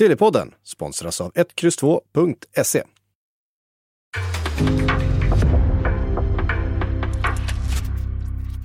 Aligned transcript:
Sillypodden 0.00 0.54
sponsras 0.62 1.20
av 1.20 1.32
1X2.se. 1.32 2.82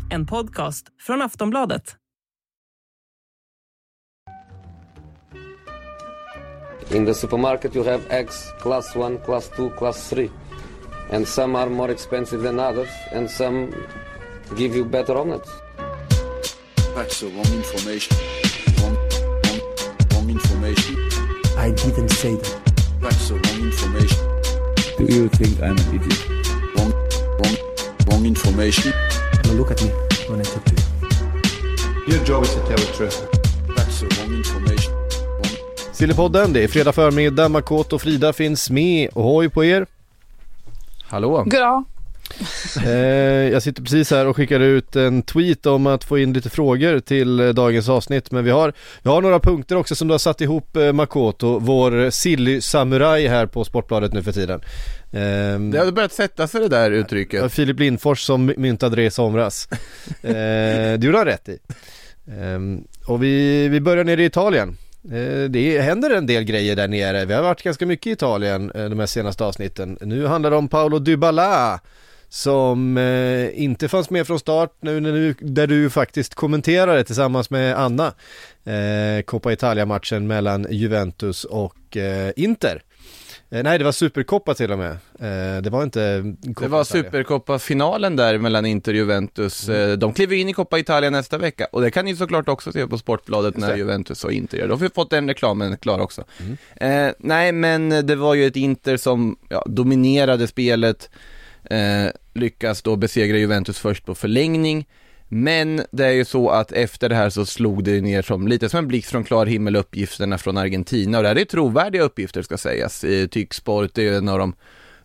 En 0.09 0.25
podcast 0.25 0.85
från 0.99 1.21
Aftonbladet. 1.21 1.95
In 6.89 7.05
the 7.05 7.13
supermarket, 7.13 7.75
you 7.75 7.85
have 7.85 8.03
eggs 8.09 8.53
class 8.61 8.95
1, 8.95 9.25
class 9.25 9.49
2, 9.55 9.69
class 9.69 10.09
3. 10.09 10.29
And 11.11 11.27
some 11.27 11.57
are 11.59 11.69
more 11.69 11.93
expensive 11.93 12.43
than 12.43 12.59
others, 12.59 12.89
and 13.11 13.31
some 13.31 13.73
give 14.57 14.77
you 14.77 14.85
better 14.85 15.15
omelets. 15.17 15.49
That's 16.95 17.19
the 17.19 17.27
wrong 17.27 17.53
information. 17.57 18.17
Wrong, 18.81 18.97
wrong, 19.43 19.59
wrong 20.11 20.29
information. 20.29 21.04
I 21.65 21.71
didn't 21.71 22.09
say 22.09 22.35
that. 22.35 22.61
That's 23.01 23.29
the 23.29 23.35
wrong 23.41 23.61
information. 23.71 24.21
Do 24.97 25.03
you 25.15 25.27
think 25.29 25.59
I'm 25.63 25.75
an 25.75 25.95
idiot? 25.95 26.21
Wrong, 26.75 26.91
wrong, 27.39 27.55
wrong 28.07 28.25
information. 28.25 28.93
Now 29.45 29.53
look 29.53 29.71
at 29.71 29.81
me 29.81 29.89
when 30.29 30.41
I 30.41 30.43
talk 30.43 30.63
to 30.65 30.75
you. 30.75 32.13
Your 32.13 32.23
job 32.23 32.43
is 32.43 32.53
to 32.53 32.59
tell 32.67 32.77
the 32.77 32.91
truth. 32.97 33.17
That's 33.75 33.99
the 33.99 34.07
wrong 34.15 34.33
information. 34.35 34.93
Wrong, 34.93 35.57
Sillypodden, 35.91 36.53
det 36.53 36.63
är 36.63 36.67
fredag 36.67 36.91
förmiddag, 36.93 37.49
Makoto 37.49 37.95
och 37.95 38.01
Frida 38.01 38.33
finns 38.33 38.69
med. 38.69 39.09
Ohoj 39.13 39.49
på 39.49 39.65
er! 39.65 39.85
Hallå? 41.03 41.43
Goddag. 41.43 41.83
Eh, 42.85 42.91
jag 43.51 43.63
sitter 43.63 43.81
precis 43.83 44.11
här 44.11 44.27
och 44.27 44.35
skickar 44.35 44.59
ut 44.59 44.95
en 44.95 45.21
tweet 45.21 45.65
om 45.65 45.87
att 45.87 46.03
få 46.03 46.17
in 46.17 46.33
lite 46.33 46.49
frågor 46.49 46.99
till 46.99 47.39
eh, 47.39 47.49
dagens 47.49 47.89
avsnitt 47.89 48.31
men 48.31 48.43
vi 48.43 48.51
har, 48.51 48.73
vi 49.01 49.09
har 49.09 49.21
några 49.21 49.39
punkter 49.39 49.75
också 49.75 49.95
som 49.95 50.07
du 50.07 50.13
har 50.13 50.19
satt 50.19 50.41
ihop 50.41 50.77
eh, 50.77 50.93
Makoto, 50.93 51.59
vår 51.59 52.09
silly-samuraj 52.09 53.27
här 53.27 53.45
på 53.45 53.63
Sportbladet 53.63 54.13
nu 54.13 54.23
för 54.23 54.31
tiden. 54.31 54.61
Eh, 55.11 55.59
Det 55.71 55.77
har 55.77 55.91
börjat 55.91 56.13
sätta 56.13 56.47
sig 56.47 56.61
det 56.61 56.67
där 56.67 56.91
uttrycket. 56.91 57.51
Filip 57.51 57.79
Lindfors 57.79 58.21
som 58.21 58.53
myntade 58.57 58.95
det 58.95 59.03
i 59.03 59.11
somras. 59.11 59.69
det 60.21 61.03
gjorde 61.03 61.17
han 61.17 61.25
rätt 61.27 61.49
i. 61.49 61.57
Eh, 62.27 62.59
och 63.07 63.23
vi, 63.23 63.67
vi 63.67 63.79
börjar 63.81 64.03
nere 64.03 64.23
i 64.23 64.25
Italien. 64.25 64.77
Det 65.49 65.81
händer 65.81 66.09
en 66.09 66.25
del 66.27 66.43
grejer 66.43 66.75
där 66.75 66.87
nere. 66.87 67.25
Vi 67.25 67.33
har 67.33 67.41
varit 67.41 67.63
ganska 67.63 67.85
mycket 67.85 68.07
i 68.07 68.11
Italien 68.11 68.71
de 68.75 68.99
här 68.99 69.05
senaste 69.05 69.45
avsnitten. 69.45 69.97
Nu 70.01 70.25
handlar 70.25 70.51
det 70.51 70.57
om 70.57 70.67
Paolo 70.67 70.99
Dybala 70.99 71.79
som 72.29 72.97
eh, 72.97 73.63
inte 73.63 73.87
fanns 73.87 74.09
med 74.09 74.27
från 74.27 74.39
start 74.39 74.73
nu, 74.81 74.99
nu 74.99 75.35
där 75.39 75.67
du 75.67 75.89
faktiskt 75.89 76.35
kommenterade 76.35 77.03
tillsammans 77.03 77.49
med 77.49 77.79
Anna 77.79 78.13
eh, 78.65 79.21
Coppa 79.25 79.53
Italia-matchen 79.53 80.27
mellan 80.27 80.67
Juventus 80.69 81.43
och 81.43 81.97
eh, 81.97 82.31
Inter. 82.35 82.81
Eh, 83.49 83.63
nej, 83.63 83.77
det 83.77 83.83
var 83.83 83.91
Supercoppa 83.91 84.53
till 84.53 84.71
och 84.71 84.77
med. 84.77 84.91
Eh, 85.19 85.61
det 85.61 85.69
var 85.69 85.83
inte 85.83 86.33
Coppa 86.45 86.61
Det 86.61 86.67
var. 86.67 86.83
Supercoppa-finalen 86.83 88.15
där 88.15 88.37
mellan 88.37 88.65
Inter 88.65 88.91
och 88.91 88.95
Juventus. 88.97 89.69
Eh, 89.69 89.97
De 89.97 90.13
kliver 90.13 90.35
in 90.35 90.49
i 90.49 90.53
Coppa 90.53 90.79
Italia 90.79 91.09
nästa 91.09 91.37
vecka 91.37 91.67
och 91.71 91.81
det 91.81 91.91
kan 91.91 92.05
ni 92.05 92.15
såklart 92.15 92.49
också 92.49 92.71
se 92.71 92.87
på 92.87 92.97
Sportbladet 92.97 93.57
när. 93.57 93.75
Juventus 93.77 94.23
och 94.23 94.31
Inter 94.31 94.57
gör. 94.57 94.67
Då 94.67 94.73
har 94.73 94.79
vi 94.79 94.89
fått 94.89 95.09
den 95.09 95.27
reklamen 95.27 95.77
klar 95.77 95.99
också. 95.99 96.23
Eh, 96.75 97.07
nej, 97.17 97.51
men 97.51 97.89
det 97.89 98.15
var 98.15 98.33
ju 98.33 98.45
ett 98.47 98.55
Inter 98.55 98.97
som 98.97 99.37
ja, 99.49 99.63
dominerade 99.67 100.47
spelet, 100.47 101.09
eh, 101.69 102.11
lyckas 102.33 102.81
då 102.81 102.95
besegra 102.95 103.37
Juventus 103.37 103.79
först 103.79 104.05
på 104.05 104.15
förlängning. 104.15 104.87
Men 105.27 105.81
det 105.91 106.05
är 106.05 106.11
ju 106.11 106.25
så 106.25 106.49
att 106.49 106.71
efter 106.71 107.09
det 107.09 107.15
här 107.15 107.29
så 107.29 107.45
slog 107.45 107.83
det 107.83 108.01
ner 108.01 108.21
som 108.21 108.47
lite 108.47 108.69
som 108.69 108.77
en 108.77 108.87
blixt 108.87 109.11
från 109.11 109.23
klar 109.23 109.45
himmel 109.45 109.75
uppgifterna 109.75 110.37
från 110.37 110.57
Argentina 110.57 111.17
och 111.17 111.23
det 111.23 111.29
här 111.29 111.37
är 111.37 111.45
trovärdiga 111.45 112.03
uppgifter 112.03 112.41
ska 112.41 112.57
sägas. 112.57 113.05
Tycksport 113.31 113.97
är 113.97 114.01
ju 114.01 114.15
en 114.15 114.29
av 114.29 114.39
de 114.39 114.53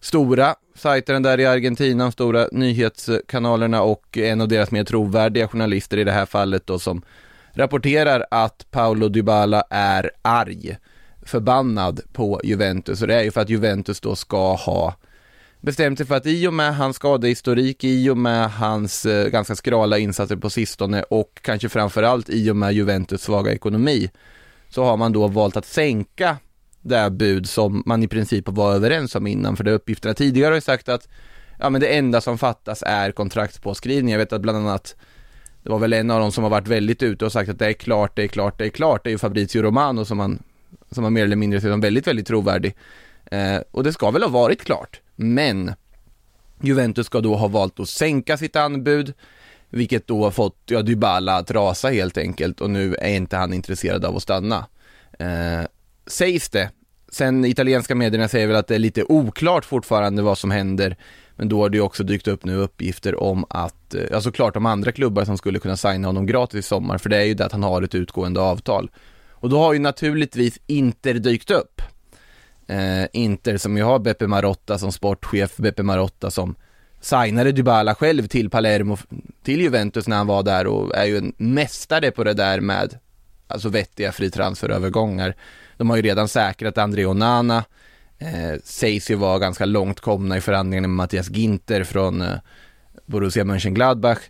stora 0.00 0.54
sajterna 0.74 1.20
där 1.20 1.40
i 1.40 1.46
Argentina, 1.46 2.04
de 2.04 2.12
stora 2.12 2.48
nyhetskanalerna 2.52 3.82
och 3.82 4.18
en 4.18 4.40
av 4.40 4.48
deras 4.48 4.70
mer 4.70 4.84
trovärdiga 4.84 5.48
journalister 5.48 5.96
i 5.96 6.04
det 6.04 6.12
här 6.12 6.26
fallet 6.26 6.66
då 6.66 6.78
som 6.78 7.02
rapporterar 7.52 8.26
att 8.30 8.66
Paolo 8.70 9.08
Dybala 9.08 9.64
är 9.70 10.10
arg, 10.22 10.76
förbannad 11.22 12.00
på 12.12 12.40
Juventus 12.44 13.02
och 13.02 13.08
det 13.08 13.14
är 13.14 13.22
ju 13.22 13.30
för 13.30 13.40
att 13.40 13.50
Juventus 13.50 14.00
då 14.00 14.16
ska 14.16 14.54
ha 14.54 14.94
bestämt 15.60 15.98
sig 15.98 16.06
för 16.06 16.14
att 16.14 16.26
i 16.26 16.46
och 16.46 16.54
med 16.54 16.76
hans 16.76 16.96
skadehistorik, 16.96 17.84
i 17.84 18.10
och 18.10 18.16
med 18.16 18.50
hans 18.50 19.06
eh, 19.06 19.28
ganska 19.28 19.56
skrala 19.56 19.98
insatser 19.98 20.36
på 20.36 20.50
sistone 20.50 21.02
och 21.02 21.40
kanske 21.42 21.68
framförallt 21.68 22.30
i 22.30 22.50
och 22.50 22.56
med 22.56 22.72
Juventus 22.72 23.22
svaga 23.22 23.52
ekonomi 23.52 24.10
så 24.68 24.84
har 24.84 24.96
man 24.96 25.12
då 25.12 25.28
valt 25.28 25.56
att 25.56 25.66
sänka 25.66 26.36
det 26.82 26.96
här 26.96 27.10
bud 27.10 27.48
som 27.48 27.82
man 27.86 28.02
i 28.02 28.08
princip 28.08 28.48
var 28.48 28.74
överens 28.74 29.14
om 29.14 29.26
innan 29.26 29.56
för 29.56 29.64
det 29.64 29.72
uppgifterna 29.72 30.14
tidigare 30.14 30.50
har 30.50 30.54
ju 30.54 30.60
sagt 30.60 30.88
att 30.88 31.08
ja 31.58 31.70
men 31.70 31.80
det 31.80 31.88
enda 31.88 32.20
som 32.20 32.38
fattas 32.38 32.82
är 32.86 33.12
kontraktspåskrivning. 33.12 34.12
Jag 34.12 34.18
vet 34.18 34.32
att 34.32 34.40
bland 34.40 34.58
annat 34.58 34.96
det 35.62 35.70
var 35.70 35.78
väl 35.78 35.92
en 35.92 36.10
av 36.10 36.20
dem 36.20 36.32
som 36.32 36.44
har 36.44 36.50
varit 36.50 36.68
väldigt 36.68 37.02
ute 37.02 37.24
och 37.24 37.32
sagt 37.32 37.50
att 37.50 37.58
det 37.58 37.66
är 37.66 37.72
klart, 37.72 38.16
det 38.16 38.22
är 38.22 38.28
klart, 38.28 38.58
det 38.58 38.64
är 38.64 38.70
klart. 38.70 39.04
Det 39.04 39.10
är 39.10 39.12
ju 39.12 39.18
Fabrizio 39.18 39.62
Romano 39.62 40.04
som 40.04 40.18
man, 40.18 40.42
som 40.90 41.02
man 41.02 41.12
mer 41.12 41.24
eller 41.24 41.36
mindre 41.36 41.60
ser 41.60 41.70
som 41.70 41.80
väldigt, 41.80 42.06
väldigt 42.06 42.26
trovärdig. 42.26 42.74
Eh, 43.30 43.60
och 43.70 43.84
det 43.84 43.92
ska 43.92 44.10
väl 44.10 44.22
ha 44.22 44.28
varit 44.30 44.64
klart. 44.64 45.00
Men 45.16 45.74
Juventus 46.62 47.06
ska 47.06 47.20
då 47.20 47.34
ha 47.34 47.48
valt 47.48 47.80
att 47.80 47.88
sänka 47.88 48.36
sitt 48.36 48.56
anbud, 48.56 49.14
vilket 49.70 50.06
då 50.06 50.24
har 50.24 50.30
fått 50.30 50.62
ja, 50.66 50.82
Dybala 50.82 51.36
att 51.36 51.50
rasa 51.50 51.88
helt 51.88 52.18
enkelt 52.18 52.60
och 52.60 52.70
nu 52.70 52.94
är 52.94 53.16
inte 53.16 53.36
han 53.36 53.52
intresserad 53.52 54.04
av 54.04 54.16
att 54.16 54.22
stanna. 54.22 54.66
Eh, 55.18 55.66
sägs 56.06 56.48
det. 56.48 56.70
Sen 57.12 57.44
italienska 57.44 57.94
medierna 57.94 58.28
säger 58.28 58.46
väl 58.46 58.56
att 58.56 58.66
det 58.66 58.74
är 58.74 58.78
lite 58.78 59.04
oklart 59.04 59.64
fortfarande 59.64 60.22
vad 60.22 60.38
som 60.38 60.50
händer. 60.50 60.96
Men 61.36 61.48
då 61.48 61.62
har 61.62 61.68
det 61.68 61.76
ju 61.76 61.82
också 61.82 62.04
dykt 62.04 62.28
upp 62.28 62.44
nu 62.44 62.56
uppgifter 62.56 63.22
om 63.22 63.44
att, 63.50 63.94
eh, 63.94 64.02
ja 64.10 64.20
såklart 64.20 64.56
om 64.56 64.66
andra 64.66 64.92
klubbar 64.92 65.24
som 65.24 65.38
skulle 65.38 65.58
kunna 65.58 65.76
signa 65.76 66.08
honom 66.08 66.26
gratis 66.26 66.58
i 66.58 66.62
sommar, 66.62 66.98
för 66.98 67.10
det 67.10 67.16
är 67.16 67.24
ju 67.24 67.34
det 67.34 67.44
att 67.44 67.52
han 67.52 67.62
har 67.62 67.82
ett 67.82 67.94
utgående 67.94 68.40
avtal. 68.40 68.90
Och 69.30 69.48
då 69.48 69.58
har 69.58 69.72
ju 69.72 69.78
naturligtvis 69.78 70.58
Inter 70.66 71.14
dykt 71.14 71.50
upp. 71.50 71.82
Eh, 72.70 73.06
Inter 73.12 73.56
som 73.56 73.76
ju 73.76 73.82
har 73.82 73.98
Beppe 73.98 74.26
Marotta 74.26 74.78
som 74.78 74.92
sportchef, 74.92 75.56
Beppe 75.56 75.82
Marotta 75.82 76.30
som 76.30 76.54
signade 77.00 77.52
Dybala 77.52 77.94
själv 77.94 78.26
till 78.26 78.50
Palermo, 78.50 78.98
till 79.42 79.60
Juventus 79.60 80.08
när 80.08 80.16
han 80.16 80.26
var 80.26 80.42
där 80.42 80.66
och 80.66 80.96
är 80.96 81.04
ju 81.04 81.16
en 81.16 81.32
mästare 81.36 82.10
på 82.10 82.24
det 82.24 82.34
där 82.34 82.60
med 82.60 82.98
alltså 83.46 83.68
vettiga 83.68 84.12
fritransferövergångar. 84.12 85.34
De 85.76 85.90
har 85.90 85.96
ju 85.96 86.02
redan 86.02 86.28
säkrat 86.28 86.78
André 86.78 87.06
Onana, 87.06 87.64
eh, 88.18 88.60
sägs 88.64 89.10
ju 89.10 89.14
vara 89.14 89.38
ganska 89.38 89.64
långt 89.64 90.00
komna 90.00 90.36
i 90.36 90.40
förhandlingarna 90.40 90.88
med 90.88 90.96
Mattias 90.96 91.30
Ginter 91.30 91.84
från 91.84 92.22
eh, 92.22 92.38
Borussia 93.06 93.44
Mönchengladbach 93.44 94.20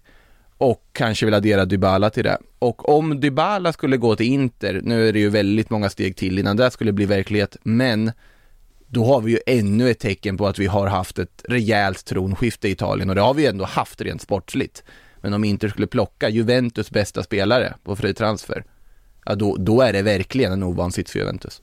och 0.59 0.85
kanske 0.93 1.27
vill 1.27 1.35
addera 1.35 1.65
Dybala 1.65 2.11
till 2.11 2.25
det. 2.25 2.39
Och 2.59 2.89
om 2.89 3.21
Dybala 3.21 3.73
skulle 3.73 3.97
gå 3.97 4.17
till 4.17 4.27
Inter, 4.27 4.81
nu 4.85 5.09
är 5.09 5.13
det 5.13 5.19
ju 5.19 5.29
väldigt 5.29 5.71
många 5.71 5.91
steg 5.91 6.17
till 6.17 6.39
innan 6.39 6.57
det 6.57 6.71
skulle 6.71 6.93
bli 6.93 7.07
verklighet, 7.07 7.57
men 7.63 8.13
då 8.93 9.05
har 9.05 9.21
vi 9.21 9.33
ju 9.33 9.39
ännu 9.47 9.91
ett 9.91 9.99
tecken 9.99 10.37
på 10.37 10.47
att 10.47 10.59
vi 10.59 10.67
har 10.67 10.87
haft 10.87 11.19
ett 11.19 11.45
rejält 11.49 12.05
tronskifte 12.05 12.69
i 12.69 12.71
Italien 12.71 13.09
och 13.09 13.15
det 13.15 13.21
har 13.21 13.35
vi 13.35 13.47
ändå 13.47 13.65
haft 13.65 14.01
rent 14.01 14.23
sportsligt. 14.23 14.85
Men 15.21 15.35
om 15.35 15.45
Inter 15.45 15.69
skulle 15.69 15.87
plocka 15.87 16.29
Juventus 16.29 16.91
bästa 16.91 17.23
spelare 17.23 17.75
på 17.85 17.97
fri 17.97 18.15
transfer, 18.15 18.65
ja 19.25 19.35
då, 19.35 19.57
då 19.57 19.81
är 19.81 19.93
det 19.93 20.03
verkligen 20.03 20.53
en 20.53 20.63
ovan 20.63 20.93
sits 20.93 21.13
för 21.13 21.19
Juventus. 21.19 21.63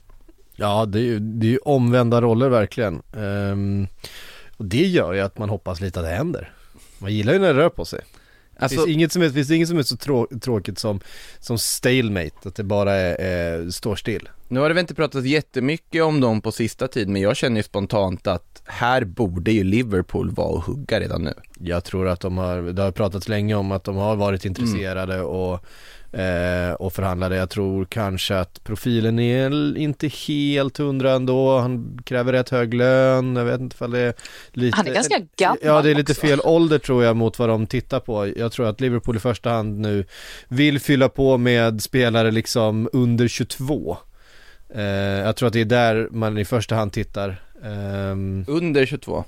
Ja, 0.56 0.86
det 0.86 0.98
är 0.98 1.02
ju, 1.02 1.18
det 1.18 1.46
är 1.46 1.50
ju 1.50 1.58
omvända 1.58 2.20
roller 2.20 2.48
verkligen. 2.48 3.02
Ehm, 3.16 3.86
och 4.56 4.64
det 4.64 4.86
gör 4.86 5.12
ju 5.12 5.20
att 5.20 5.38
man 5.38 5.48
hoppas 5.48 5.80
lite 5.80 6.00
att 6.00 6.06
det 6.06 6.12
händer. 6.12 6.52
Man 6.98 7.12
gillar 7.12 7.32
ju 7.32 7.38
när 7.38 7.54
det 7.54 7.60
rör 7.60 7.68
på 7.68 7.84
sig. 7.84 8.00
Alltså, 8.58 8.76
finns 8.76 8.88
inget 8.88 9.12
som 9.12 9.22
är, 9.22 9.30
finns 9.30 9.50
inget 9.50 9.68
som 9.68 9.78
är 9.78 9.82
så 9.82 9.96
trå, 9.96 10.28
tråkigt 10.40 10.78
som, 10.78 11.00
som 11.38 11.58
stalemate, 11.58 12.48
att 12.48 12.54
det 12.54 12.64
bara 12.64 12.94
är, 12.94 13.14
är, 13.14 13.70
står 13.70 13.96
still. 13.96 14.28
nu 14.48 14.60
har 14.60 14.68
det 14.68 14.74
väl 14.74 14.80
inte 14.80 14.94
pratat 14.94 15.24
jättemycket 15.24 16.02
om 16.02 16.20
dem 16.20 16.40
på 16.40 16.52
sista 16.52 16.88
tid, 16.88 17.08
men 17.08 17.22
jag 17.22 17.36
känner 17.36 17.56
ju 17.56 17.62
spontant 17.62 18.26
att 18.26 18.62
här 18.64 19.04
borde 19.04 19.52
ju 19.52 19.64
Liverpool 19.64 20.30
vara 20.30 20.48
och 20.48 20.62
hugga 20.62 21.00
redan 21.00 21.22
nu. 21.22 21.34
Jag 21.58 21.84
tror 21.84 22.08
att 22.08 22.20
de 22.20 22.38
har, 22.38 22.62
det 22.62 22.82
har 22.82 22.92
pratats 22.92 23.28
länge 23.28 23.54
om 23.54 23.72
att 23.72 23.84
de 23.84 23.96
har 23.96 24.16
varit 24.16 24.44
intresserade 24.44 25.22
och 25.22 25.64
eh, 26.18 26.72
och 26.72 26.92
förhandlade. 26.92 27.36
Jag 27.36 27.50
tror 27.50 27.84
kanske 27.84 28.36
att 28.38 28.64
profilen 28.64 29.18
är 29.18 29.76
inte 29.78 30.08
helt 30.08 30.78
hundra 30.78 31.12
ändå. 31.12 31.58
Han 31.58 31.98
kräver 32.04 32.32
rätt 32.32 32.48
hög 32.48 32.74
lön. 32.74 33.36
Jag 33.36 33.44
vet 33.44 33.60
inte 33.60 33.74
ifall 33.74 33.90
det 33.90 33.98
är 34.00 34.14
lite... 34.52 34.76
Han 34.76 34.86
är 34.86 34.94
ganska 34.94 35.18
gammal 35.36 35.58
Ja, 35.62 35.82
det 35.82 35.90
är 35.90 35.94
lite 35.94 36.12
också. 36.12 36.26
fel 36.26 36.40
ålder 36.44 36.78
tror 36.78 37.04
jag 37.04 37.16
mot 37.16 37.38
vad 37.38 37.48
de 37.48 37.66
tittar 37.66 38.00
på. 38.00 38.32
Jag 38.36 38.52
tror 38.52 38.68
att 38.68 38.80
Liverpool 38.80 39.16
i 39.16 39.20
första 39.20 39.50
hand 39.50 39.78
nu 39.78 40.04
vill 40.48 40.80
fylla 40.80 41.08
på 41.08 41.38
med 41.38 41.82
spelare 41.82 42.30
liksom 42.30 42.88
under 42.92 43.28
22. 43.28 43.96
Eh, 44.74 44.82
jag 44.82 45.36
tror 45.36 45.46
att 45.46 45.52
det 45.52 45.60
är 45.60 45.64
där 45.64 46.08
man 46.10 46.38
i 46.38 46.44
första 46.44 46.74
hand 46.74 46.92
tittar. 46.92 47.42
Ehm, 47.64 48.44
Under 48.48 48.86
22. 48.86 49.24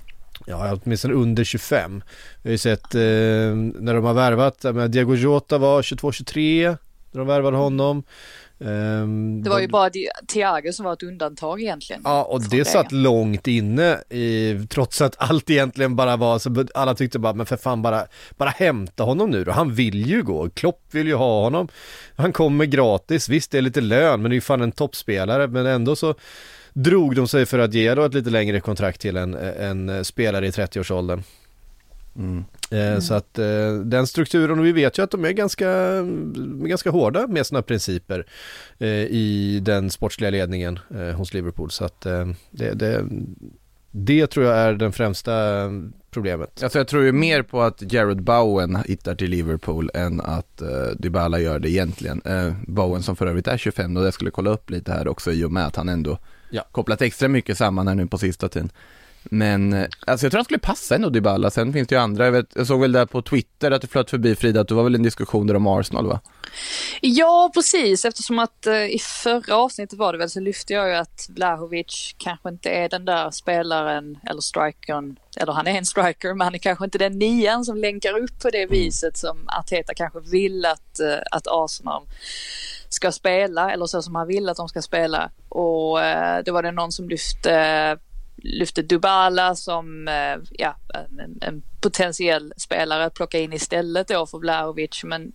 Ja, 0.47 0.79
åtminstone 0.85 1.15
under 1.15 1.45
25. 1.45 2.03
Vi 2.43 2.49
har 2.49 2.53
ju 2.53 2.59
sett 2.59 2.95
eh, 2.95 3.01
när 3.01 3.95
de 3.95 4.05
har 4.05 4.15
värvat, 4.15 4.65
menar, 4.65 4.89
Diego 4.89 5.15
Jota 5.15 5.59
var 5.59 5.83
22-23 5.83 6.77
när 7.13 7.19
de 7.19 7.27
värvade 7.27 7.57
honom. 7.57 8.03
Ehm, 8.65 9.43
Det 9.43 9.51
var 9.51 9.61
ju 9.61 9.69
bara 9.69 9.91
Thiago 10.33 10.73
som 10.73 10.85
var 10.85 10.93
ett 10.93 11.03
undantag 11.03 11.61
egentligen. 11.61 12.03
Ja, 12.05 12.23
och 12.25 12.43
från 12.43 12.51
det 12.51 12.65
satt 12.65 12.93
långt 12.93 13.47
inne 13.47 13.99
i, 14.11 14.59
trots 14.71 15.01
att 15.01 15.15
allt 15.19 15.51
egentligen 15.51 15.97
bara 15.97 16.17
var 16.17 16.39
så 16.39 16.65
alla 16.75 16.95
tyckte 16.95 17.19
bara, 17.19 17.33
men 17.33 17.47
för 17.47 17.57
fan 17.57 17.83
bara, 17.83 18.07
bara 18.37 18.51
hämta 18.51 19.03
honom 19.03 19.31
nu 19.31 19.45
då. 19.45 19.53
Han 19.53 19.75
vill 19.75 20.07
ju 20.07 20.23
gå, 20.23 20.51
Klopp 20.51 20.83
vill 20.91 21.07
ju 21.07 21.15
ha 21.15 21.43
honom. 21.43 21.69
Han 22.17 22.33
kommer 22.33 22.65
gratis, 22.65 23.29
visst 23.29 23.51
det 23.51 23.59
är 23.59 23.63
lite 23.63 23.81
lön, 23.81 24.23
men 24.23 24.31
det 24.31 24.35
är 24.35 24.37
ju 24.37 24.41
fan 24.41 24.61
en 24.63 24.73
toppspelare, 24.73 25.47
men 25.47 25.67
ändå 25.67 25.97
så 25.97 26.15
drog 26.73 27.17
de 27.17 27.29
sig 27.29 27.47
för 27.47 27.59
att 27.59 27.75
ge 27.75 27.95
då 27.95 28.05
ett 28.05 28.15
lite 28.15 28.31
längre 28.31 28.61
kontrakt 28.61 29.01
till 29.01 29.17
en, 29.17 29.35
en 29.35 30.05
spelare 30.05 30.47
i 30.47 30.51
30-årsåldern. 30.51 31.23
Mm. 32.17 32.45
Eh, 32.71 33.01
Så 33.01 33.15
att 33.15 33.39
eh, 33.39 33.75
den 33.85 34.07
strukturen, 34.07 34.59
och 34.59 34.67
vi 34.67 34.73
vet 34.73 34.99
ju 34.99 35.03
att 35.03 35.11
de 35.11 35.25
är 35.25 35.33
ganska, 35.33 36.03
ganska 36.69 36.91
hårda 36.91 37.27
med 37.27 37.47
sina 37.47 37.63
principer 37.63 38.27
eh, 38.79 38.89
i 38.89 39.61
den 39.63 39.91
sportsliga 39.91 40.31
ledningen 40.31 40.79
hos 41.17 41.35
Liverpool. 41.35 41.71
Så 41.71 41.85
att 41.85 42.01
det, 42.01 42.75
det, 42.75 43.05
det 43.91 44.27
tror 44.27 44.47
jag 44.47 44.57
är 44.57 44.73
den 44.73 44.93
främsta 44.93 45.33
problemet. 46.11 46.63
Alltså 46.63 46.79
jag 46.79 46.89
tror 46.89 47.05
ju 47.05 47.13
mer 47.13 47.43
på 47.43 47.63
att 47.63 47.93
Jared 47.93 48.23
Bowen 48.23 48.79
hittar 48.87 49.15
till 49.15 49.31
Liverpool 49.31 49.91
än 49.95 50.21
att 50.21 50.63
uh, 50.63 50.97
Dybala 50.99 51.39
gör 51.39 51.59
det 51.59 51.71
egentligen. 51.71 52.23
Uh, 52.27 52.53
Bowen 52.67 53.03
som 53.03 53.17
för 53.17 53.27
övrigt 53.27 53.47
är 53.47 53.57
25 53.59 53.97
och 53.97 54.07
jag 54.07 54.15
skulle 54.15 54.31
kolla 54.31 54.51
upp 54.51 54.71
lite 54.71 54.93
här 54.93 55.09
också 55.09 55.33
i 55.33 55.45
och 55.45 55.53
med 55.53 55.67
att 55.67 55.77
han 55.77 55.89
ändå 55.89 56.19
Ja. 56.51 56.65
kopplat 56.73 57.03
extra 57.03 57.29
mycket 57.29 57.59
samman 57.59 57.89
här 57.89 57.95
nu 57.95 58.07
på 58.07 58.19
sista 58.19 58.49
tiden. 58.49 58.71
Men 59.23 59.73
eh, 59.73 59.89
alltså 60.07 60.27
jag 60.27 60.33
tror 60.33 60.39
han 60.39 60.45
skulle 60.45 60.59
passa 60.59 60.95
ändå 60.95 61.09
Dybala, 61.09 61.51
sen 61.51 61.73
finns 61.73 61.89
det 61.89 61.95
ju 61.95 62.01
andra, 62.01 62.25
jag, 62.25 62.33
vet, 62.33 62.47
jag 62.55 62.67
såg 62.67 62.81
väl 62.81 62.93
där 62.93 63.07
på 63.07 63.23
Twitter 63.23 63.71
att 63.71 63.83
det 63.83 63.89
flöt 63.89 64.11
förbi 64.11 64.37
Frida, 64.37 64.61
att 64.61 64.69
det 64.69 64.75
var 64.75 64.85
väl 64.85 64.95
en 64.95 65.03
diskussion 65.03 65.47
där 65.47 65.57
om 65.57 65.67
Arsenal 65.67 66.07
va? 66.07 66.21
Ja, 67.01 67.51
precis. 67.55 68.05
Eftersom 68.05 68.39
att 68.39 68.67
eh, 68.67 68.85
i 68.85 68.99
förra 68.99 69.57
avsnittet 69.57 69.99
var 69.99 70.13
det 70.13 70.19
väl 70.19 70.31
så 70.31 70.41
lyfte 70.41 70.73
jag 70.73 70.89
ju 70.89 70.95
att 70.95 71.27
Vlahovic 71.29 72.15
kanske 72.19 72.49
inte 72.49 72.71
är 72.71 72.89
den 72.89 73.05
där 73.05 73.31
spelaren 73.31 74.19
eller 74.27 74.41
strikern, 74.41 75.17
eller 75.37 75.53
han 75.53 75.67
är 75.67 75.79
en 75.79 75.87
striker, 75.87 76.35
men 76.35 76.45
han 76.45 76.55
är 76.55 76.59
kanske 76.59 76.85
inte 76.85 76.99
den 76.99 77.19
nian 77.19 77.65
som 77.65 77.77
länkar 77.77 78.19
upp 78.19 78.43
på 78.43 78.51
det 78.51 78.67
viset 78.67 79.17
som 79.17 79.49
Arteta 79.49 79.95
kanske 79.95 80.21
vill 80.21 80.67
att, 80.67 81.01
eh, 81.01 81.19
att 81.31 81.47
Arsenal 81.47 82.03
ska 82.91 83.13
spela 83.13 83.73
eller 83.73 83.87
så 83.87 84.03
som 84.03 84.15
han 84.15 84.27
vill 84.27 84.49
att 84.49 84.57
de 84.57 84.69
ska 84.69 84.83
spela. 84.83 85.31
Och 85.49 86.03
eh, 86.03 86.43
då 86.45 86.53
var 86.53 86.63
det 86.63 86.73
någon 86.73 86.93
som 86.93 87.09
lyfte 87.09 87.99
lyfte 88.43 88.83
Dubala 88.83 89.55
som 89.55 90.09
eh, 90.09 90.37
ja, 90.51 90.77
en, 90.95 91.39
en 91.41 91.63
potentiell 91.81 92.53
spelare 92.57 93.05
att 93.05 93.15
plocka 93.15 93.39
in 93.39 93.53
istället 93.53 94.09
då 94.09 94.27
för 94.27 94.39
Vlahovic. 94.39 95.05
Men 95.05 95.33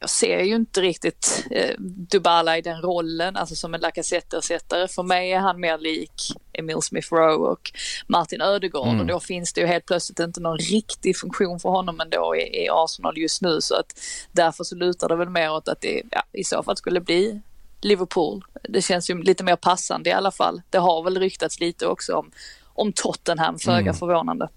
jag 0.00 0.10
ser 0.10 0.40
ju 0.42 0.54
inte 0.54 0.80
riktigt 0.80 1.44
eh, 1.50 1.74
Dubala 1.78 2.58
i 2.58 2.62
den 2.62 2.82
rollen, 2.82 3.36
alltså 3.36 3.54
som 3.54 3.74
en 3.74 3.80
Lacazette-ersättare. 3.80 4.88
För 4.88 5.02
mig 5.02 5.32
är 5.32 5.38
han 5.38 5.60
mer 5.60 5.78
lik 5.78 6.12
Emil 6.52 6.82
Smith 6.82 7.14
Rowe 7.14 7.50
och 7.50 7.72
Martin 8.06 8.40
Ödegaard 8.40 8.86
Mm. 8.88 9.00
och 9.00 9.06
då 9.06 9.20
finns 9.20 9.52
det 9.52 9.60
ju 9.60 9.66
helt 9.66 9.86
plötsligt 9.86 10.18
inte 10.20 10.40
någon 10.40 10.58
riktig 10.58 11.16
funktion 11.16 11.60
för 11.60 11.68
honom 11.68 12.00
ändå 12.00 12.36
i, 12.36 12.64
i 12.64 12.68
Arsenal 12.70 13.18
just 13.18 13.42
nu. 13.42 13.60
Så 13.60 13.74
att 13.74 14.00
därför 14.32 14.64
så 14.64 14.74
lutar 14.74 15.08
det 15.08 15.16
väl 15.16 15.30
mer 15.30 15.52
åt 15.52 15.68
att 15.68 15.80
det 15.80 16.02
ja, 16.10 16.22
i 16.32 16.44
så 16.44 16.62
fall 16.62 16.76
skulle 16.76 17.00
bli 17.00 17.40
Liverpool. 17.80 18.44
Det 18.68 18.82
känns 18.82 19.10
ju 19.10 19.22
lite 19.22 19.44
mer 19.44 19.56
passande 19.56 20.10
i 20.10 20.12
alla 20.12 20.30
fall. 20.30 20.62
Det 20.70 20.78
har 20.78 21.02
väl 21.02 21.18
ryktats 21.20 21.60
lite 21.60 21.86
också 21.86 22.14
om, 22.14 22.30
om 22.64 22.92
Tottenham, 22.92 23.58
föga 23.58 23.78
Mm. 23.80 23.94
förvånande. 23.94 24.48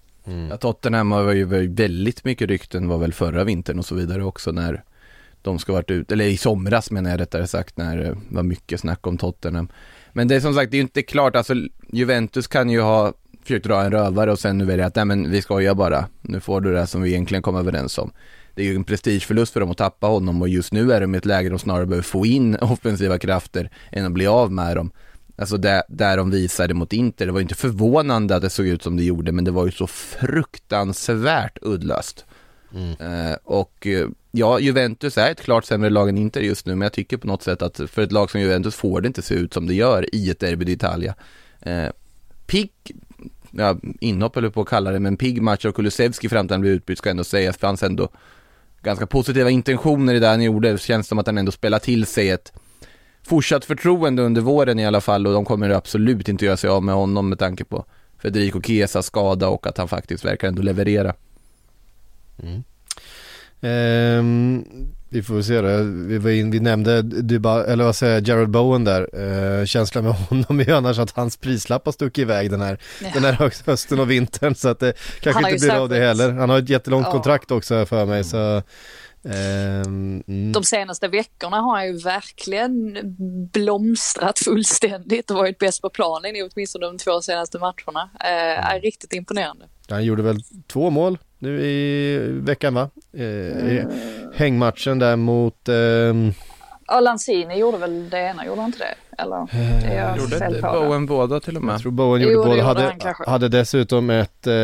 Ja, 0.50 0.56
Tottenham 0.56 1.12
har 1.12 1.32
ju 1.32 1.44
väldigt 1.44 2.24
mycket 2.24 2.48
rykten 2.48 2.88
var 2.88 2.98
väl 2.98 3.12
förra 3.12 3.44
vintern 3.44 3.78
och 3.78 3.86
så 3.86 3.94
vidare 3.94 4.24
också 4.24 4.52
när 4.52 4.84
de 5.42 5.58
ska 5.58 5.72
varit 5.72 5.90
ut, 5.90 6.12
eller 6.12 6.24
i 6.24 6.36
somras 6.36 6.90
menar 6.90 7.10
jag 7.10 7.20
rättare 7.20 7.46
sagt 7.46 7.76
när 7.76 7.96
det 7.96 8.16
var 8.28 8.42
mycket 8.42 8.80
snack 8.80 9.06
om 9.06 9.18
Tottenham. 9.18 9.68
Men 10.12 10.28
det 10.28 10.36
är 10.36 10.40
som 10.40 10.54
sagt, 10.54 10.70
det 10.70 10.74
är 10.74 10.78
ju 10.78 10.82
inte 10.82 11.02
klart, 11.02 11.36
alltså 11.36 11.54
Juventus 11.92 12.46
kan 12.46 12.70
ju 12.70 12.80
ha 12.80 13.12
försökt 13.42 13.66
dra 13.66 13.82
en 13.82 13.92
rövare 13.92 14.32
och 14.32 14.38
sen 14.38 14.58
nu 14.58 14.64
väljer 14.64 14.86
att 14.86 14.96
nej 14.96 15.04
men 15.04 15.30
vi 15.30 15.42
skojar 15.42 15.74
bara, 15.74 16.06
nu 16.20 16.40
får 16.40 16.60
du 16.60 16.72
det 16.72 16.86
som 16.86 17.02
vi 17.02 17.10
egentligen 17.10 17.42
kom 17.42 17.56
överens 17.56 17.98
om. 17.98 18.12
Det 18.54 18.62
är 18.62 18.66
ju 18.66 18.76
en 18.76 18.84
prestigeförlust 18.84 19.52
för 19.52 19.60
dem 19.60 19.70
att 19.70 19.78
tappa 19.78 20.06
honom 20.06 20.42
och 20.42 20.48
just 20.48 20.72
nu 20.72 20.92
är 20.92 21.00
de 21.00 21.14
i 21.14 21.18
ett 21.18 21.24
läge 21.24 21.42
där 21.42 21.50
de 21.50 21.58
snarare 21.58 21.86
behöver 21.86 22.02
få 22.02 22.26
in 22.26 22.56
offensiva 22.60 23.18
krafter 23.18 23.70
än 23.92 24.06
att 24.06 24.12
bli 24.12 24.26
av 24.26 24.52
med 24.52 24.76
dem. 24.76 24.90
Alltså 25.36 25.56
där, 25.56 25.82
där 25.88 26.16
de 26.16 26.30
visade 26.30 26.74
mot 26.74 26.92
Inter, 26.92 27.26
det 27.26 27.32
var 27.32 27.38
ju 27.38 27.42
inte 27.42 27.54
förvånande 27.54 28.36
att 28.36 28.42
det 28.42 28.50
såg 28.50 28.66
ut 28.66 28.82
som 28.82 28.96
det 28.96 29.04
gjorde, 29.04 29.32
men 29.32 29.44
det 29.44 29.50
var 29.50 29.66
ju 29.66 29.72
så 29.72 29.86
fruktansvärt 29.86 31.58
uddlöst. 31.62 32.26
Eh, 33.00 33.36
och 33.44 33.86
eh, 33.86 34.08
ja, 34.30 34.58
Juventus 34.58 35.18
är 35.18 35.30
ett 35.30 35.40
klart 35.40 35.64
sämre 35.64 35.90
lag 35.90 36.08
än 36.08 36.18
Inter 36.18 36.40
just 36.40 36.66
nu, 36.66 36.74
men 36.74 36.82
jag 36.86 36.92
tycker 36.92 37.16
på 37.16 37.26
något 37.26 37.42
sätt 37.42 37.62
att 37.62 37.80
för 37.90 38.02
ett 38.02 38.12
lag 38.12 38.30
som 38.30 38.40
Juventus 38.40 38.74
får 38.74 39.00
det 39.00 39.06
inte 39.06 39.22
se 39.22 39.34
ut 39.34 39.54
som 39.54 39.66
det 39.66 39.74
gör 39.74 40.14
i 40.14 40.30
ett 40.30 40.40
derby 40.40 40.64
d'Italia. 40.64 41.14
Eh, 41.60 41.90
Pick, 42.46 42.92
ja, 43.50 43.76
inhopp 44.00 44.36
eller 44.36 44.50
på 44.50 44.60
att 44.60 44.68
kalla 44.68 44.90
det, 44.90 45.00
men 45.00 45.16
pigg 45.16 45.42
match 45.42 45.64
av 45.64 45.72
Kulusevski 45.72 46.28
fram 46.28 46.48
till 46.48 46.54
han 46.54 46.60
blev 46.60 46.72
utbytt 46.72 46.98
ska 46.98 47.10
ändå 47.10 47.24
sägas, 47.24 47.56
för 47.56 47.66
fanns 47.66 47.82
ändå 47.82 48.08
ganska 48.82 49.06
positiva 49.06 49.50
intentioner 49.50 50.14
i 50.14 50.18
det 50.18 50.26
han 50.26 50.42
gjorde, 50.42 50.72
det 50.72 50.80
känns 50.80 51.08
som 51.08 51.18
att 51.18 51.26
han 51.26 51.38
ändå 51.38 51.52
spelar 51.52 51.78
till 51.78 52.06
sig 52.06 52.30
ett 52.30 52.52
fortsatt 53.22 53.64
förtroende 53.64 54.22
under 54.22 54.40
våren 54.40 54.78
i 54.78 54.86
alla 54.86 55.00
fall 55.00 55.26
och 55.26 55.32
de 55.32 55.44
kommer 55.44 55.70
absolut 55.70 56.28
inte 56.28 56.44
göra 56.44 56.56
sig 56.56 56.70
av 56.70 56.82
med 56.82 56.94
honom 56.94 57.28
med 57.28 57.38
tanke 57.38 57.64
på 57.64 57.84
Federico 58.22 58.62
Chiesas 58.62 59.06
skada 59.06 59.48
och 59.48 59.66
att 59.66 59.78
han 59.78 59.88
faktiskt 59.88 60.24
verkar 60.24 60.48
ändå 60.48 60.62
leverera. 60.62 61.14
Mm. 62.42 62.62
Ehm, 63.62 64.64
vi 65.12 65.22
får 65.22 65.42
se 65.42 65.60
det. 65.60 65.82
Vi, 65.82 66.18
var 66.18 66.30
in, 66.30 66.50
vi 66.50 66.60
nämnde 66.60 67.02
Duba, 67.02 67.64
eller 67.64 67.84
vad 67.84 67.96
säger 67.96 68.28
Jared 68.28 68.48
Bowen 68.50 68.84
där. 68.84 69.08
Ehm, 69.20 69.66
känslan 69.66 70.04
med 70.04 70.12
honom 70.28 70.60
är 70.60 70.64
ju 70.64 70.72
annars 70.76 70.98
att 70.98 71.10
hans 71.10 71.36
prislapp 71.36 71.84
har 71.84 71.92
stuckit 71.92 72.22
iväg 72.22 72.50
den 72.50 72.60
här, 72.60 72.78
Ja. 73.02 73.08
den 73.14 73.24
här 73.24 73.32
höst- 73.32 73.66
hösten 73.66 74.00
och 74.00 74.10
vintern 74.10 74.54
så 74.54 74.68
att 74.68 74.78
det 74.80 74.92
kanske 75.20 75.50
inte 75.52 75.66
blir 75.66 75.74
av 75.76 75.88
det 75.88 75.98
heller. 76.00 76.32
Han 76.32 76.50
har 76.50 76.58
ett 76.58 76.68
jättelångt 76.68 77.06
Ja. 77.06 77.12
kontrakt 77.12 77.50
också 77.50 77.86
för 77.86 78.06
mig 78.06 78.24
så 78.24 78.62
ehm, 79.24 80.22
mm. 80.28 80.52
De 80.52 80.64
senaste 80.64 81.08
veckorna 81.08 81.56
har 81.60 81.76
han 81.76 81.86
ju 81.86 81.98
verkligen 81.98 82.98
blomstrat 83.52 84.38
fullständigt 84.38 85.30
och 85.30 85.36
varit 85.36 85.58
bäst 85.58 85.82
på 85.82 85.90
planen 85.90 86.36
i 86.36 86.42
åtminstone 86.52 86.86
de 86.86 86.98
två 86.98 87.20
senaste 87.22 87.58
matcherna. 87.58 88.10
Eh, 88.20 88.72
är 88.74 88.80
riktigt 88.80 89.12
imponerande. 89.12 89.64
Han 89.90 90.04
gjorde 90.04 90.22
väl 90.22 90.36
två 90.66 90.90
mål 90.90 91.18
nu 91.38 91.60
i 91.62 92.18
veckan 92.40 92.74
va? 92.74 92.90
Eh, 93.12 93.22
i 93.24 93.84
hängmatchen 94.34 94.98
där 94.98 95.16
mot 95.16 95.68
ehm, 95.68 96.32
Ja, 96.86 97.00
Lanzini 97.00 97.58
gjorde 97.58 97.78
väl 97.78 98.10
det 98.10 98.18
ena, 98.18 98.46
gjorde 98.46 98.60
han 98.60 98.68
inte 98.68 98.78
det? 98.78 99.22
Eller 99.22 99.36
är 99.86 99.96
jag 99.98 100.18
Gjorde 100.18 100.34
inte 100.34 100.48
det? 100.48 100.60
Bowen 100.62 101.06
båda 101.06 101.40
till 101.40 101.56
och 101.56 101.62
med? 101.62 101.72
Jag 101.74 101.80
tror 101.80 101.92
Bowen 101.92 102.22
Jo, 102.22 102.28
gjorde 102.28 102.42
det 102.42 102.62
båda, 102.62 102.82
gjorde 102.82 102.92
hade, 103.14 103.30
hade 103.30 103.48
dessutom 103.48 104.10
ett, 104.10 104.46
eh, 104.46 104.54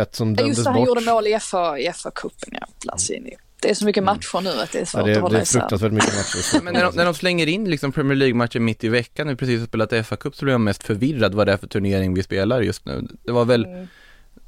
ett 0.00 0.14
som 0.14 0.28
Ja, 0.30 0.34
dömdes 0.36 0.46
just 0.58 0.64
det, 0.64 0.70
han 0.70 0.78
bort. 0.80 0.88
gjorde 0.88 1.00
mål 1.00 1.26
i 1.26 1.38
FA, 1.40 1.78
i 1.78 1.88
FA-cupen, 1.88 2.48
ja, 2.60 2.66
Lanzini. 2.84 3.34
Det 3.60 3.70
är 3.70 3.74
så 3.74 3.84
mycket 3.84 4.04
matcher 4.04 4.40
nu 4.40 4.50
att 4.50 4.72
det 4.72 4.78
är 4.78 4.80
Ja, 4.80 4.86
svårt 4.86 5.04
det, 5.06 5.16
att 5.16 5.22
hålla 5.22 5.32
det 5.32 5.38
är 5.38 5.42
isär. 5.42 5.60
fruktansvärt 5.60 5.92
mycket 5.92 6.14
matcher. 6.16 6.60
Men 6.64 6.74
när 6.74 6.84
de, 6.84 6.94
när 6.96 7.04
de 7.04 7.14
slänger 7.14 7.46
in 7.46 7.70
liksom 7.70 7.92
Premier 7.92 8.16
League-matcher 8.16 8.58
mitt 8.60 8.84
i 8.84 8.88
veckan, 8.88 9.26
nu 9.26 9.36
precis 9.36 9.60
har 9.60 9.66
spelat 9.66 9.92
FA-cup, 9.92 10.34
så 10.36 10.44
blir 10.44 10.54
jag 10.54 10.60
mest 10.60 10.82
förvirrad 10.82 11.34
vad 11.34 11.46
det 11.46 11.52
är 11.52 11.56
för 11.56 11.66
turnering 11.66 12.14
vi 12.14 12.22
spelar 12.22 12.60
just 12.62 12.86
nu. 12.86 13.08
Det 13.24 13.32
var 13.32 13.44
väl 13.44 13.64
Mm. 13.64 13.88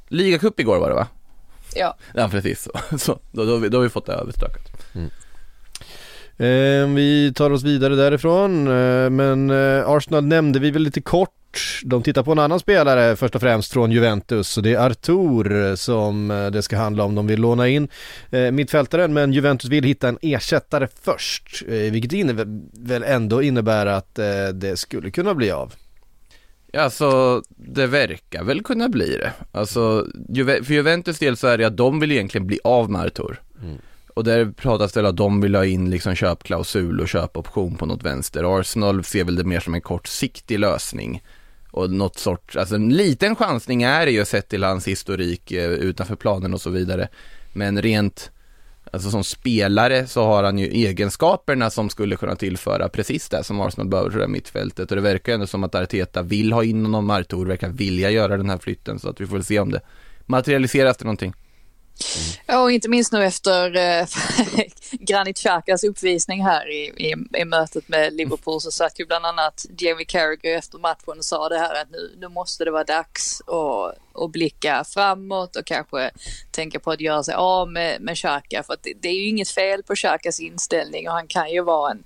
Ligacup 0.09 0.59
igår 0.59 0.79
var 0.79 0.89
det 0.89 0.95
va? 0.95 1.07
Ja, 1.75 1.97
Ja 2.13 2.29
precis 2.31 2.61
så, 2.63 2.97
så 2.97 3.19
då, 3.31 3.45
då, 3.45 3.51
har 3.51 3.59
vi- 3.59 3.69
då 3.69 3.77
har 3.77 3.83
vi 3.83 3.89
fått 3.89 4.05
det 4.05 4.13
överstökat. 4.13 4.71
Eh, 6.37 6.87
vi 6.95 7.33
tar 7.35 7.49
oss 7.51 7.63
vidare 7.63 7.95
därifrån, 7.95 8.67
eh, 8.67 9.09
men 9.09 9.49
eh, 9.49 9.89
Arsenal 9.89 10.23
nämnde 10.25 10.59
vi 10.59 10.71
väl 10.71 10.81
lite 10.81 11.01
kort. 11.01 11.29
De 11.83 12.03
tittar 12.03 12.23
på 12.23 12.31
en 12.31 12.39
annan 12.39 12.59
spelare 12.59 13.15
först 13.15 13.35
och 13.35 13.41
främst 13.41 13.73
från 13.73 13.91
Juventus 13.91 14.57
och 14.57 14.63
det 14.63 14.73
är 14.73 14.79
Artur 14.89 15.65
eh, 15.69 15.75
som 15.75 16.31
eh, 16.31 16.47
det 16.47 16.61
ska 16.61 16.77
handla 16.77 17.03
om. 17.03 17.15
De 17.15 17.27
vill 17.27 17.39
låna 17.41 17.67
in 17.67 17.87
eh, 18.31 18.51
mittfältaren 18.51 19.13
men 19.13 19.33
Juventus 19.33 19.69
vill 19.69 19.83
hitta 19.83 20.07
en 20.09 20.17
ersättare 20.21 20.87
först, 21.03 21.63
eh, 21.67 21.73
vilket 21.73 22.13
innebär, 22.13 22.45
väl 22.87 23.03
ändå 23.03 23.41
innebär 23.41 23.85
att 23.85 24.19
eh, 24.19 24.47
det 24.53 24.77
skulle 24.79 25.11
kunna 25.11 25.33
bli 25.33 25.51
av. 25.51 25.73
Ja, 26.71 26.81
alltså 26.81 27.43
det 27.47 27.87
verkar 27.87 28.43
väl 28.43 28.63
kunna 28.63 28.89
bli 28.89 29.17
det. 29.17 29.33
Alltså, 29.51 30.07
för 30.35 30.71
Juventus 30.73 31.19
del 31.19 31.37
så 31.37 31.47
är 31.47 31.57
det 31.57 31.65
att 31.65 31.77
de 31.77 31.99
vill 31.99 32.11
egentligen 32.11 32.47
bli 32.47 32.59
av 32.63 32.91
med 32.91 33.01
Artur. 33.01 33.41
Och 34.13 34.23
där 34.23 34.45
pratas 34.45 34.91
det 34.91 34.99
om 34.99 35.05
att 35.05 35.17
de 35.17 35.41
vill 35.41 35.55
ha 35.55 35.65
in 35.65 35.89
liksom 35.89 36.15
köpklausul 36.15 36.99
och 36.99 37.07
köpoption 37.07 37.75
på 37.75 37.85
något 37.85 38.03
vänster. 38.03 38.59
Arsenal 38.59 39.03
ser 39.03 39.23
väl 39.23 39.35
det 39.35 39.43
mer 39.43 39.59
som 39.59 39.73
en 39.73 39.81
kortsiktig 39.81 40.59
lösning. 40.59 41.23
Och 41.71 41.89
något 41.89 42.17
sorts, 42.17 42.55
alltså 42.55 42.75
en 42.75 42.89
liten 42.89 43.35
chansning 43.35 43.83
är 43.83 44.05
det 44.05 44.11
ju 44.11 44.25
sett 44.25 44.49
till 44.49 44.63
hans 44.63 44.87
historik 44.87 45.51
eh, 45.51 45.69
utanför 45.69 46.15
planen 46.15 46.53
och 46.53 46.61
så 46.61 46.69
vidare. 46.69 47.07
Men 47.53 47.81
rent, 47.81 48.31
alltså 48.93 49.11
som 49.11 49.23
spelare 49.23 50.07
så 50.07 50.23
har 50.23 50.43
han 50.43 50.57
ju 50.57 50.65
egenskaperna 50.65 51.69
som 51.69 51.89
skulle 51.89 52.15
kunna 52.15 52.35
tillföra 52.35 52.89
precis 52.89 53.29
det 53.29 53.43
som 53.43 53.61
Arsenal 53.61 53.87
behöver 53.87 54.09
för 54.09 54.17
det 54.17 54.25
här 54.25 54.31
mittfältet. 54.31 54.91
Och 54.91 54.95
det 54.95 55.01
verkar 55.01 55.31
ju 55.31 55.33
ändå 55.33 55.47
som 55.47 55.63
att 55.63 55.75
Arteta 55.75 56.21
vill 56.21 56.53
ha 56.53 56.63
in 56.63 56.85
honom, 56.85 57.09
Artur 57.09 57.45
verkar 57.45 57.69
vilja 57.69 58.09
göra 58.11 58.37
den 58.37 58.49
här 58.49 58.57
flytten. 58.57 58.99
Så 58.99 59.09
att 59.09 59.21
vi 59.21 59.27
får 59.27 59.35
väl 59.35 59.43
se 59.43 59.59
om 59.59 59.71
det 59.71 59.81
materialiseras 60.25 60.97
till 60.97 61.05
någonting. 61.05 61.33
Ja, 62.45 62.61
och 62.61 62.71
inte 62.71 62.89
minst 62.89 63.13
nu 63.13 63.23
efter 63.23 63.75
eh, 63.75 64.07
Granit 64.91 65.37
Xhakas 65.37 65.83
uppvisning 65.83 66.45
här 66.45 66.71
i, 66.71 67.09
i, 67.09 67.15
i 67.37 67.45
mötet 67.45 67.87
med 67.87 68.13
Liverpool 68.13 68.61
så 68.61 68.71
satt 68.71 68.99
ju 68.99 69.05
bland 69.05 69.25
annat 69.25 69.65
Jamie 69.77 70.05
Carragher 70.05 70.57
efter 70.57 70.77
matchen 70.77 71.17
och 71.17 71.25
sa 71.25 71.49
det 71.49 71.59
här 71.59 71.81
att 71.81 71.91
nu, 71.91 72.15
nu 72.19 72.27
måste 72.27 72.65
det 72.65 72.71
vara 72.71 72.83
dags 72.83 73.41
att, 73.41 74.21
att 74.23 74.31
blicka 74.31 74.83
framåt 74.83 75.55
och 75.55 75.65
kanske 75.65 76.11
tänka 76.51 76.79
på 76.79 76.91
att 76.91 77.01
göra 77.01 77.23
sig 77.23 77.33
av 77.33 77.71
med, 77.71 78.01
med 78.01 78.17
Xhaka. 78.17 78.63
För 78.63 78.73
att 78.73 78.83
det, 78.83 78.93
det 79.01 79.09
är 79.09 79.15
ju 79.15 79.27
inget 79.27 79.49
fel 79.49 79.83
på 79.83 79.95
Xhakas 79.95 80.39
inställning 80.39 81.07
och 81.07 81.13
han 81.13 81.27
kan 81.27 81.51
ju 81.51 81.61
vara 81.61 81.91
en 81.91 82.03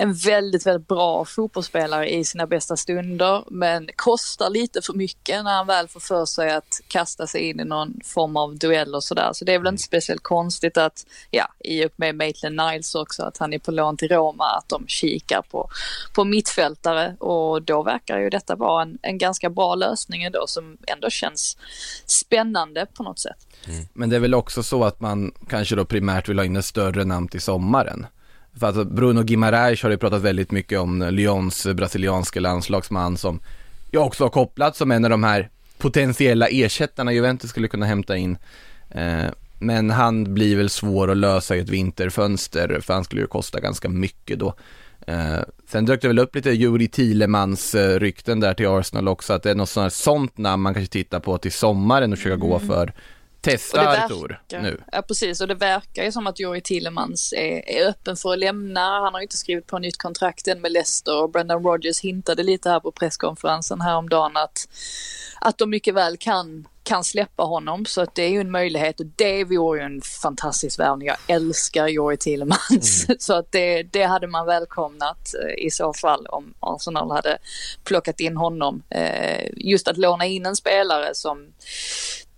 en 0.00 0.14
väldigt, 0.14 0.66
väldigt 0.66 0.88
bra 0.88 1.24
fotbollsspelare 1.24 2.10
i 2.10 2.24
sina 2.24 2.46
bästa 2.46 2.76
stunder 2.76 3.44
men 3.50 3.88
kostar 3.96 4.50
lite 4.50 4.82
för 4.82 4.92
mycket 4.92 5.44
när 5.44 5.52
han 5.52 5.66
väl 5.66 5.88
får 5.88 6.00
för 6.00 6.26
sig 6.26 6.50
att 6.50 6.80
kasta 6.88 7.26
sig 7.26 7.40
in 7.40 7.60
i 7.60 7.64
någon 7.64 8.00
form 8.04 8.36
av 8.36 8.56
duell 8.56 8.94
och 8.94 9.04
sådär. 9.04 9.30
Så 9.32 9.44
det 9.44 9.54
är 9.54 9.58
väl 9.58 9.68
inte 9.68 9.82
speciellt 9.82 10.22
konstigt 10.22 10.76
att, 10.76 11.06
ja, 11.30 11.48
i 11.64 11.84
och 11.84 11.90
med 11.96 12.14
Maitland 12.16 12.56
Niles 12.56 12.94
också, 12.94 13.22
att 13.22 13.38
han 13.38 13.52
är 13.52 13.58
på 13.58 13.70
lån 13.70 13.96
till 13.96 14.08
Roma, 14.08 14.44
att 14.44 14.68
de 14.68 14.86
kikar 14.86 15.42
på, 15.50 15.70
på 16.14 16.24
mittfältare 16.24 17.16
och 17.18 17.62
då 17.62 17.82
verkar 17.82 18.18
ju 18.18 18.30
detta 18.30 18.56
vara 18.56 18.82
en, 18.82 18.98
en 19.02 19.18
ganska 19.18 19.50
bra 19.50 19.74
lösning 19.74 20.22
ändå 20.22 20.44
som 20.46 20.78
ändå 20.86 21.10
känns 21.10 21.56
spännande 22.06 22.86
på 22.94 23.02
något 23.02 23.18
sätt. 23.18 23.46
Men 23.92 24.10
det 24.10 24.16
är 24.16 24.20
väl 24.20 24.34
också 24.34 24.62
så 24.62 24.84
att 24.84 25.00
man 25.00 25.32
kanske 25.48 25.76
då 25.76 25.84
primärt 25.84 26.28
vill 26.28 26.38
ha 26.38 26.44
in 26.44 26.56
ett 26.56 26.64
större 26.64 27.04
namn 27.04 27.28
till 27.28 27.40
sommaren. 27.40 28.06
För 28.58 28.66
alltså 28.66 28.84
Bruno 28.84 29.22
Guimaraes 29.22 29.82
har 29.82 29.90
ju 29.90 29.98
pratat 29.98 30.22
väldigt 30.22 30.50
mycket 30.50 30.78
om 30.78 31.08
Lyons 31.10 31.66
brasilianske 31.66 32.40
landslagsman 32.40 33.16
som 33.16 33.40
jag 33.90 34.06
också 34.06 34.24
har 34.24 34.30
kopplat 34.30 34.76
som 34.76 34.90
en 34.90 35.04
av 35.04 35.10
de 35.10 35.24
här 35.24 35.50
potentiella 35.78 36.48
ersättarna 36.48 37.12
Juventus 37.12 37.50
skulle 37.50 37.68
kunna 37.68 37.86
hämta 37.86 38.16
in. 38.16 38.38
Eh, 38.90 39.26
men 39.58 39.90
han 39.90 40.34
blir 40.34 40.56
väl 40.56 40.70
svår 40.70 41.10
att 41.10 41.16
lösa 41.16 41.56
i 41.56 41.60
ett 41.60 41.68
vinterfönster 41.68 42.80
för 42.80 42.94
han 42.94 43.04
skulle 43.04 43.20
ju 43.20 43.26
kosta 43.26 43.60
ganska 43.60 43.88
mycket 43.88 44.38
då. 44.38 44.54
Eh, 45.06 45.38
sen 45.68 45.86
dök 45.86 46.02
det 46.02 46.08
väl 46.08 46.18
upp 46.18 46.34
lite 46.34 46.50
Juri 46.50 46.88
Thielemans 46.88 47.74
eh, 47.74 47.98
rykten 47.98 48.40
där 48.40 48.54
till 48.54 48.68
Arsenal 48.68 49.08
också 49.08 49.32
att 49.32 49.42
det 49.42 49.50
är 49.50 49.54
något 49.54 49.92
sånt, 49.92 50.38
namn 50.38 50.62
man 50.62 50.74
kanske 50.74 50.92
tittar 50.92 51.20
på 51.20 51.38
till 51.38 51.52
sommaren 51.52 52.12
och 52.12 52.18
försöka 52.18 52.36
gå 52.36 52.58
för. 52.58 52.92
Testa 53.40 53.88
Artur 53.88 54.40
nu. 54.50 54.82
Ja 54.92 55.02
precis 55.02 55.40
och 55.40 55.48
det 55.48 55.54
verkar 55.54 56.04
ju 56.04 56.12
som 56.12 56.26
att 56.26 56.40
Jori 56.40 56.60
Tillemans 56.60 57.32
är, 57.32 57.68
är 57.68 57.88
öppen 57.88 58.16
för 58.16 58.32
att 58.32 58.38
lämna. 58.38 58.80
Han 58.80 59.12
har 59.12 59.20
ju 59.20 59.24
inte 59.24 59.36
skrivit 59.36 59.66
på 59.66 59.78
nytt 59.78 59.98
kontrakt 59.98 60.48
än 60.48 60.60
med 60.60 60.72
Leicester 60.72 61.22
och 61.22 61.30
Brendan 61.30 61.62
Rodgers 61.62 62.00
hintade 62.00 62.42
lite 62.42 62.70
här 62.70 62.80
på 62.80 62.92
presskonferensen 62.92 63.80
häromdagen 63.80 64.36
att, 64.36 64.68
att 65.40 65.58
de 65.58 65.70
mycket 65.70 65.94
väl 65.94 66.16
kan 66.16 66.68
kan 66.88 67.04
släppa 67.04 67.42
honom 67.42 67.86
så 67.86 68.00
att 68.00 68.14
det 68.14 68.22
är 68.22 68.28
ju 68.28 68.40
en 68.40 68.50
möjlighet 68.50 69.00
och 69.00 69.06
det 69.16 69.44
vore 69.44 69.80
ju 69.80 69.84
en 69.84 70.00
fantastisk 70.22 70.78
värvning. 70.78 71.08
Jag 71.08 71.16
älskar 71.26 71.88
Jori 71.88 72.16
Tillemans 72.16 73.06
så 73.26 73.34
att 73.34 73.52
det, 73.52 73.82
det 73.82 74.02
hade 74.02 74.26
man 74.26 74.46
välkomnat 74.46 75.34
eh, 75.34 75.66
i 75.66 75.70
så 75.70 75.92
fall 75.92 76.26
om 76.26 76.54
Arsenal 76.60 77.10
hade 77.10 77.38
plockat 77.84 78.20
in 78.20 78.36
honom. 78.36 78.82
Eh, 78.90 79.50
Just 79.56 79.88
att 79.88 79.96
låna 79.96 80.26
in 80.26 80.46
en 80.46 80.56
spelare 80.56 81.14
som 81.14 81.52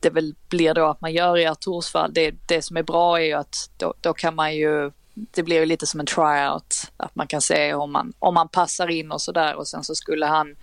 det 0.00 0.11
väl 0.11 0.35
blir 0.49 0.75
då 0.75 0.87
att 0.87 1.00
man 1.00 1.12
gör 1.12 1.38
i 1.38 1.47
Arturs 1.47 1.90
fall. 1.90 2.12
Det, 2.14 2.35
det 2.47 2.62
som 2.62 2.76
är 2.76 2.83
bra 2.83 3.21
är 3.21 3.25
ju 3.25 3.33
att 3.33 3.71
då, 3.76 3.95
då 4.00 4.12
kan 4.14 4.35
man 4.35 4.57
ju 4.57 4.90
det 5.14 5.42
blir 5.42 5.57
ju 5.57 5.66
lite 5.66 5.87
som 5.87 6.00
en 6.00 6.07
tryout, 6.07 6.76
att 6.97 7.14
man 7.14 7.26
kan 7.26 7.40
se 7.40 7.75
om 7.75 7.92
man, 7.92 8.12
om 8.19 8.35
man 8.35 8.49
passar 8.49 8.90
in 8.90 9.12
och 9.12 9.23
sådär 9.23 9.54
och 9.54 9.69
sen 9.69 9.85
så 9.85 9.95
skulle 9.95 10.26
han 10.26 10.57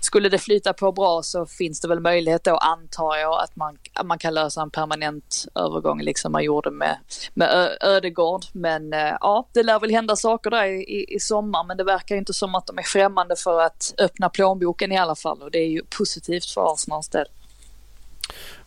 skulle 0.00 0.28
det 0.28 0.38
flyta 0.38 0.72
på 0.72 0.92
bra 0.92 1.22
så 1.22 1.46
finns 1.46 1.80
det 1.80 1.88
väl 1.88 2.00
möjlighet 2.00 2.44
då 2.44 2.56
antar 2.56 3.16
jag 3.16 3.42
att 3.42 3.56
man, 3.56 3.78
att 3.92 4.06
man 4.06 4.18
kan 4.18 4.34
lösa 4.34 4.62
en 4.62 4.70
permanent 4.70 5.46
övergång 5.54 6.02
liksom 6.02 6.32
man 6.32 6.44
gjorde 6.44 6.70
med, 6.70 6.96
med 7.34 7.48
Ö- 7.50 7.76
Ödegård. 7.80 8.44
Men 8.52 8.92
eh, 8.92 9.16
ja, 9.20 9.48
det 9.52 9.62
lär 9.62 9.80
väl 9.80 9.90
hända 9.90 10.16
saker 10.16 10.50
där 10.50 10.64
i, 10.64 10.82
i, 10.82 11.14
i 11.14 11.20
sommar 11.20 11.64
men 11.64 11.76
det 11.76 11.84
verkar 11.84 12.14
ju 12.14 12.18
inte 12.18 12.34
som 12.34 12.54
att 12.54 12.66
de 12.66 12.78
är 12.78 12.82
främmande 12.82 13.36
för 13.36 13.60
att 13.60 13.94
öppna 13.98 14.28
plånboken 14.28 14.92
i 14.92 14.98
alla 14.98 15.14
fall 15.14 15.42
och 15.42 15.50
det 15.50 15.58
är 15.58 15.68
ju 15.68 15.82
positivt 15.98 16.50
för 16.50 16.72
Arsenals 16.72 17.08
del. 17.08 17.26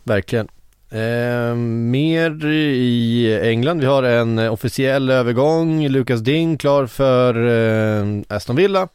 Verkligen. 0.04 0.48
Eh, 0.92 1.56
mer 1.56 2.46
i 2.46 3.40
England. 3.44 3.80
Vi 3.80 3.86
har 3.86 4.04
en 4.04 4.40
officiell 4.40 5.10
övergång. 5.10 5.88
Lucas 5.88 6.20
Ding 6.20 6.58
klar 6.58 6.86
för 6.86 7.48
eh, 7.48 8.36
Aston 8.36 8.56
Villa. 8.56 8.88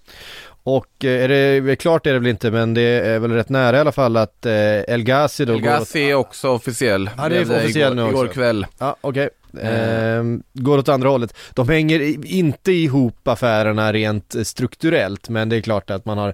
Och 0.62 1.04
eh, 1.04 1.24
är 1.24 1.28
det, 1.60 1.76
klart 1.76 2.06
är 2.06 2.12
det 2.12 2.18
väl 2.18 2.28
inte 2.28 2.50
men 2.50 2.74
det 2.74 2.82
är 2.82 3.18
väl 3.18 3.32
rätt 3.32 3.48
nära 3.48 3.76
i 3.76 3.80
alla 3.80 3.92
fall 3.92 4.16
att 4.16 4.46
eh, 4.46 4.54
El 4.80 5.02
Ghazi 5.02 5.44
då 5.44 5.54
El 5.54 5.60
Ghazi 5.60 6.10
är 6.10 6.14
också 6.14 6.48
officiell. 6.48 7.10
Ja, 7.16 7.28
det 7.28 7.36
är 7.36 7.56
officiell 7.56 7.92
igår, 7.92 7.94
nu 7.94 8.02
också. 8.02 8.24
Igår 8.24 8.32
kväll. 8.32 8.66
Ja, 8.78 8.96
okej. 9.00 9.28
Ehm, 9.62 10.42
går 10.52 10.78
åt 10.78 10.88
andra 10.88 11.08
hållet. 11.08 11.34
De 11.54 11.68
hänger 11.68 12.26
inte 12.26 12.72
ihop 12.72 13.28
affärerna 13.28 13.92
rent 13.92 14.34
eh, 14.34 14.42
strukturellt 14.42 15.28
men 15.28 15.48
det 15.48 15.56
är 15.56 15.60
klart 15.60 15.90
att 15.90 16.04
man 16.04 16.18
har 16.18 16.28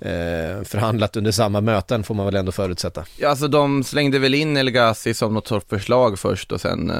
eh, 0.00 0.62
förhandlat 0.64 1.16
under 1.16 1.30
samma 1.30 1.60
möten 1.60 2.04
får 2.04 2.14
man 2.14 2.26
väl 2.26 2.36
ändå 2.36 2.52
förutsätta. 2.52 3.04
Ja, 3.18 3.28
alltså 3.28 3.48
de 3.48 3.84
slängde 3.84 4.18
väl 4.18 4.34
in 4.34 4.56
El 4.56 4.70
Ghazi 4.70 5.14
som 5.14 5.34
något 5.34 5.46
sorts 5.46 5.66
förslag 5.68 6.18
först 6.18 6.52
och 6.52 6.60
sen, 6.60 6.90
eh, 6.90 6.96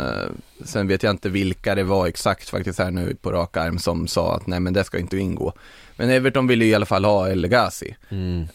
sen 0.64 0.88
vet 0.88 1.02
jag 1.02 1.10
inte 1.10 1.28
vilka 1.28 1.74
det 1.74 1.84
var 1.84 2.06
exakt 2.06 2.48
faktiskt 2.48 2.78
här 2.78 2.90
nu 2.90 3.16
på 3.22 3.32
rak 3.32 3.56
arm 3.56 3.78
som 3.78 4.06
sa 4.06 4.36
att 4.36 4.46
nej 4.46 4.60
men 4.60 4.72
det 4.72 4.84
ska 4.84 4.98
inte 4.98 5.16
ingå. 5.16 5.52
Men 5.96 6.10
Everton 6.10 6.46
ville 6.46 6.64
ju 6.64 6.70
i 6.70 6.74
alla 6.74 6.86
fall 6.86 7.04
ha 7.04 7.28
El 7.28 7.46
Ghazi. 7.46 7.96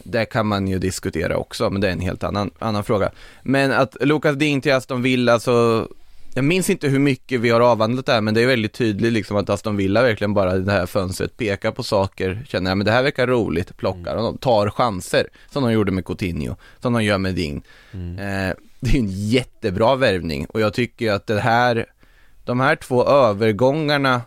Det 0.02 0.24
kan 0.24 0.46
man 0.46 0.68
ju 0.68 0.78
diskutera 0.78 1.36
också, 1.36 1.70
men 1.70 1.80
det 1.80 1.88
är 1.88 1.92
en 1.92 2.00
helt 2.00 2.24
annan, 2.24 2.50
annan 2.58 2.84
fråga. 2.84 3.10
Men 3.42 3.72
att 3.72 3.96
Lucas 4.00 4.36
Digne 4.36 4.60
till 4.60 4.72
Aston 4.72 5.02
Villa 5.02 5.40
så 5.40 5.88
jag 6.34 6.44
minns 6.44 6.70
inte 6.70 6.88
hur 6.88 6.98
mycket 6.98 7.40
vi 7.40 7.50
har 7.50 7.60
avhandlat 7.60 8.06
det 8.06 8.12
här, 8.12 8.20
men 8.20 8.34
det 8.34 8.42
är 8.42 8.46
väldigt 8.46 8.72
tydligt 8.72 9.12
liksom 9.12 9.36
att 9.36 9.50
Aston 9.50 9.76
Villa 9.76 10.02
verkligen 10.02 10.34
bara 10.34 10.56
i 10.56 10.60
det 10.60 10.72
här 10.72 10.86
fönstret 10.86 11.36
pekar 11.36 11.72
på 11.72 11.82
saker, 11.82 12.44
känner 12.48 12.72
att 12.72 12.84
det 12.84 12.90
här 12.90 13.02
verkar 13.02 13.26
roligt, 13.26 13.76
plockar 13.76 14.16
och 14.16 14.22
de 14.22 14.38
tar 14.38 14.70
chanser, 14.70 15.26
som 15.50 15.62
de 15.62 15.72
gjorde 15.72 15.92
med 15.92 16.04
Coutinho, 16.04 16.56
som 16.78 16.92
de 16.92 17.04
gör 17.04 17.18
med 17.18 17.34
Ding. 17.34 17.62
Eh, 17.92 18.54
det 18.80 18.90
är 18.90 18.98
en 18.98 19.28
jättebra 19.28 19.96
värvning 19.96 20.46
och 20.46 20.60
jag 20.60 20.74
tycker 20.74 21.12
att 21.12 21.26
det 21.26 21.40
här, 21.40 21.86
de 22.44 22.60
här 22.60 22.76
två 22.76 23.04
övergångarna 23.04 24.22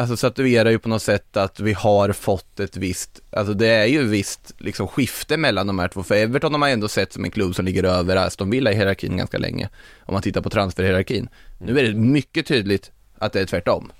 Alltså 0.00 0.16
statuerar 0.16 0.70
ju 0.70 0.78
på 0.78 0.88
något 0.88 1.02
sätt 1.02 1.36
att 1.36 1.60
vi 1.60 1.72
har 1.72 2.12
fått 2.12 2.60
ett 2.60 2.76
visst, 2.76 3.20
alltså 3.30 3.54
det 3.54 3.66
är 3.66 3.86
ju 3.86 4.00
ett 4.00 4.06
visst 4.06 4.54
liksom 4.58 4.88
skifte 4.88 5.36
mellan 5.36 5.66
de 5.66 5.78
här 5.78 5.88
två, 5.88 6.02
för 6.02 6.14
Everton 6.14 6.52
har 6.52 6.58
man 6.58 6.70
ändå 6.70 6.88
sett 6.88 7.12
som 7.12 7.24
en 7.24 7.30
klubb 7.30 7.54
som 7.54 7.64
ligger 7.64 7.84
över 7.84 8.16
Aston 8.16 8.50
Villa 8.50 8.72
i 8.72 8.74
hierarkin 8.74 9.16
ganska 9.16 9.38
länge, 9.38 9.68
om 9.98 10.12
man 10.12 10.22
tittar 10.22 10.40
på 10.40 10.50
transferhierarkin. 10.50 11.28
Nu 11.58 11.78
är 11.78 11.82
det 11.82 11.94
mycket 11.94 12.46
tydligt 12.46 12.90
att 13.18 13.32
det 13.32 13.40
är 13.40 13.46
tvärtom. 13.46 13.92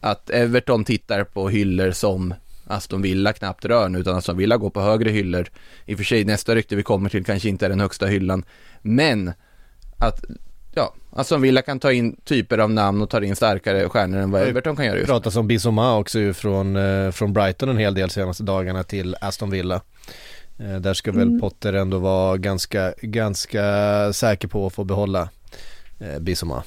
Att 0.00 0.30
Everton 0.30 0.84
tittar 0.84 1.24
på 1.24 1.48
hyllor 1.48 1.90
som 1.90 2.34
Aston 2.66 3.02
Villa 3.02 3.32
knappt 3.32 3.64
rör 3.64 3.88
nu, 3.88 3.98
utan 3.98 4.16
Aston 4.16 4.36
Villa 4.36 4.56
går 4.56 4.70
på 4.70 4.80
högre 4.80 5.10
hyllor. 5.10 5.48
I 5.86 5.94
och 5.94 5.98
för 5.98 6.04
sig, 6.04 6.24
nästa 6.24 6.54
rykte 6.54 6.76
vi 6.76 6.82
kommer 6.82 7.08
till 7.08 7.24
kanske 7.24 7.48
inte 7.48 7.66
är 7.66 7.70
den 7.70 7.80
högsta 7.80 8.06
hyllan, 8.06 8.44
men 8.82 9.32
att 9.98 10.24
Ja, 10.74 10.94
Aston 11.10 11.42
Villa 11.42 11.62
kan 11.62 11.80
ta 11.80 11.92
in 11.92 12.16
typer 12.24 12.58
av 12.58 12.70
namn 12.70 13.02
och 13.02 13.10
tar 13.10 13.20
in 13.20 13.36
starkare 13.36 13.88
stjärnor 13.88 14.18
än 14.18 14.30
vad 14.30 14.42
Everton 14.42 14.76
kan 14.76 14.84
göra 14.84 14.94
Det 14.94 15.00
just 15.00 15.08
nu. 15.08 15.14
pratas 15.14 15.36
om 15.36 15.46
Bissoma 15.46 15.96
också 15.98 16.18
ju 16.18 16.34
från, 16.34 16.76
eh, 16.76 17.10
från 17.10 17.32
Brighton 17.32 17.68
en 17.68 17.78
hel 17.78 17.94
del 17.94 18.10
senaste 18.10 18.42
dagarna 18.42 18.82
till 18.84 19.16
Aston 19.20 19.50
Villa. 19.50 19.80
Eh, 20.58 20.76
där 20.76 20.94
ska 20.94 21.12
väl 21.12 21.40
Potter 21.40 21.72
ändå 21.72 21.98
vara 21.98 22.36
ganska, 22.36 22.94
ganska 23.02 23.62
säker 24.12 24.48
på 24.48 24.66
att 24.66 24.72
få 24.74 24.84
behålla 24.84 25.28
eh, 26.00 26.18
Bissoma. 26.18 26.62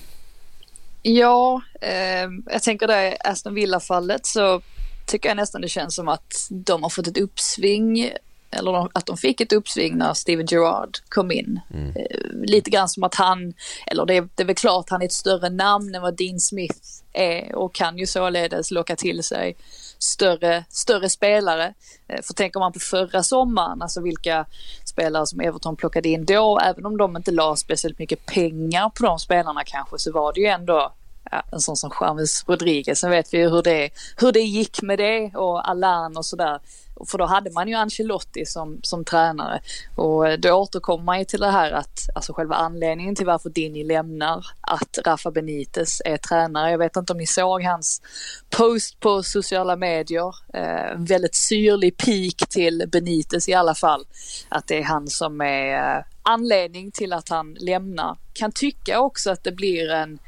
Ja, 1.02 1.62
eh, 1.82 2.30
jag 2.52 2.64
tänker 2.64 2.88
där 2.88 3.04
i 3.12 3.16
Aston 3.20 3.54
Villa-fallet 3.54 4.26
så 4.26 4.62
tycker 5.06 5.30
jag 5.30 5.36
nästan 5.36 5.62
det 5.62 5.70
känns 5.70 5.96
som 5.96 6.08
att 6.08 6.48
de 6.50 6.84
har 6.84 6.90
fått 6.90 7.08
ett 7.08 7.18
uppsving 7.18 8.12
eller 8.52 8.98
att 8.98 9.06
de 9.06 9.18
fick 9.18 9.42
ett 9.42 9.54
uppsving 9.54 9.98
när 9.98 10.14
Steven 10.14 10.46
Gerrard 10.46 10.98
kom 11.10 11.32
in. 11.32 11.60
Eh, 11.96 12.20
lite 12.34 12.70
grann 12.70 12.90
som 12.90 13.04
att 13.04 13.16
han, 13.16 13.54
eller 13.88 14.06
det, 14.06 14.28
det 14.36 14.44
är 14.44 14.48
väl 14.48 14.56
klart 14.56 14.90
han 14.90 15.02
är 15.02 15.06
ett 15.06 15.14
större 15.14 15.50
namn 15.50 15.96
än 15.96 16.02
vad 16.02 16.18
Dean 16.18 16.40
Smith 16.40 16.80
är 17.14 17.56
och 17.56 17.74
kan 17.76 17.98
ju 17.98 18.06
således 18.06 18.72
locka 18.72 18.96
till 18.96 19.24
sig 19.24 19.56
större, 20.00 20.64
större 20.70 21.10
spelare. 21.10 21.74
Eh, 22.08 22.22
för 22.24 22.34
tänker 22.34 22.60
man 22.60 22.74
på 22.74 22.80
förra 22.80 23.24
sommaren, 23.24 23.82
alltså 23.82 24.02
vilka 24.02 24.46
spelare 24.86 25.28
som 25.28 25.40
Everton 25.40 25.76
plockade 25.76 26.10
in 26.10 26.26
då, 26.26 26.60
även 26.60 26.86
om 26.86 26.98
de 26.98 27.18
inte 27.18 27.32
la 27.32 27.56
speciellt 27.56 28.00
mycket 28.00 28.26
pengar 28.26 28.90
på 28.90 29.06
de 29.06 29.20
spelarna 29.20 29.64
kanske, 29.64 30.00
så 30.00 30.12
var 30.12 30.34
det 30.34 30.42
ju 30.42 30.48
ändå 30.48 30.94
ja, 31.32 31.44
en 31.52 31.60
sån 31.60 31.78
som 31.78 31.92
James 32.02 32.44
Rodriguez. 32.48 33.00
Sen 33.00 33.12
vet 33.12 33.34
vi 33.34 33.38
ju 33.38 33.50
hur 33.50 33.62
det, 33.62 33.90
hur 34.18 34.32
det 34.32 34.40
gick 34.40 34.82
med 34.82 35.00
det 35.00 35.32
och 35.36 35.70
Alan 35.70 36.18
och 36.18 36.26
sådär. 36.26 36.60
För 37.06 37.18
då 37.18 37.26
hade 37.26 37.52
man 37.52 37.68
ju 37.68 37.74
Ancelotti 37.74 38.46
som, 38.46 38.80
som 38.84 39.06
tränare. 39.06 39.60
Och 39.96 40.28
eh, 40.28 40.38
då 40.38 40.54
återkommer 40.54 41.04
man 41.04 41.20
ju 41.20 41.26
till 41.26 41.40
det 41.40 41.52
här 41.52 41.72
att, 41.72 42.00
alltså 42.16 42.34
själva 42.34 42.56
anledningen 42.56 43.16
till 43.16 43.26
varför 43.26 43.50
Dini 43.50 43.84
lämnar, 43.84 44.46
att 44.62 44.98
Rafa 45.06 45.32
Benitez 45.32 46.02
är 46.06 46.18
tränare. 46.18 46.72
Jag 46.72 46.78
vet 46.78 46.96
inte 46.96 47.14
om 47.14 47.20
ni 47.20 47.28
såg 47.28 47.64
hans 47.64 48.02
post 48.50 49.00
på 49.00 49.24
sociala 49.24 49.76
medier. 49.76 50.36
Eh, 50.54 50.98
väldigt 50.98 51.36
syrlig 51.36 51.98
pik 51.98 52.50
till 52.50 52.84
Benitez 52.92 53.50
i 53.50 53.54
alla 53.54 53.76
fall. 53.76 54.06
Att 54.50 54.68
det 54.68 54.78
är 54.78 54.84
han 54.84 55.08
som 55.08 55.42
är 55.42 55.98
eh, 55.98 56.04
anledning 56.24 56.92
till 56.92 57.14
att 57.14 57.30
han 57.30 57.54
lämnar. 57.60 58.18
Kan 58.34 58.52
tycka 58.52 59.00
också 59.00 59.32
att 59.32 59.44
det 59.44 59.52
blir 59.52 59.92
en 59.92 60.20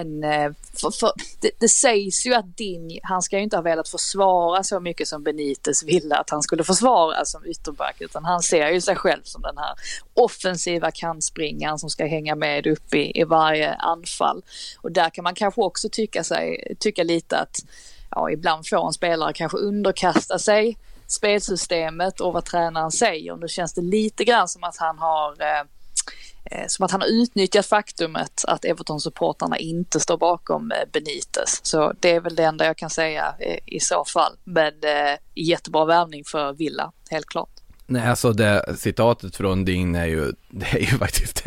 en, 0.00 0.24
eh, 0.24 0.52
för, 0.80 0.90
för, 0.90 1.12
det, 1.40 1.50
det, 1.58 1.68
sägs 1.68 2.26
ju 2.26 2.34
att 2.34 2.56
Din, 2.56 3.00
han 3.02 3.22
ska 3.22 3.36
ju 3.36 3.42
inte 3.42 3.56
ha 3.56 3.62
velat 3.62 3.88
försvara 3.88 4.62
så 4.62 4.80
mycket 4.80 5.08
som 5.08 5.22
Benitez 5.22 5.84
ville 5.84 6.16
att 6.16 6.30
han 6.30 6.42
skulle 6.42 6.64
försvara 6.64 7.24
som 7.24 7.46
ytterback 7.46 7.96
utan 8.00 8.24
han 8.24 8.42
ser 8.42 8.68
ju 8.68 8.80
sig 8.80 8.96
själv 8.96 9.22
som 9.24 9.42
den 9.42 9.58
här 9.58 9.74
offensiva 10.14 10.90
kantspringaren 10.90 11.78
som 11.78 11.90
ska 11.90 12.06
hänga 12.06 12.34
med 12.34 12.66
upp 12.66 12.94
i, 12.94 13.20
i 13.20 13.24
varje 13.24 13.74
anfall. 13.74 14.42
Och 14.80 14.92
där 14.92 15.10
kan 15.10 15.22
man 15.22 15.34
kanske 15.34 15.60
också 15.60 15.88
tycka, 15.88 16.24
sig, 16.24 16.74
tycka 16.78 17.02
lite 17.02 17.38
att 17.38 17.56
ja, 18.10 18.30
ibland 18.30 18.68
får 18.68 18.86
en 18.86 18.92
spelare 18.92 19.32
kanske 19.32 19.58
underkasta 19.58 20.38
sig 20.38 20.78
spelsystemet 21.06 22.20
och 22.20 22.32
vad 22.32 22.44
tränaren 22.44 22.90
säger. 22.90 23.36
Nu 23.36 23.48
känns 23.48 23.74
det 23.74 23.80
lite 23.80 24.24
grann 24.24 24.48
som 24.48 24.64
att 24.64 24.76
han 24.76 24.98
har 24.98 25.42
Eh, 25.42 25.64
Eh, 26.50 26.64
som 26.66 26.84
att 26.84 26.90
han 26.90 27.00
har 27.00 27.08
utnyttjat 27.08 27.66
faktumet 27.66 28.44
att 28.48 28.64
Everton-supportrarna 28.64 29.56
inte 29.56 30.00
står 30.00 30.16
bakom 30.16 30.72
eh, 30.72 30.78
Benitez. 30.92 31.60
Så 31.62 31.92
det 32.00 32.10
är 32.10 32.20
väl 32.20 32.34
det 32.34 32.44
enda 32.44 32.66
jag 32.66 32.76
kan 32.76 32.90
säga 32.90 33.34
eh, 33.38 33.58
i 33.66 33.80
så 33.80 34.04
fall. 34.04 34.32
Men 34.44 34.72
jättebra 35.34 35.84
värvning 35.84 36.24
för 36.24 36.52
Villa, 36.52 36.92
helt 37.10 37.26
klart. 37.26 37.50
Nej, 37.86 38.08
alltså 38.08 38.32
det 38.32 38.76
citatet 38.78 39.36
från 39.36 39.64
din 39.64 39.94
är 39.94 40.06
ju, 40.06 40.32
det 40.50 40.66
är 40.66 40.78
ju 40.78 40.86
faktiskt, 40.98 41.46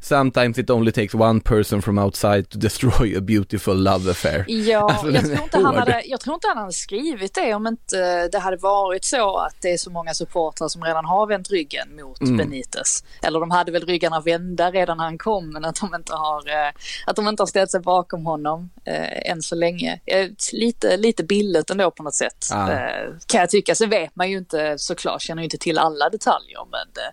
sometimes 0.00 0.58
it 0.58 0.70
only 0.70 0.92
takes 0.92 1.14
one 1.14 1.40
person 1.40 1.82
from 1.82 1.98
outside 1.98 2.48
to 2.48 2.58
destroy 2.58 3.16
a 3.16 3.20
beautiful 3.20 3.82
love 3.82 4.10
affair. 4.10 4.44
Ja, 4.48 4.90
alltså, 4.90 5.10
jag, 5.10 5.24
tror 5.24 5.42
inte 5.42 5.58
han 5.58 5.76
hade, 5.76 6.02
jag 6.06 6.20
tror 6.20 6.34
inte 6.34 6.48
han 6.48 6.58
hade 6.58 6.72
skrivit 6.72 7.34
det 7.34 7.54
om 7.54 7.66
inte 7.66 8.28
det 8.28 8.38
hade 8.38 8.56
varit 8.56 9.04
så 9.04 9.36
att 9.36 9.54
det 9.62 9.72
är 9.72 9.76
så 9.76 9.90
många 9.90 10.14
supportrar 10.14 10.68
som 10.68 10.84
redan 10.84 11.04
har 11.04 11.26
vänt 11.26 11.50
ryggen 11.50 11.96
mot 11.96 12.20
mm. 12.20 12.36
Benitez. 12.36 13.04
Eller 13.22 13.40
de 13.40 13.50
hade 13.50 13.72
väl 13.72 13.86
ryggarna 13.86 14.20
vända 14.20 14.70
redan 14.70 14.96
när 14.96 15.04
han 15.04 15.18
kom, 15.18 15.52
men 15.52 15.64
att 15.64 15.80
de 15.80 15.94
inte 15.94 16.12
har, 16.14 16.48
eh, 16.48 16.72
att 17.06 17.16
de 17.16 17.28
inte 17.28 17.42
har 17.42 17.46
ställt 17.46 17.70
sig 17.70 17.80
bakom 17.80 18.26
honom 18.26 18.70
eh, 18.84 19.30
än 19.30 19.42
så 19.42 19.54
länge. 19.54 20.00
Eh, 20.06 20.28
lite, 20.52 20.96
lite 20.96 21.24
billigt 21.24 21.70
ändå 21.70 21.90
på 21.90 22.02
något 22.02 22.14
sätt, 22.14 22.48
ah. 22.52 22.70
eh, 22.70 23.10
kan 23.26 23.40
jag 23.40 23.50
tycka. 23.50 23.74
Så 23.74 23.86
vet 23.86 24.16
man 24.16 24.30
ju 24.30 24.38
inte 24.38 24.78
såklart, 24.78 25.22
känner 25.22 25.42
inte 25.42 25.58
till 25.58 25.78
alla 25.78 26.08
detaljer 26.08 26.66
men 26.70 26.88
det, 26.94 27.12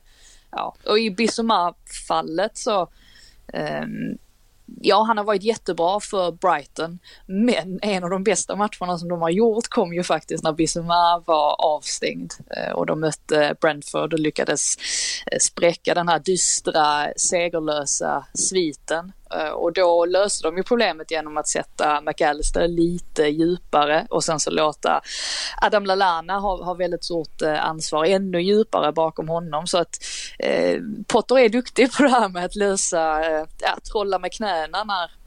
ja. 0.56 0.76
Och 0.86 1.00
i 1.00 1.12
Bissoma-fallet 1.12 2.58
så 2.58 2.82
um, 3.54 4.18
Ja, 4.82 5.04
han 5.04 5.18
har 5.18 5.24
varit 5.24 5.44
jättebra 5.44 6.00
för 6.00 6.32
Brighton, 6.32 7.00
men 7.26 7.80
en 7.82 8.04
av 8.04 8.10
de 8.10 8.24
bästa 8.24 8.56
matcherna 8.56 8.98
som 8.98 9.10
de 9.10 9.22
har 9.22 9.30
gjort 9.30 9.68
kom 9.68 9.94
ju 9.94 10.04
faktiskt 10.04 10.44
när 10.44 10.54
Bissoma 10.54 11.24
var 11.26 11.56
avstängd 11.66 12.34
eh, 12.58 12.72
och 12.72 12.86
de 12.86 13.00
mötte 13.00 13.56
Brentford 13.62 14.14
och 14.14 14.20
lyckades 14.20 14.76
eh, 15.32 15.38
spräcka 15.42 15.94
den 15.94 16.08
här 16.08 16.20
dystra, 16.20 17.08
segerlösa 17.18 18.26
sviten. 18.34 19.12
Eh, 19.34 19.50
och 19.50 19.74
då 19.74 20.06
löste 20.06 20.48
de 20.48 20.58
ju 20.58 20.64
problemet 20.64 21.12
genom 21.12 21.38
att 21.38 21.48
sätta 21.48 22.02
McAllister 22.02 22.68
lite 22.68 23.24
djupare 23.24 24.08
och 24.10 24.24
sen 24.24 24.40
så 24.40 24.52
låta 24.52 25.02
Adam 25.62 25.86
Lallana 25.86 26.40
ha, 26.40 26.64
ha 26.64 26.74
väldigt 26.74 27.04
stort 27.04 27.42
eh, 27.42 27.66
ansvar 27.66 28.06
ännu 28.06 28.42
djupare 28.42 28.92
bakom 28.92 29.30
honom. 29.30 29.68
Så 29.68 29.78
att 29.78 29.98
eh, 30.40 30.80
Potter 31.08 31.40
är 31.40 31.50
duktig 31.50 31.94
på 31.94 32.04
det 32.04 32.10
här 32.10 32.30
med 32.30 32.46
att 32.46 32.56
lösa, 32.56 33.26
eh, 33.26 33.46
ja, 33.60 33.78
trolla 33.92 34.20
med 34.20 34.34
knäna 34.34 34.84
när 34.84 35.25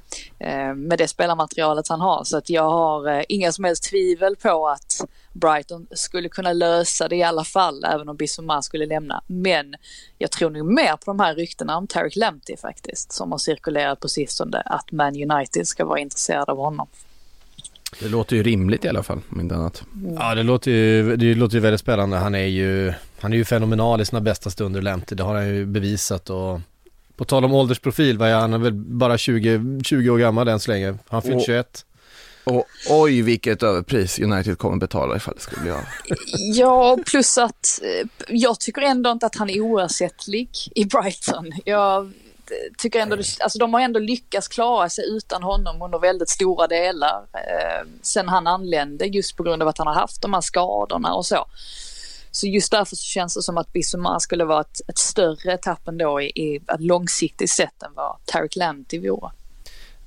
med 0.77 0.99
det 0.99 1.09
spelarmaterialet 1.09 1.88
han 1.88 2.00
har. 2.00 2.25
Så 2.25 2.37
att 2.37 2.50
jag 2.50 2.71
har 2.71 3.09
eh, 3.09 3.25
inga 3.29 3.53
som 3.53 3.65
helst 3.65 3.91
tvivel 3.91 4.37
på 4.37 4.69
att 4.69 5.05
Brighton 5.33 5.87
skulle 5.91 6.29
kunna 6.29 6.53
lösa 6.53 7.09
det 7.09 7.17
i 7.17 7.23
alla 7.23 7.45
fall, 7.45 7.85
även 7.85 8.09
om 8.09 8.17
Bissouma 8.17 8.62
skulle 8.62 8.87
lämna. 8.87 9.23
Men 9.27 9.75
jag 10.19 10.31
tror 10.31 10.50
nog 10.50 10.67
mer 10.67 10.93
på 10.93 11.05
de 11.05 11.21
här 11.21 11.35
ryktena 11.35 11.77
om 11.77 11.87
Tarek 11.87 12.17
Lamptey 12.17 12.57
faktiskt, 12.57 13.12
som 13.12 13.33
har 13.33 13.38
cirkulerat 13.38 14.00
på 14.00 14.09
sistone, 14.09 14.62
att 14.65 14.93
Man 14.93 15.31
United 15.31 15.67
ska 15.67 15.85
vara 15.85 15.99
intresserade 15.99 16.53
av 16.53 16.59
honom. 16.59 16.87
Det 18.00 18.09
låter 18.09 18.37
ju 18.37 18.43
rimligt 18.43 18.85
i 18.85 18.88
alla 18.88 19.03
fall, 19.03 19.21
om 19.31 19.41
inte 19.41 19.55
annat. 19.55 19.83
Ja, 20.19 20.35
det 20.35 20.43
låter 20.43 20.71
ju, 20.71 21.17
det 21.17 21.35
låter 21.35 21.55
ju 21.55 21.61
väldigt 21.61 21.81
spännande. 21.81 22.17
Han 22.17 22.35
är 22.35 22.47
ju, 22.47 22.93
han 23.21 23.33
är 23.33 23.37
ju 23.37 23.45
fenomenal 23.45 24.00
i 24.00 24.05
sina 24.05 24.21
bästa 24.21 24.50
stunder, 24.50 24.83
Lamptey. 24.83 25.17
Det 25.17 25.23
har 25.23 25.35
han 25.35 25.49
ju 25.49 25.67
bevisat 25.67 26.30
och 26.30 26.61
på 27.19 27.25
tal 27.25 27.45
om 27.45 27.54
åldersprofil, 27.54 28.19
vad 28.19 28.28
är 28.28 28.35
han? 28.35 28.52
är 28.52 28.59
väl 28.59 28.73
bara 28.73 29.19
20, 29.19 29.81
20 29.85 30.11
år 30.11 30.19
gammal 30.19 30.49
än 30.49 30.61
så 30.61 30.71
länge. 30.71 30.95
Han 31.09 31.23
fyllt 31.23 31.47
21. 31.47 31.85
Och 32.45 32.65
oj 32.91 33.23
vilket 33.23 33.63
överpris 33.63 34.19
United 34.19 34.59
kommer 34.59 34.76
betala 34.76 35.17
ifall 35.17 35.35
det 35.35 35.41
skulle 35.41 35.63
bli 35.63 35.71
av. 35.71 35.85
Ja, 36.54 36.99
plus 37.07 37.39
att 37.39 37.81
eh, 37.83 38.09
jag 38.28 38.61
tycker 38.61 38.83
ändå 38.83 39.11
inte 39.11 39.26
att 39.26 39.37
han 39.37 39.50
är 39.50 39.61
oersättlig 39.61 40.49
i 40.75 40.85
Brighton. 40.85 41.52
Jag 41.65 42.13
tycker 42.78 43.00
ändå, 43.00 43.17
alltså 43.17 43.59
de 43.59 43.75
har 43.75 43.81
ändå 43.81 44.00
lyckats 44.00 44.49
klara 44.49 44.89
sig 44.89 45.04
utan 45.09 45.43
honom 45.43 45.83
under 45.83 45.99
väldigt 45.99 46.28
stora 46.28 46.67
delar. 46.67 47.23
Eh, 47.33 47.89
sen 48.02 48.28
han 48.28 48.47
anlände 48.47 49.07
just 49.07 49.37
på 49.37 49.43
grund 49.43 49.63
av 49.63 49.69
att 49.69 49.78
han 49.78 49.87
har 49.87 49.95
haft 49.95 50.23
de 50.23 50.35
här 50.35 50.41
skadorna 50.41 51.15
och 51.15 51.26
så. 51.26 51.47
Så 52.30 52.47
just 52.47 52.71
därför 52.71 52.97
så 52.97 53.04
känns 53.04 53.34
det 53.34 53.43
som 53.43 53.58
att 53.58 53.73
Bissouma 53.73 54.21
skulle 54.21 54.45
vara 54.45 54.60
ett, 54.60 54.80
ett 54.88 54.99
större 54.99 55.58
tapp 55.58 55.88
ändå 55.88 56.21
i, 56.21 56.25
i 56.25 56.56
ett 56.56 56.80
långsiktigt 56.80 57.50
sätt 57.50 57.82
än 57.82 57.91
vad 57.95 58.17
Tarek 58.25 58.56
Lamptey 58.56 59.00
vore. 59.00 59.30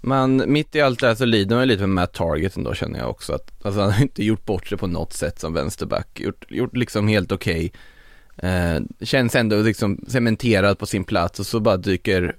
Men 0.01 0.43
mitt 0.47 0.75
i 0.75 0.81
allt 0.81 0.99
det 0.99 1.07
här 1.07 1.15
så 1.15 1.25
lider 1.25 1.55
man 1.55 1.67
lite 1.67 1.81
med 1.81 1.89
Matt 1.89 2.13
Target 2.13 2.57
ändå 2.57 2.73
känner 2.73 2.99
jag 2.99 3.10
också 3.10 3.34
att 3.34 3.65
alltså, 3.65 3.81
han 3.81 3.91
har 3.91 4.01
inte 4.01 4.23
gjort 4.23 4.45
bort 4.45 4.67
sig 4.67 4.77
på 4.77 4.88
något 4.88 5.13
sätt 5.13 5.39
som 5.39 5.53
vänsterback. 5.53 6.19
Gjort, 6.19 6.51
gjort 6.51 6.77
liksom 6.77 7.07
helt 7.07 7.31
okej. 7.31 7.71
Okay. 8.38 8.49
Eh, 8.49 8.81
känns 9.01 9.36
ändå 9.36 9.62
liksom 9.62 10.05
cementerad 10.07 10.79
på 10.79 10.86
sin 10.86 11.03
plats 11.03 11.39
och 11.39 11.45
så 11.45 11.60
bara 11.60 11.77
dyker 11.77 12.36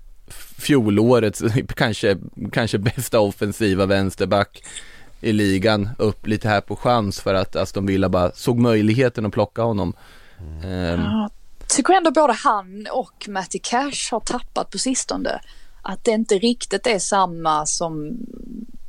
fjolårets 0.58 1.42
kanske, 1.76 2.18
kanske 2.52 2.78
bästa 2.78 3.20
offensiva 3.20 3.86
vänsterback 3.86 4.62
i 5.22 5.32
ligan 5.32 5.88
upp 5.98 6.26
lite 6.26 6.48
här 6.48 6.60
på 6.60 6.76
chans 6.76 7.20
för 7.20 7.34
att 7.34 7.56
Aston 7.56 7.86
Villa 7.86 8.08
bara 8.08 8.32
såg 8.32 8.58
möjligheten 8.58 9.26
att 9.26 9.32
plocka 9.32 9.62
honom. 9.62 9.94
Ehm. 10.38 11.00
Mm. 11.00 11.28
Jag 11.58 11.76
tycker 11.76 11.94
ändå 11.94 12.10
både 12.10 12.32
han 12.32 12.86
och 12.92 13.28
Matty 13.28 13.58
Cash 13.58 14.10
har 14.10 14.20
tappat 14.20 14.70
på 14.70 14.78
sistone. 14.78 15.40
Att 15.82 16.04
det 16.04 16.10
inte 16.10 16.34
riktigt 16.38 16.86
är 16.86 16.98
samma 16.98 17.66
som 17.66 18.18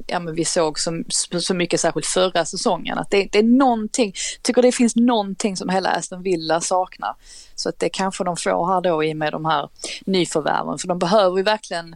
ja, 0.08 0.20
men 0.20 0.36
vi 0.36 0.46
såg 0.46 0.80
så, 0.80 1.04
så 1.40 1.54
mycket 1.54 1.80
särskilt 1.80 2.06
förra 2.06 2.46
säsongen. 2.46 2.98
Att 2.98 3.10
det, 3.10 3.28
det 3.32 3.40
är 3.40 3.44
någonting, 3.44 4.14
tycker 4.42 4.62
det 4.62 4.72
finns 4.72 4.96
någonting 4.96 5.58
som 5.58 5.70
hela 5.70 5.90
Aston 5.90 6.24
Villa 6.24 6.62
saknar. 6.62 7.16
Så 7.56 7.70
att 7.70 7.80
det 7.80 7.90
kanske 7.90 8.24
de 8.24 8.38
får 8.38 8.74
här 8.74 8.82
då 8.82 9.04
i 9.04 9.14
och 9.14 9.18
med 9.18 9.32
de 9.32 9.46
här 9.46 9.70
nyförvärven. 10.06 10.78
För 10.78 10.88
de 10.88 11.00
behöver 11.00 11.38
ju 11.38 11.44
verkligen 11.44 11.96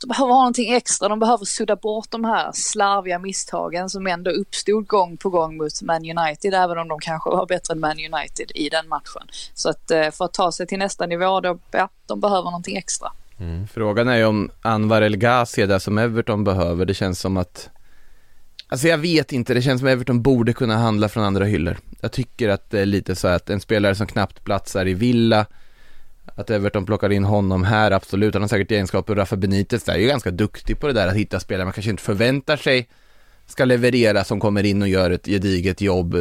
de 0.00 0.06
behöver 0.06 0.32
ha 0.32 0.38
någonting 0.38 0.72
extra, 0.72 1.08
de 1.08 1.18
behöver 1.18 1.44
sudda 1.44 1.76
bort 1.76 2.10
de 2.10 2.24
här 2.24 2.50
slarviga 2.52 3.18
misstagen 3.18 3.90
som 3.90 4.06
ändå 4.06 4.30
uppstod 4.30 4.86
gång 4.86 5.16
på 5.16 5.30
gång 5.30 5.56
mot 5.56 5.82
Man 5.82 6.18
United, 6.18 6.54
även 6.54 6.78
om 6.78 6.88
de 6.88 6.98
kanske 7.00 7.30
var 7.30 7.46
bättre 7.46 7.72
än 7.72 7.80
Man 7.80 7.96
United 7.98 8.50
i 8.54 8.68
den 8.68 8.88
matchen. 8.88 9.22
Så 9.54 9.70
att 9.70 9.90
eh, 9.90 10.10
för 10.10 10.24
att 10.24 10.34
ta 10.34 10.52
sig 10.52 10.66
till 10.66 10.78
nästa 10.78 11.06
nivå, 11.06 11.40
då, 11.40 11.58
ja, 11.70 11.88
de 12.06 12.20
behöver 12.20 12.44
någonting 12.44 12.76
extra. 12.76 13.12
Mm. 13.40 13.68
Frågan 13.68 14.08
är 14.08 14.16
ju 14.16 14.24
om 14.24 14.50
Anwar 14.62 15.02
El 15.02 15.16
Ghazi 15.16 15.62
är 15.62 15.66
det 15.66 15.80
som 15.80 15.98
Everton 15.98 16.44
behöver. 16.44 16.84
Det 16.84 16.94
känns 16.94 17.20
som 17.20 17.36
att 17.36 17.70
Alltså 18.70 18.88
jag 18.88 18.98
vet 18.98 19.32
inte, 19.32 19.54
det 19.54 19.62
känns 19.62 19.80
som 19.80 19.88
att 19.88 19.92
Everton 19.92 20.22
borde 20.22 20.52
kunna 20.52 20.76
handla 20.76 21.08
från 21.08 21.24
andra 21.24 21.44
hyllor. 21.44 21.76
Jag 22.00 22.12
tycker 22.12 22.48
att 22.48 22.70
det 22.70 22.80
är 22.80 22.86
lite 22.86 23.16
så 23.16 23.28
att 23.28 23.50
en 23.50 23.60
spelare 23.60 23.94
som 23.94 24.06
knappt 24.06 24.44
platsar 24.44 24.88
i 24.88 24.94
Villa 24.94 25.46
att 26.38 26.50
Everton 26.50 26.86
plockar 26.86 27.12
in 27.12 27.24
honom 27.24 27.64
här, 27.64 27.90
absolut. 27.90 28.34
Han 28.34 28.42
har 28.42 28.48
säkert 28.48 28.70
egenskaper. 28.70 29.14
Rafa 29.14 29.36
Benitez 29.36 29.88
är 29.88 29.98
ju 29.98 30.06
ganska 30.06 30.30
duktig 30.30 30.80
på 30.80 30.86
det 30.86 30.92
där 30.92 31.08
att 31.08 31.14
hitta 31.14 31.40
spelare 31.40 31.64
man 31.64 31.72
kanske 31.72 31.90
inte 31.90 32.02
förväntar 32.02 32.56
sig 32.56 32.88
ska 33.46 33.64
leverera 33.64 34.24
som 34.24 34.40
kommer 34.40 34.64
in 34.64 34.82
och 34.82 34.88
gör 34.88 35.10
ett 35.10 35.26
gediget 35.26 35.80
jobb. 35.80 36.16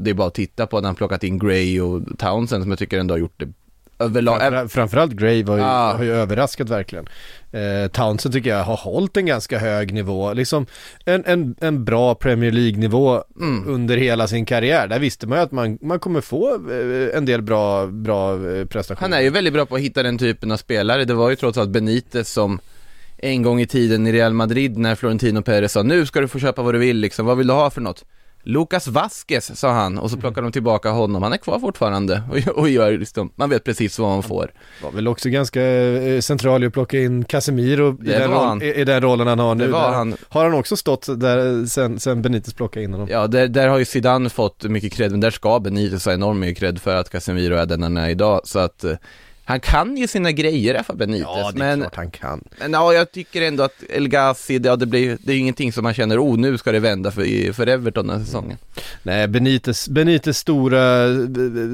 Det 0.00 0.10
är 0.10 0.14
bara 0.14 0.28
att 0.28 0.34
titta 0.34 0.66
på 0.66 0.80
när 0.80 0.88
han 0.88 0.94
plockat 0.94 1.24
in 1.24 1.38
Gray 1.38 1.80
och 1.80 2.18
Townsend 2.18 2.62
som 2.62 2.70
jag 2.70 2.78
tycker 2.78 2.98
ändå 2.98 3.14
har 3.14 3.18
gjort 3.18 3.40
det 3.40 3.48
överlag. 4.04 4.40
Framför, 4.40 4.68
framförallt 4.68 5.12
Gray 5.12 5.42
var 5.42 5.56
ju, 5.56 5.62
ah. 5.62 5.92
har 5.92 6.04
ju 6.04 6.12
överraskat 6.12 6.68
verkligen. 6.68 7.06
Eh, 7.52 7.88
Townsend 7.88 8.34
tycker 8.34 8.50
jag 8.50 8.64
har 8.64 8.76
hållit 8.76 9.16
en 9.16 9.26
ganska 9.26 9.58
hög 9.58 9.94
nivå, 9.94 10.32
liksom 10.32 10.66
en, 11.04 11.24
en, 11.26 11.54
en 11.60 11.84
bra 11.84 12.14
Premier 12.14 12.52
League-nivå 12.52 13.22
mm. 13.40 13.68
under 13.68 13.96
hela 13.96 14.28
sin 14.28 14.46
karriär. 14.46 14.88
Där 14.88 14.98
visste 14.98 15.26
man 15.26 15.38
ju 15.38 15.44
att 15.44 15.52
man, 15.52 15.78
man 15.80 15.98
kommer 15.98 16.20
få 16.20 16.54
eh, 16.54 17.16
en 17.16 17.24
del 17.24 17.42
bra, 17.42 17.86
bra 17.86 18.34
eh, 18.34 18.64
prestationer. 18.64 19.10
Han 19.10 19.12
är 19.12 19.20
ju 19.20 19.30
väldigt 19.30 19.52
bra 19.52 19.66
på 19.66 19.74
att 19.74 19.80
hitta 19.80 20.02
den 20.02 20.18
typen 20.18 20.52
av 20.52 20.56
spelare. 20.56 21.04
Det 21.04 21.14
var 21.14 21.30
ju 21.30 21.36
trots 21.36 21.58
allt 21.58 21.70
Benitez 21.70 22.32
som 22.32 22.60
en 23.18 23.42
gång 23.42 23.60
i 23.60 23.66
tiden 23.66 24.06
i 24.06 24.12
Real 24.12 24.32
Madrid 24.32 24.78
när 24.78 24.94
Florentino 24.94 25.42
Perez 25.42 25.72
sa 25.72 25.82
nu 25.82 26.06
ska 26.06 26.20
du 26.20 26.28
få 26.28 26.38
köpa 26.38 26.62
vad 26.62 26.74
du 26.74 26.78
vill 26.78 26.96
liksom, 26.96 27.26
vad 27.26 27.38
vill 27.38 27.46
du 27.46 27.52
ha 27.52 27.70
för 27.70 27.80
något? 27.80 28.04
Lucas 28.42 28.88
Vasquez 28.88 29.58
sa 29.58 29.72
han 29.72 29.98
och 29.98 30.10
så 30.10 30.16
plockade 30.16 30.46
de 30.46 30.52
tillbaka 30.52 30.90
honom, 30.90 31.22
han 31.22 31.32
är 31.32 31.36
kvar 31.36 31.58
fortfarande 31.58 32.22
och, 32.30 32.58
och 32.58 32.68
gör 32.68 32.98
liksom, 32.98 33.32
man 33.36 33.50
vet 33.50 33.64
precis 33.64 33.98
vad 33.98 34.08
man 34.08 34.22
får. 34.22 34.52
Var 34.82 34.90
väl 34.90 35.08
också 35.08 35.28
ganska 35.28 35.62
eh, 35.62 36.20
central 36.20 36.64
i 36.64 36.66
att 36.66 36.72
plocka 36.72 36.98
in 36.98 37.24
Casemiro 37.24 38.02
i 38.04 38.08
den, 38.08 38.30
roll, 38.30 38.62
i, 38.62 38.74
i 38.74 38.84
den 38.84 39.02
rollen 39.02 39.26
han 39.26 39.38
har 39.38 39.54
nu. 39.54 39.66
Det 39.66 39.72
var 39.72 39.90
Där 39.90 39.96
han. 39.96 40.16
Har 40.28 40.44
han 40.44 40.54
också 40.54 40.76
stått 40.76 41.20
där 41.20 41.66
sen, 41.66 42.00
sen 42.00 42.22
Benitez 42.22 42.54
plockade 42.54 42.84
in 42.84 42.92
honom? 42.92 43.08
Ja, 43.10 43.26
där, 43.26 43.48
där 43.48 43.68
har 43.68 43.78
ju 43.78 43.84
Zidane 43.84 44.30
fått 44.30 44.64
mycket 44.64 44.92
cred, 44.92 45.10
men 45.10 45.20
där 45.20 45.30
ska 45.30 45.58
Benitez 45.60 46.04
ha 46.04 46.12
enormt 46.12 46.40
mycket 46.40 46.58
cred 46.58 46.78
för 46.80 46.96
att 46.96 47.10
Casemiro 47.10 47.54
är 47.54 47.66
den 47.66 47.82
han 47.82 47.96
är 47.96 48.08
idag, 48.08 48.40
så 48.44 48.58
att 48.58 48.84
eh, 48.84 48.92
han 49.44 49.60
kan 49.60 49.96
ju 49.96 50.06
sina 50.08 50.32
grejer 50.32 50.74
Rafa 50.74 50.94
Benitez, 50.94 51.26
Ja, 51.28 51.50
det 51.54 51.58
är 51.64 51.76
men, 51.76 51.80
klart 51.80 51.96
han 51.96 52.10
kan. 52.10 52.44
men 52.58 52.72
ja, 52.72 52.92
jag 52.92 53.12
tycker 53.12 53.42
ändå 53.42 53.62
att 53.62 53.82
El 53.88 54.08
Ghazi, 54.08 54.60
ja, 54.64 54.76
det, 54.76 54.86
blir, 54.86 55.18
det 55.20 55.32
är 55.32 55.36
ingenting 55.36 55.72
som 55.72 55.82
man 55.82 55.94
känner, 55.94 56.18
oh 56.24 56.38
nu 56.38 56.58
ska 56.58 56.72
det 56.72 56.80
vända 56.80 57.10
för, 57.10 57.52
för 57.52 57.66
Everton 57.66 58.06
den 58.06 58.18
här 58.18 58.24
säsongen. 58.24 58.58
Nej, 59.02 59.28
Benites, 59.28 59.88
Benites 59.88 60.38
stora, 60.38 61.06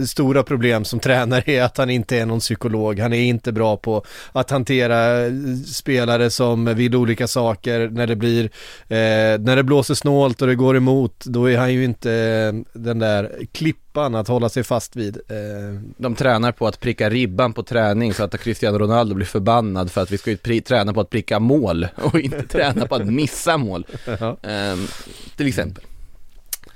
stora 0.07 0.43
problem 0.43 0.85
som 0.85 1.01
tränare 1.01 1.43
är 1.47 1.63
att 1.63 1.77
han 1.79 1.91
inte 1.91 2.17
är 2.17 2.27
någon 2.27 2.41
psykolog. 2.41 2.99
Han 2.99 3.13
är 3.13 3.21
inte 3.21 3.53
bra 3.53 3.77
på 3.77 4.05
att 4.33 4.51
hantera 4.51 5.25
spelare 5.67 6.31
som 6.31 6.65
vill 6.75 6.97
olika 6.97 7.27
saker. 7.29 7.89
När 7.89 8.07
det 8.07 8.17
blir, 8.17 8.45
eh, 8.89 9.39
när 9.41 9.57
det 9.57 9.63
blåser 9.63 9.95
snålt 9.95 10.43
och 10.43 10.49
det 10.49 10.55
går 10.55 10.77
emot, 10.77 11.25
då 11.25 11.51
är 11.51 11.59
han 11.59 11.73
ju 11.73 11.85
inte 11.85 12.13
eh, 12.13 12.79
den 12.81 12.99
där 12.99 13.39
klippan 13.93 14.15
att 14.15 14.29
hålla 14.29 14.49
sig 14.49 14.65
fast 14.65 14.97
vid. 14.97 15.17
Eh, 15.17 15.81
De 15.97 16.15
tränar 16.15 16.53
på 16.53 16.67
att 16.67 16.81
pricka 16.81 17.11
ribban 17.11 17.53
på 17.53 17.63
träning 17.63 18.15
så 18.15 18.25
att 18.25 18.41
Cristiano 18.41 18.79
Ronaldo 18.79 19.15
blir 19.15 19.27
förbannad 19.27 19.91
för 19.91 20.03
att 20.03 20.11
vi 20.11 20.19
ska 20.19 20.31
ju 20.31 20.61
träna 20.61 20.93
på 20.93 21.01
att 21.01 21.11
pricka 21.11 21.39
mål 21.39 21.89
och 21.97 22.21
inte 22.21 22.43
träna 22.43 22.87
på 22.87 22.95
att 22.95 23.07
missa 23.07 23.57
mål. 23.57 23.87
Ja. 24.21 24.37
Ehm, 24.43 24.87
till 25.37 25.47
exempel. 25.47 25.85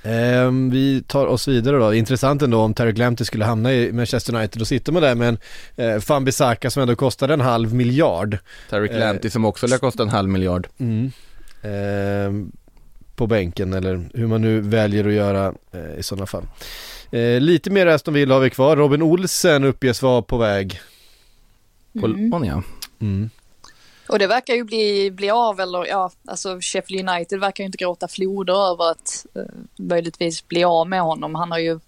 Ehm, 0.04 0.70
vi 0.70 1.02
tar 1.06 1.26
oss 1.26 1.48
vidare 1.48 1.76
då. 1.78 1.94
Intressant 1.94 2.42
ändå 2.42 2.58
om 2.60 2.74
Terry 2.74 2.92
Lamptey 2.92 3.24
skulle 3.24 3.44
hamna 3.44 3.72
i 3.72 3.92
Manchester 3.92 4.34
United. 4.34 4.58
Då 4.58 4.64
sitter 4.64 4.92
man 4.92 5.02
där 5.02 5.14
med 5.14 5.28
en 5.28 5.38
eh, 5.76 6.02
Van 6.08 6.24
Bissaka 6.24 6.70
som 6.70 6.82
ändå 6.82 6.96
kostade 6.96 7.34
en 7.34 7.40
halv 7.40 7.74
miljard. 7.74 8.38
Tarik 8.70 8.90
Eh, 8.92 8.98
Lamptey 8.98 9.30
som 9.30 9.44
också 9.44 9.66
lär 9.66 9.78
kosta 9.78 10.02
en 10.02 10.08
halv 10.08 10.28
miljard. 10.28 10.68
Ehm, 11.62 12.52
på 13.16 13.26
bänken 13.26 13.72
eller 13.72 14.08
hur 14.14 14.26
man 14.26 14.40
nu 14.42 14.60
väljer 14.60 15.06
att 15.06 15.12
göra 15.12 15.54
eh, 15.72 15.98
i 15.98 16.02
sådana 16.02 16.26
fall. 16.26 16.44
Eh, 17.12 17.40
lite 17.40 17.70
mer 17.70 17.86
Aston 17.86 18.14
Villa 18.14 18.34
har 18.34 18.40
vi 18.40 18.50
kvar. 18.50 18.76
Robin 18.76 19.02
Olsen 19.02 19.64
uppges 19.64 20.02
vara 20.02 20.22
på 20.22 20.36
väg. 20.36 20.80
På 22.00 22.06
Mm. 22.06 22.44
ja. 22.44 22.62
Och 24.08 24.18
det 24.18 24.26
verkar 24.26 24.54
ju 24.54 24.64
bli, 24.64 25.10
bli 25.10 25.30
av 25.30 25.60
eller 25.60 25.86
ja, 25.86 26.10
alltså 26.26 26.58
Sheffield 26.60 27.08
United 27.08 27.40
verkar 27.40 27.64
ju 27.64 27.66
inte 27.66 27.78
gråta 27.78 28.08
floder 28.08 28.70
över 28.72 28.90
att 28.90 29.26
eh, 29.34 29.42
möjligtvis 29.76 30.48
bli 30.48 30.64
av 30.64 30.88
med 30.88 31.02
honom. 31.02 31.34
Han 31.34 31.50
har 31.50 31.58
ju 31.58 31.80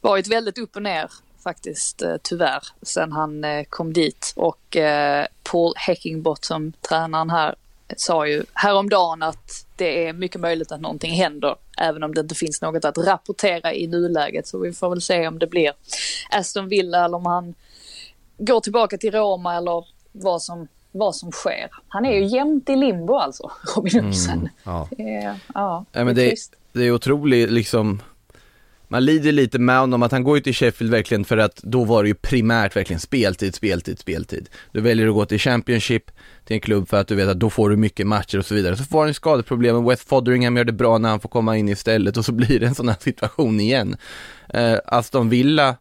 varit 0.00 0.28
väldigt 0.28 0.58
upp 0.58 0.76
och 0.76 0.82
ner 0.82 1.10
faktiskt 1.42 2.02
eh, 2.02 2.14
tyvärr 2.22 2.62
sen 2.82 3.12
han 3.12 3.44
eh, 3.44 3.64
kom 3.68 3.92
dit 3.92 4.32
och 4.36 4.76
eh, 4.76 5.26
Paul 5.42 5.72
Heckingbottom, 5.76 6.72
tränaren 6.88 7.30
här, 7.30 7.54
sa 8.00 8.26
ju 8.26 8.44
häromdagen 8.54 9.22
att 9.22 9.66
det 9.76 10.06
är 10.08 10.12
mycket 10.12 10.40
möjligt 10.40 10.72
att 10.72 10.80
någonting 10.80 11.12
händer 11.12 11.56
även 11.78 12.02
om 12.02 12.14
det 12.14 12.20
inte 12.20 12.34
finns 12.34 12.62
något 12.62 12.84
att 12.84 12.98
rapportera 12.98 13.72
i 13.74 13.86
nuläget 13.86 14.46
så 14.46 14.58
vi 14.58 14.72
får 14.72 14.88
väl 14.90 15.00
se 15.00 15.28
om 15.28 15.38
det 15.38 15.46
blir 15.46 15.72
Aston 16.30 16.68
Villa 16.68 17.04
eller 17.04 17.16
om 17.16 17.26
han 17.26 17.54
går 18.38 18.60
tillbaka 18.60 18.96
till 18.98 19.10
Roma 19.12 19.56
eller 19.56 19.84
vad 20.12 20.42
som, 20.42 20.68
vad 20.92 21.16
som 21.16 21.32
sker. 21.32 21.68
Han 21.88 22.04
är 22.06 22.12
ju 22.12 22.24
jämt 22.26 22.68
i 22.70 22.76
limbo 22.76 23.14
alltså, 23.14 23.50
Robin 23.76 24.06
Olsen. 24.06 24.48
Ja. 24.64 24.88
Det 24.90 25.02
är- 25.14 25.40
Ja, 25.54 25.84
Ja, 25.92 26.04
men 26.04 26.14
det 26.14 26.22
är 26.22 26.24
det, 26.24 26.30
trist. 26.30 26.54
det 26.72 26.84
är 26.84 26.90
otroligt 26.90 27.50
liksom 27.50 28.02
man 28.94 29.04
lider 29.04 29.32
lite 29.32 29.58
med 29.58 29.78
honom 29.78 30.02
att 30.02 30.12
han 30.12 30.24
går 30.24 30.36
ju 30.36 30.42
till 30.42 30.54
Sheffield 30.54 30.92
verkligen 30.92 31.24
för 31.24 31.36
att 31.36 31.56
då 31.56 31.84
var 31.84 32.02
det 32.02 32.08
ju 32.08 32.14
primärt 32.14 32.76
verkligen 32.76 33.00
speltid, 33.00 33.54
speltid, 33.54 33.98
speltid. 33.98 34.48
Du 34.72 34.80
väljer 34.80 35.08
att 35.08 35.14
gå 35.14 35.26
till 35.26 35.38
Championship, 35.38 36.10
till 36.44 36.54
en 36.54 36.60
klubb 36.60 36.88
för 36.88 36.96
att 36.96 37.08
du 37.08 37.14
vet 37.14 37.28
att 37.28 37.40
då 37.40 37.50
får 37.50 37.70
du 37.70 37.76
mycket 37.76 38.06
matcher 38.06 38.38
och 38.38 38.46
så 38.46 38.54
vidare. 38.54 38.76
Så 38.76 38.84
får 38.84 38.98
han 38.98 39.08
ju 39.08 39.14
skadeproblem 39.14 39.76
och 39.76 39.90
West 39.90 40.08
Fotheringham 40.08 40.56
gör 40.56 40.64
det 40.64 40.72
bra 40.72 40.98
när 40.98 41.08
han 41.08 41.20
får 41.20 41.28
komma 41.28 41.56
in 41.56 41.68
istället 41.68 42.16
och 42.16 42.24
så 42.24 42.32
blir 42.40 42.60
det 42.60 42.66
en 42.66 42.74
sån 42.74 42.88
här 42.88 42.96
situation 43.00 43.60
igen. 43.60 43.96
Eh, 44.48 44.78
Aston 44.86 45.28
Villa, 45.28 45.76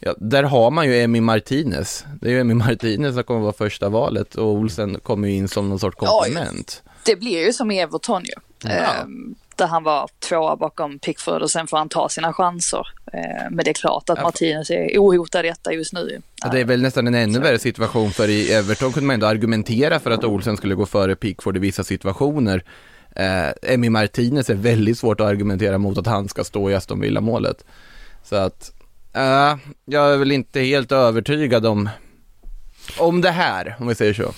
ja, 0.00 0.14
där 0.18 0.42
har 0.42 0.70
man 0.70 0.86
ju 0.86 1.02
Emi 1.02 1.20
Martinez. 1.20 2.04
Det 2.20 2.28
är 2.28 2.32
ju 2.32 2.40
Emi 2.40 2.54
Martinez 2.54 3.14
som 3.14 3.24
kommer 3.24 3.40
vara 3.40 3.52
första 3.52 3.88
valet 3.88 4.34
och 4.34 4.48
Olsen 4.48 5.00
kommer 5.00 5.28
ju 5.28 5.34
in 5.34 5.48
som 5.48 5.68
någon 5.68 5.78
sorts 5.78 5.96
komplement. 5.96 6.82
Det 7.04 7.16
blir 7.16 7.46
ju 7.46 7.52
som 7.52 7.70
i 7.70 7.80
Everton 7.80 8.22
ju. 8.24 8.70
Ehm, 8.70 9.34
där 9.56 9.66
han 9.66 9.82
var 9.82 10.08
tvåa 10.28 10.56
bakom 10.56 10.98
Pickford 10.98 11.42
och 11.42 11.50
sen 11.50 11.66
får 11.66 11.76
han 11.76 11.88
ta 11.88 12.08
sina 12.08 12.32
chanser. 12.32 12.86
Ehm, 13.12 13.54
men 13.54 13.64
det 13.64 13.70
är 13.70 13.74
klart 13.74 14.10
att. 14.10 14.22
Martinez 14.22 14.70
är 14.70 14.98
ohotad 14.98 15.44
i 15.44 15.48
detta 15.48 15.72
just 15.72 15.92
nu. 15.92 16.22
Ja, 16.42 16.48
det 16.48 16.60
är 16.60 16.64
väl 16.64 16.82
nästan 16.82 17.06
en 17.06 17.14
ännu 17.14 17.38
värre 17.38 17.58
situation 17.58 18.10
för 18.10 18.28
i 18.28 18.52
Everton 18.52 18.92
kunde 18.92 19.06
man 19.06 19.14
ändå 19.14 19.26
argumentera 19.26 20.00
för 20.00 20.10
att 20.10 20.24
Olsen 20.24 20.56
skulle 20.56 20.74
gå 20.74 20.86
före 20.86 21.16
Pickford 21.16 21.56
i 21.56 21.60
vissa 21.60 21.84
situationer. 21.84 22.64
Eh, 23.16 23.72
Emi 23.74 23.90
Martinez 23.90 24.50
är 24.50 24.54
väldigt 24.54 24.98
svårt 24.98 25.20
att 25.20 25.26
argumentera 25.26 25.78
mot 25.78 25.98
att 25.98 26.06
han 26.06 26.28
ska 26.28 26.44
stå 26.44 26.70
i 26.70 26.74
Aston 26.74 27.00
Villa-målet. 27.00 27.64
Så 28.22 28.36
att, 28.36 28.72
eh, 29.14 29.56
jag 29.84 30.12
är 30.12 30.16
väl 30.16 30.32
inte 30.32 30.60
helt 30.60 30.92
övertygad 30.92 31.66
om, 31.66 31.88
om 32.98 33.20
det 33.20 33.30
här, 33.30 33.76
om 33.80 33.86
vi 33.86 33.94
säger 33.94 34.14
så. 34.14 34.32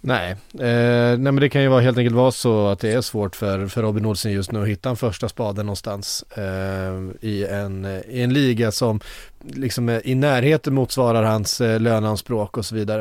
Nej. 0.00 0.30
Eh, 0.54 1.18
nej 1.18 1.18
men 1.18 1.36
det 1.36 1.48
kan 1.48 1.62
ju 1.62 1.68
vara 1.68 1.80
helt 1.80 1.98
enkelt 1.98 2.16
vara 2.16 2.30
så 2.30 2.66
att 2.66 2.78
det 2.78 2.92
är 2.92 3.00
svårt 3.00 3.36
för, 3.36 3.66
för 3.66 3.82
Robin 3.82 4.06
Olsen 4.06 4.32
just 4.32 4.52
nu 4.52 4.62
att 4.62 4.68
hitta 4.68 4.90
en 4.90 4.96
första 4.96 5.28
spaden 5.28 5.66
någonstans 5.66 6.24
eh, 6.36 7.28
i, 7.28 7.46
en, 7.50 7.84
i 8.08 8.22
en 8.22 8.32
liga 8.32 8.72
som 8.72 9.00
liksom 9.44 10.00
i 10.04 10.14
närheten 10.14 10.74
motsvarar 10.74 11.22
hans 11.22 11.60
eh, 11.60 11.80
löneanspråk 11.80 12.56
och 12.56 12.66
så 12.66 12.74
vidare. 12.74 13.00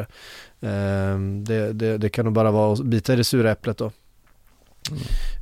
Eh, 0.62 1.19
det, 1.45 1.73
det, 1.73 1.97
det 1.97 2.09
kan 2.09 2.25
nog 2.25 2.33
bara 2.33 2.51
vara 2.51 2.73
att 2.73 2.83
bita 2.83 3.13
i 3.13 3.15
det 3.15 3.23
sura 3.23 3.51
äpplet 3.51 3.77
då. 3.77 3.91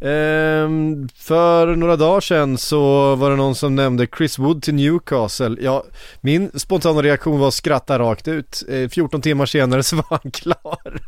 Ehm, 0.01 1.09
för 1.15 1.75
några 1.75 1.95
dagar 1.95 2.21
sedan 2.21 2.57
så 2.57 3.15
var 3.15 3.29
det 3.29 3.35
någon 3.35 3.55
som 3.55 3.75
nämnde 3.75 4.07
Chris 4.17 4.39
Wood 4.39 4.63
till 4.63 4.73
Newcastle. 4.73 5.57
Ja, 5.61 5.83
min 6.21 6.51
spontana 6.59 7.01
reaktion 7.01 7.39
var 7.39 7.47
att 7.47 7.53
skratta 7.53 7.99
rakt 7.99 8.27
ut. 8.27 8.63
Eh, 8.69 8.89
14 8.89 9.21
timmar 9.21 9.45
senare 9.45 9.83
så 9.83 9.95
var 9.95 10.05
han 10.23 10.31
klar. 10.31 10.77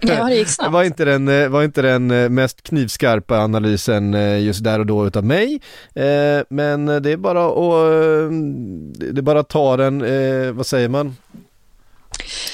Ja, 0.00 0.24
det 0.24 0.34
gick 0.34 0.48
snabbt. 0.48 0.72
var 0.72 0.82
inte 0.84 1.04
den, 1.04 1.28
eh, 1.28 1.48
var 1.48 1.62
inte 1.62 1.82
den 1.82 2.10
eh, 2.10 2.28
mest 2.28 2.62
knivskarpa 2.62 3.38
analysen 3.38 4.14
eh, 4.14 4.38
just 4.42 4.64
där 4.64 4.78
och 4.78 4.86
då 4.86 5.06
utav 5.06 5.24
mig. 5.24 5.60
Eh, 5.94 6.40
Men 6.50 6.86
det 6.86 7.10
är 7.12 7.16
bara 7.16 7.46
att, 7.46 7.56
eh, 7.56 8.30
det 9.12 9.20
är 9.20 9.22
bara 9.22 9.40
att 9.40 9.48
ta 9.48 9.76
den, 9.76 9.98
vad 10.56 10.66
säger 10.66 10.88
man? 10.88 11.16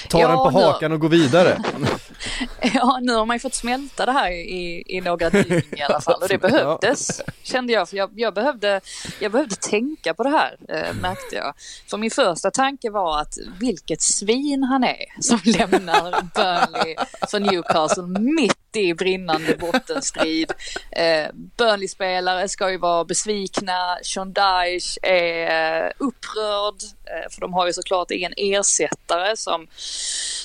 Ta 0.08 0.20
Ja, 0.20 0.28
den 0.28 0.36
på 0.36 0.50
hakan 0.50 0.92
och 0.92 1.00
gå 1.00 1.08
vidare. 1.08 1.58
Ja, 2.74 2.98
nu 3.02 3.14
har 3.14 3.26
man 3.26 3.36
ju 3.36 3.40
fått 3.40 3.54
smälta 3.54 4.06
det 4.06 4.12
här 4.12 4.30
i, 4.30 4.82
i 4.86 5.00
några 5.00 5.30
dygn 5.30 5.62
i 5.76 5.82
alla 5.82 6.00
fall 6.00 6.22
och 6.22 6.28
det 6.28 6.38
behövdes 6.48 7.22
kände 7.42 7.72
jag. 7.72 7.88
För 7.88 7.96
jag, 7.96 8.10
jag, 8.14 8.34
behövde, 8.34 8.80
jag 9.20 9.32
behövde 9.32 9.56
tänka 9.56 10.14
på 10.14 10.22
det 10.22 10.30
här 10.30 10.56
eh, 10.68 10.94
märkte 11.02 11.36
jag. 11.36 11.54
För 11.86 11.98
min 11.98 12.10
första 12.10 12.50
tanke 12.50 12.90
var 12.90 13.20
att 13.20 13.34
vilket 13.60 14.02
svin 14.02 14.62
han 14.62 14.84
är 14.84 15.22
som 15.22 15.38
lämnar 15.44 16.10
Burnley 16.10 16.96
för 17.30 17.40
Newcastle 17.40 18.06
mitt 18.06 18.65
i 18.80 18.94
brinnande 18.94 19.56
bottenstrid. 19.56 20.52
Eh, 20.90 21.30
Burnley-spelare 21.32 22.48
ska 22.48 22.70
ju 22.70 22.78
vara 22.78 23.04
besvikna. 23.04 23.98
Sean 24.02 24.32
Dyche 24.32 24.98
är 25.02 25.84
eh, 25.84 25.90
upprörd 25.98 26.74
eh, 27.04 27.30
för 27.30 27.40
de 27.40 27.54
har 27.54 27.66
ju 27.66 27.72
såklart 27.72 28.10
ingen 28.10 28.32
ersättare 28.36 29.36
som 29.36 29.66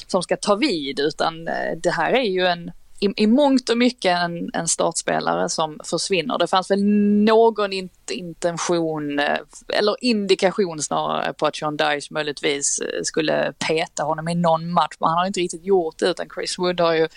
som 0.07 0.23
ska 0.23 0.37
ta 0.37 0.55
vid 0.55 0.99
utan 0.99 1.47
eh, 1.47 1.77
det 1.83 1.91
här 1.91 2.11
är 2.13 2.23
ju 2.23 2.45
en 2.47 2.71
i, 3.01 3.23
i 3.23 3.27
mångt 3.27 3.69
och 3.69 3.77
mycket 3.77 4.17
en, 4.17 4.49
en 4.53 4.67
startspelare 4.67 5.49
som 5.49 5.79
försvinner. 5.83 6.37
Det 6.37 6.47
fanns 6.47 6.71
väl 6.71 6.83
någon 7.23 7.73
in, 7.73 7.89
intention 8.11 9.19
eh, 9.19 9.37
eller 9.67 9.95
indikation 10.01 10.81
snarare 10.81 11.33
på 11.33 11.45
att 11.45 11.55
Sean 11.55 11.77
Dyche 11.77 12.07
möjligtvis 12.11 12.79
eh, 12.79 13.03
skulle 13.03 13.53
peta 13.67 14.03
honom 14.03 14.27
i 14.27 14.35
någon 14.35 14.73
match 14.73 14.95
men 14.99 15.09
han 15.09 15.17
har 15.17 15.25
inte 15.25 15.39
riktigt 15.39 15.65
gjort 15.65 15.99
det 15.99 16.05
utan 16.05 16.27
Chris 16.35 16.59
Wood 16.59 16.79
har 16.79 16.93
ju, 16.93 17.07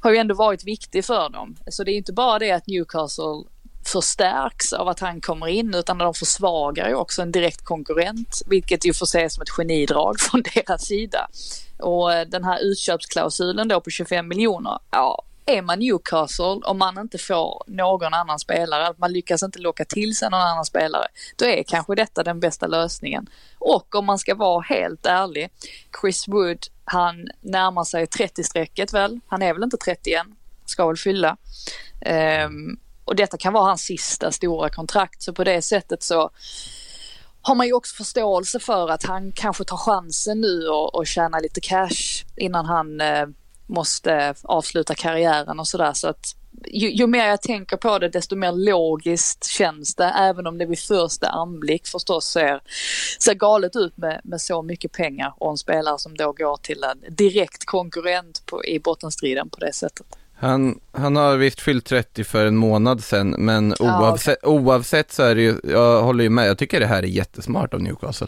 har 0.00 0.10
ju 0.10 0.16
ändå 0.16 0.34
varit 0.34 0.64
viktig 0.64 1.04
för 1.04 1.28
dem. 1.28 1.56
Så 1.70 1.84
det 1.84 1.90
är 1.90 1.96
inte 1.96 2.12
bara 2.12 2.38
det 2.38 2.50
att 2.50 2.66
Newcastle 2.66 3.44
förstärks 3.84 4.72
av 4.72 4.88
att 4.88 5.00
han 5.00 5.20
kommer 5.20 5.48
in 5.48 5.74
utan 5.74 5.98
de 5.98 6.14
försvagar 6.14 6.88
ju 6.88 6.94
också 6.94 7.22
en 7.22 7.32
direkt 7.32 7.64
konkurrent 7.64 8.42
vilket 8.46 8.86
ju 8.86 8.92
får 8.92 9.06
ses 9.06 9.34
som 9.34 9.42
ett 9.42 9.50
genidrag 9.50 10.20
från 10.20 10.42
deras 10.54 10.84
sida. 10.84 11.28
Och 11.82 12.10
den 12.26 12.44
här 12.44 12.58
utköpsklausulen 12.62 13.68
då 13.68 13.80
på 13.80 13.90
25 13.90 14.28
miljoner, 14.28 14.78
ja 14.90 15.24
är 15.46 15.62
man 15.62 15.78
Newcastle 15.78 16.60
och 16.64 16.76
man 16.76 16.98
inte 16.98 17.18
får 17.18 17.62
någon 17.66 18.14
annan 18.14 18.38
spelare, 18.38 18.86
att 18.86 18.98
man 18.98 19.12
lyckas 19.12 19.42
inte 19.42 19.58
locka 19.58 19.84
till 19.84 20.16
sig 20.16 20.30
någon 20.30 20.40
annan 20.40 20.64
spelare, 20.64 21.06
då 21.36 21.44
är 21.44 21.62
kanske 21.62 21.94
detta 21.94 22.22
den 22.22 22.40
bästa 22.40 22.66
lösningen. 22.66 23.26
Och 23.58 23.94
om 23.94 24.06
man 24.06 24.18
ska 24.18 24.34
vara 24.34 24.60
helt 24.60 25.06
ärlig, 25.06 25.50
Chris 26.00 26.28
Wood 26.28 26.58
Han 26.84 27.28
närmar 27.40 27.84
sig 27.84 28.04
30-strecket 28.04 28.94
väl. 28.94 29.20
Han 29.26 29.42
är 29.42 29.54
väl 29.54 29.62
inte 29.62 29.76
30 29.76 30.14
än. 30.14 30.34
Ska 30.66 30.86
väl 30.86 30.96
fylla. 30.96 31.36
Um, 32.46 32.78
och 33.04 33.16
detta 33.16 33.36
kan 33.36 33.52
vara 33.52 33.64
hans 33.64 33.82
sista 33.82 34.32
stora 34.32 34.70
kontrakt. 34.70 35.22
Så 35.22 35.32
på 35.32 35.44
det 35.44 35.62
sättet 35.62 36.02
så 36.02 36.30
har 37.42 37.54
man 37.54 37.66
ju 37.66 37.72
också 37.72 37.94
förståelse 37.94 38.58
för 38.58 38.88
att 38.88 39.02
han 39.02 39.32
kanske 39.32 39.64
tar 39.64 39.76
chansen 39.76 40.40
nu 40.40 40.68
och, 40.68 40.94
och 40.94 41.06
tjäna 41.06 41.38
lite 41.38 41.60
cash 41.60 42.24
innan 42.36 42.66
han 42.66 43.00
eh, 43.00 43.26
måste 43.66 44.34
avsluta 44.42 44.94
karriären 44.94 45.60
och 45.60 45.68
sådär. 45.68 45.92
Så 45.92 46.08
att 46.08 46.36
ju, 46.66 46.92
ju 46.92 47.06
mer 47.06 47.26
jag 47.26 47.42
tänker 47.42 47.76
på 47.76 47.98
det 47.98 48.08
desto 48.08 48.36
mer 48.36 48.52
logiskt 48.52 49.44
känns 49.44 49.94
det 49.94 50.04
även 50.04 50.46
om 50.46 50.58
det 50.58 50.66
vid 50.66 50.78
första 50.78 51.28
anblick 51.28 51.86
förstås 51.86 52.24
ser, 52.24 52.60
ser 53.20 53.34
galet 53.34 53.76
ut 53.76 53.96
med, 53.96 54.20
med 54.24 54.40
så 54.40 54.62
mycket 54.62 54.92
pengar 54.92 55.34
och 55.38 55.50
en 55.50 55.58
spelare 55.58 55.98
som 55.98 56.16
då 56.16 56.32
går 56.32 56.56
till 56.56 56.84
en 56.84 57.14
direkt 57.14 57.64
konkurrent 57.64 58.46
på, 58.46 58.64
i 58.64 58.78
bottenstriden 58.80 59.50
på 59.50 59.60
det 59.60 59.72
sättet. 59.72 60.06
Han, 60.42 60.80
han 60.92 61.16
har 61.16 61.36
visst 61.36 61.60
fyllt 61.60 61.86
30 61.86 62.24
för 62.24 62.46
en 62.46 62.56
månad 62.56 63.04
sedan, 63.04 63.34
men 63.38 63.74
Ja, 63.78 64.00
oavsett, 64.00 64.44
oavsett 64.44 65.12
så 65.12 65.22
är 65.22 65.34
det 65.34 65.42
ju, 65.42 65.54
jag 65.64 66.02
håller 66.02 66.24
ju 66.24 66.30
med, 66.30 66.48
jag 66.48 66.58
tycker 66.58 66.80
det 66.80 66.86
här 66.86 67.02
är 67.02 67.06
jättesmart 67.06 67.74
av 67.74 67.82
Newcastle. 67.82 68.26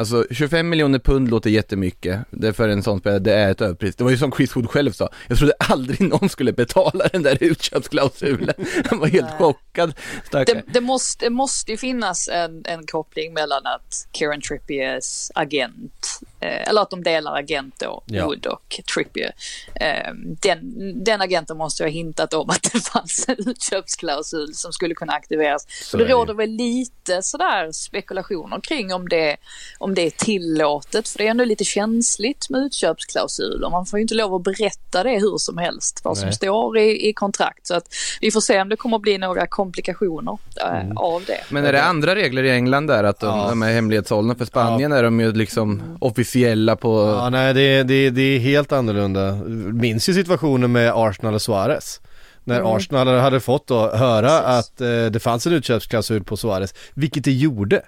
Alltså 0.00 0.26
25 0.30 0.68
miljoner 0.68 0.98
pund 0.98 1.30
låter 1.30 1.50
jättemycket, 1.50 2.20
det 2.30 2.48
är 2.48 2.52
för 2.52 2.68
en 2.68 2.82
sån 2.82 3.00
spelare, 3.00 3.18
det 3.18 3.34
är 3.34 3.50
ett 3.50 3.60
överpris. 3.60 3.96
Det 3.96 4.04
var 4.04 4.10
ju 4.10 4.18
som 4.18 4.32
Chris 4.32 4.56
Wood 4.56 4.70
själv 4.70 4.92
sa, 4.92 5.08
jag 5.28 5.38
trodde 5.38 5.52
aldrig 5.58 6.00
någon 6.00 6.28
skulle 6.28 6.52
betala 6.52 7.08
den 7.12 7.22
där 7.22 7.38
utköpsklausulen. 7.40 8.54
Han 8.84 8.98
var 8.98 9.06
helt 9.06 9.30
chockad. 9.30 9.94
Det, 10.30 10.62
det, 10.66 10.80
måste, 10.80 11.24
det 11.26 11.30
måste 11.30 11.70
ju 11.70 11.76
finnas 11.76 12.28
en, 12.28 12.62
en 12.64 12.86
koppling 12.86 13.32
mellan 13.32 13.66
att 13.66 14.08
Kieran 14.12 14.40
Trippiers 14.40 15.30
agent, 15.34 16.20
eh, 16.40 16.68
eller 16.68 16.82
att 16.82 16.90
de 16.90 17.02
delar 17.02 17.38
agent 17.38 17.74
då, 17.78 18.02
Ja. 18.06 18.26
Wood 18.26 18.46
och 18.46 18.80
Trippier. 18.94 19.32
Eh, 19.74 20.14
den, 20.14 20.60
den 21.04 21.20
agenten 21.20 21.56
måste 21.56 21.82
ju 21.82 21.88
ha 21.88 21.92
hintat 21.92 22.34
om 22.34 22.50
att 22.50 22.62
det 22.72 22.80
fanns 22.80 23.28
en 23.28 23.48
utköpsklausul 23.48 24.54
som 24.54 24.72
skulle 24.72 24.94
kunna 24.94 25.12
aktiveras. 25.12 25.66
Så 25.82 25.96
det. 25.96 26.04
råder 26.04 26.34
väl 26.34 26.50
lite 26.50 27.22
sådär 27.22 27.72
spekulationer 27.72 28.60
kring 28.60 28.94
om 28.94 29.08
det, 29.08 29.36
om 29.78 29.89
det 29.94 30.02
är 30.06 30.10
tillåtet, 30.10 31.08
för 31.08 31.18
det 31.18 31.26
är 31.26 31.30
ändå 31.30 31.44
lite 31.44 31.64
känsligt 31.64 32.50
med 32.50 32.60
utköpsklausuler. 32.60 33.70
Man 33.70 33.86
får 33.86 33.98
ju 33.98 34.02
inte 34.02 34.14
lov 34.14 34.34
att 34.34 34.42
berätta 34.42 35.02
det 35.02 35.10
hur 35.20 35.38
som 35.38 35.58
helst, 35.58 36.00
vad 36.04 36.18
som 36.18 36.26
Nej. 36.26 36.34
står 36.34 36.78
i, 36.78 37.08
i 37.08 37.12
kontrakt. 37.12 37.66
Så 37.66 37.74
att 37.74 37.84
vi 38.20 38.30
får 38.30 38.40
se 38.40 38.60
om 38.60 38.68
det 38.68 38.76
kommer 38.76 38.96
att 38.96 39.02
bli 39.02 39.18
några 39.18 39.46
komplikationer 39.46 40.38
eh, 40.60 40.80
Mm. 40.80 40.96
av 40.96 41.24
det. 41.26 41.40
Men 41.50 41.64
är 41.64 41.72
det 41.72 41.82
andra 41.84 42.14
regler 42.14 42.42
i 42.42 42.50
England 42.50 42.86
där, 42.86 43.04
att 43.04 43.20
de, 43.20 43.38
Ja. 43.38 43.46
de 43.48 43.62
är 43.62 43.72
hemlighetshållna? 43.72 44.34
För 44.34 44.44
Spanien 44.44 44.92
är 44.92 45.02
de 45.02 45.20
ju 45.20 45.32
liksom 45.32 45.82
officiella 46.00 46.76
på... 46.76 47.16
Ja, 47.18 47.30
nej 47.30 47.54
det, 47.54 47.60
är- 47.62 47.84
det, 47.84 48.10
det 48.10 48.22
är 48.22 48.38
helt 48.38 48.72
annorlunda. 48.72 49.32
Minns 49.72 50.08
ju 50.08 50.14
situationen 50.14 50.72
med 50.72 50.92
Arsenal 50.94 51.34
och 51.34 51.42
Suarez. 51.42 52.00
När 52.44 52.76
Arsenal 52.76 53.08
hade 53.08 53.40
fått 53.40 53.66
då 53.66 53.90
höra 53.96 54.38
att 54.40 54.80
eh, 54.80 55.04
det 55.10 55.20
fanns 55.22 55.46
en 55.46 55.52
utköpsklausul 55.52 56.24
på 56.24 56.36
Suarez, 56.36 56.74
vilket 56.94 57.24
det 57.24 57.32
gjorde. 57.32 57.82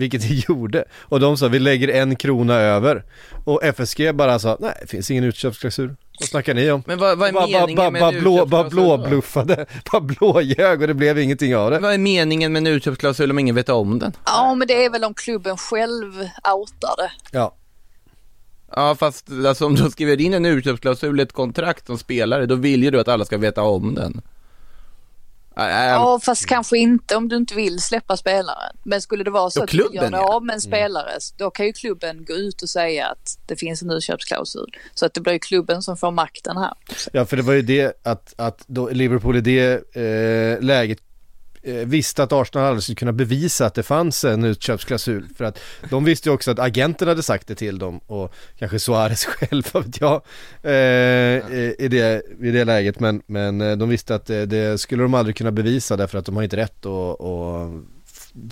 Vilket 0.00 0.28
det 0.28 0.34
gjorde. 0.48 0.84
Och 1.00 1.20
de 1.20 1.36
sa 1.36 1.48
vi 1.48 1.58
lägger 1.58 1.88
en 1.88 2.16
krona 2.16 2.54
över. 2.54 3.04
Och 3.44 3.64
FSG 3.64 4.14
bara 4.14 4.38
sa 4.38 4.56
nej 4.60 4.72
det 4.80 4.86
finns 4.86 5.10
ingen 5.10 5.24
utköpsklausul. 5.24 5.96
Vad 6.20 6.28
snackar 6.28 6.54
ni 6.54 6.70
om? 6.70 6.82
Men 6.86 6.98
vad, 6.98 7.18
vad 7.18 7.28
är 7.28 7.32
Bara 7.32 7.46
ba, 7.46 7.58
meningen 7.58 7.76
ba, 7.76 7.90
med 7.90 8.02
ba, 8.02 8.12
en 8.12 8.20
blå, 8.20 8.46
bara 8.46 8.68
blåbluffade, 8.68 9.66
bara 9.92 10.00
blåljög 10.00 10.80
och 10.82 10.88
det 10.88 10.94
blev 10.94 11.18
ingenting 11.18 11.56
av 11.56 11.70
det. 11.70 11.78
Vad 11.78 11.94
är 11.94 11.98
meningen 11.98 12.52
med 12.52 12.60
en 12.60 12.66
utköpsklausul 12.66 13.30
om 13.30 13.38
ingen 13.38 13.54
vet 13.54 13.68
om 13.68 13.98
den? 13.98 14.12
Ja, 14.24 14.54
men 14.54 14.68
det 14.68 14.84
är 14.84 14.90
väl 14.90 15.04
om 15.04 15.14
klubben 15.14 15.56
själv 15.56 16.12
outar 16.54 16.96
det. 16.96 17.10
Ja, 17.32 17.54
Ja 18.74 18.94
fast 18.94 19.30
alltså, 19.46 19.66
om 19.66 19.74
du 19.74 19.90
skriver 19.90 20.20
in 20.20 20.34
en 20.34 20.46
utköpsklausul 20.46 21.20
i 21.20 21.22
ett 21.22 21.32
kontrakt 21.32 21.86
som 21.86 21.98
spelare, 21.98 22.46
då 22.46 22.54
vill 22.54 22.82
ju 22.82 22.90
du 22.90 23.00
att 23.00 23.08
alla 23.08 23.24
ska 23.24 23.38
veta 23.38 23.62
om 23.62 23.94
den. 23.94 24.20
Ja, 25.56 26.20
fast 26.22 26.46
kanske 26.46 26.78
inte 26.78 27.16
om 27.16 27.28
du 27.28 27.36
inte 27.36 27.54
vill 27.54 27.80
släppa 27.80 28.16
spelaren. 28.16 28.76
Men 28.82 29.02
skulle 29.02 29.24
det 29.24 29.30
vara 29.30 29.50
så 29.50 29.62
att 29.62 29.70
du 29.70 29.88
göra 29.92 30.08
ja. 30.12 30.34
av 30.34 30.44
med 30.44 30.54
en 30.54 30.60
spelare, 30.60 31.18
då 31.36 31.50
kan 31.50 31.66
ju 31.66 31.72
klubben 31.72 32.24
gå 32.24 32.34
ut 32.34 32.62
och 32.62 32.68
säga 32.68 33.06
att 33.06 33.38
det 33.46 33.56
finns 33.56 33.82
en 33.82 33.90
utköpsklausul. 33.90 34.76
Så 34.94 35.06
att 35.06 35.14
det 35.14 35.20
blir 35.20 35.32
ju 35.32 35.38
klubben 35.38 35.82
som 35.82 35.96
får 35.96 36.10
makten 36.10 36.56
här. 36.56 36.72
Ja 37.12 37.24
för 37.26 37.36
det 37.36 37.42
var 37.42 37.52
ju 37.52 37.62
det 37.62 38.00
att, 38.02 38.34
att 38.36 38.64
då 38.66 38.88
Liverpool 38.88 39.36
i 39.36 39.40
det 39.40 39.96
eh, 39.96 40.60
läget 40.60 40.98
visste 41.62 42.22
att 42.22 42.32
Arsenal 42.32 42.66
aldrig 42.66 42.82
skulle 42.82 42.96
kunna 42.96 43.12
bevisa 43.12 43.66
att 43.66 43.74
det 43.74 43.82
fanns 43.82 44.24
en 44.24 44.44
utköpsklausul 44.44 45.28
för 45.36 45.44
att 45.44 45.58
de 45.90 46.04
visste 46.04 46.28
ju 46.28 46.32
också 46.32 46.50
att 46.50 46.58
agenten 46.58 47.08
hade 47.08 47.22
sagt 47.22 47.46
det 47.46 47.54
till 47.54 47.78
dem 47.78 48.00
och 48.06 48.34
kanske 48.58 48.78
Suarez 48.78 49.24
själv, 49.26 49.62
vad 49.72 49.84
vet 49.84 50.00
jag, 50.00 50.22
eh, 50.62 50.72
i, 51.78 51.88
det, 51.90 52.22
i 52.40 52.50
det 52.50 52.64
läget 52.64 53.00
men, 53.00 53.22
men 53.26 53.60
eh, 53.60 53.76
de 53.76 53.88
visste 53.88 54.14
att 54.14 54.26
det, 54.26 54.46
det 54.46 54.78
skulle 54.78 55.02
de 55.02 55.14
aldrig 55.14 55.36
kunna 55.36 55.52
bevisa 55.52 55.96
därför 55.96 56.18
att 56.18 56.26
de 56.26 56.36
har 56.36 56.42
inte 56.42 56.56
rätt 56.56 56.86
att, 56.86 57.20
att 57.20 57.70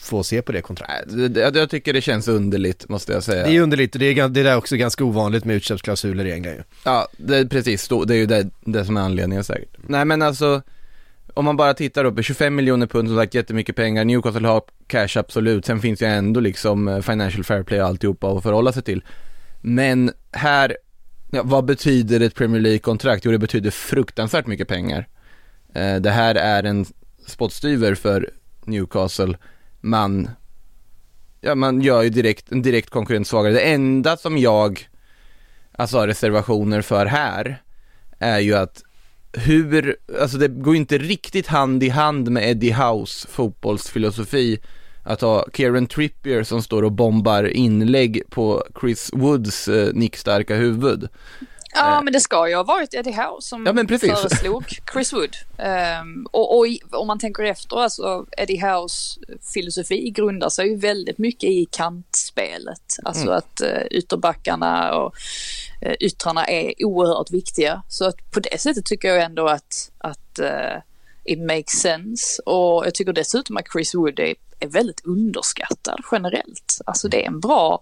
få 0.00 0.24
se 0.24 0.42
på 0.42 0.52
det 0.52 0.62
kontraktet. 0.62 1.34
det, 1.34 1.58
jag 1.58 1.70
tycker 1.70 1.92
det 1.92 2.00
känns 2.00 2.28
underligt, 2.28 2.88
måste 2.88 3.12
jag 3.12 3.22
säga. 3.22 3.46
Det 3.46 3.56
är 3.56 3.60
underligt 3.60 3.94
och 3.94 3.98
det 3.98 4.06
är, 4.06 4.28
det 4.28 4.40
är 4.40 4.56
också 4.56 4.76
ganska 4.76 5.04
ovanligt 5.04 5.44
med 5.44 5.56
utköpsklausuler 5.56 6.24
i 6.24 6.32
England 6.32 6.54
ju. 6.54 6.62
Ja, 6.84 7.08
det 7.16 7.36
är 7.36 7.44
precis, 7.44 7.88
det 8.06 8.14
är 8.14 8.18
ju 8.18 8.26
det, 8.26 8.50
det 8.60 8.84
som 8.84 8.96
är 8.96 9.00
anledningen 9.00 9.44
säkert. 9.44 9.76
Nej 9.86 10.04
men 10.04 10.22
alltså, 10.22 10.62
om 11.38 11.44
man 11.44 11.56
bara 11.56 11.74
tittar 11.74 12.04
upp, 12.04 12.24
25 12.24 12.54
miljoner 12.54 12.86
pund, 12.86 13.08
som 13.08 13.16
sagt 13.16 13.34
jättemycket 13.34 13.76
pengar, 13.76 14.04
Newcastle 14.04 14.48
har 14.48 14.62
cash 14.86 15.18
absolut, 15.18 15.66
sen 15.66 15.80
finns 15.80 16.02
ju 16.02 16.06
ändå 16.06 16.40
liksom 16.40 16.88
eh, 16.88 17.00
financial 17.00 17.44
fair 17.44 17.62
play 17.62 17.80
och 17.80 17.86
alltihopa 17.86 18.32
att 18.32 18.42
förhålla 18.42 18.72
sig 18.72 18.82
till. 18.82 19.04
Men 19.60 20.12
här, 20.32 20.76
ja, 21.30 21.42
vad 21.44 21.64
betyder 21.64 22.20
ett 22.20 22.34
Premier 22.34 22.60
League-kontrakt? 22.60 23.24
Jo 23.24 23.32
det 23.32 23.38
betyder 23.38 23.70
fruktansvärt 23.70 24.46
mycket 24.46 24.68
pengar. 24.68 25.08
Eh, 25.74 25.96
det 25.96 26.10
här 26.10 26.34
är 26.34 26.62
en 26.64 26.86
spottstyver 27.26 27.94
för 27.94 28.30
Newcastle, 28.64 29.38
man, 29.80 30.30
ja 31.40 31.54
man 31.54 31.80
gör 31.80 32.02
ju 32.02 32.08
direkt, 32.08 32.52
en 32.52 32.62
direkt 32.62 32.90
konkurrent 32.90 33.28
svagare. 33.28 33.52
Det 33.52 33.72
enda 33.72 34.16
som 34.16 34.38
jag, 34.38 34.88
alltså 35.72 35.98
har 35.98 36.06
reservationer 36.06 36.82
för 36.82 37.06
här, 37.06 37.62
är 38.18 38.38
ju 38.38 38.54
att 38.54 38.82
hur, 39.32 39.96
alltså 40.20 40.38
det 40.38 40.48
går 40.48 40.74
ju 40.74 40.80
inte 40.80 40.98
riktigt 40.98 41.46
hand 41.46 41.82
i 41.82 41.88
hand 41.88 42.30
med 42.30 42.50
Eddie 42.50 42.72
House 42.72 43.28
fotbollsfilosofi 43.28 44.58
att 45.02 45.20
ha 45.20 45.46
Kieran 45.52 45.86
Trippier 45.86 46.42
som 46.42 46.62
står 46.62 46.82
och 46.82 46.92
bombar 46.92 47.44
inlägg 47.44 48.22
på 48.30 48.64
Chris 48.80 49.10
Woods 49.12 49.68
eh, 49.68 49.94
nickstarka 49.94 50.56
huvud. 50.56 51.08
Ja, 51.78 52.02
men 52.02 52.12
det 52.12 52.20
ska 52.20 52.48
ju 52.48 52.54
ha 52.56 52.62
varit 52.62 52.94
Eddie 52.94 53.12
Howe 53.12 53.40
som 53.40 53.66
Ja, 53.66 53.72
föreslog 54.28 54.64
Chris 54.92 55.12
Wood. 55.12 55.36
Ehm, 55.58 56.26
och, 56.30 56.58
och 56.58 56.66
i- 56.68 56.80
om 56.92 57.06
man 57.06 57.18
tänker 57.18 57.42
efter, 57.42 57.76
alltså 57.76 58.26
Eddie 58.36 58.60
Howes 58.60 59.18
filosofi 59.54 60.10
grundar 60.10 60.48
sig 60.48 60.68
ju 60.68 60.76
väldigt 60.76 61.18
mycket 61.18 61.50
i 61.50 61.66
kantspelet. 61.70 62.96
Alltså 63.04 63.22
Mm. 63.22 63.34
att 63.38 63.60
uh, 63.64 63.86
ytterbackarna 63.90 64.94
och 64.94 65.14
uh, 65.86 65.92
yttrarna 66.00 66.46
är 66.46 66.84
oerhört 66.84 67.30
viktiga. 67.30 67.82
Så 67.88 68.04
att 68.04 68.30
på 68.30 68.40
det 68.40 68.60
sättet 68.60 68.84
tycker 68.84 69.08
jag 69.08 69.22
ändå 69.22 69.48
att, 69.48 69.90
att 69.98 70.38
eh, 70.38 70.82
it 71.28 71.40
makes 71.40 71.80
sense. 71.80 72.42
Och 72.42 72.86
jag 72.86 72.94
tycker 72.94 73.12
dessutom 73.12 73.56
att 73.56 73.72
Chris 73.72 73.94
Wood 73.94 74.20
är, 74.20 74.34
är 74.60 74.68
väldigt 74.68 75.06
underskattad 75.06 76.00
generellt. 76.12 76.80
Alltså 76.84 77.08
det 77.08 77.24
är 77.24 77.26
en 77.26 77.40
bra, 77.40 77.80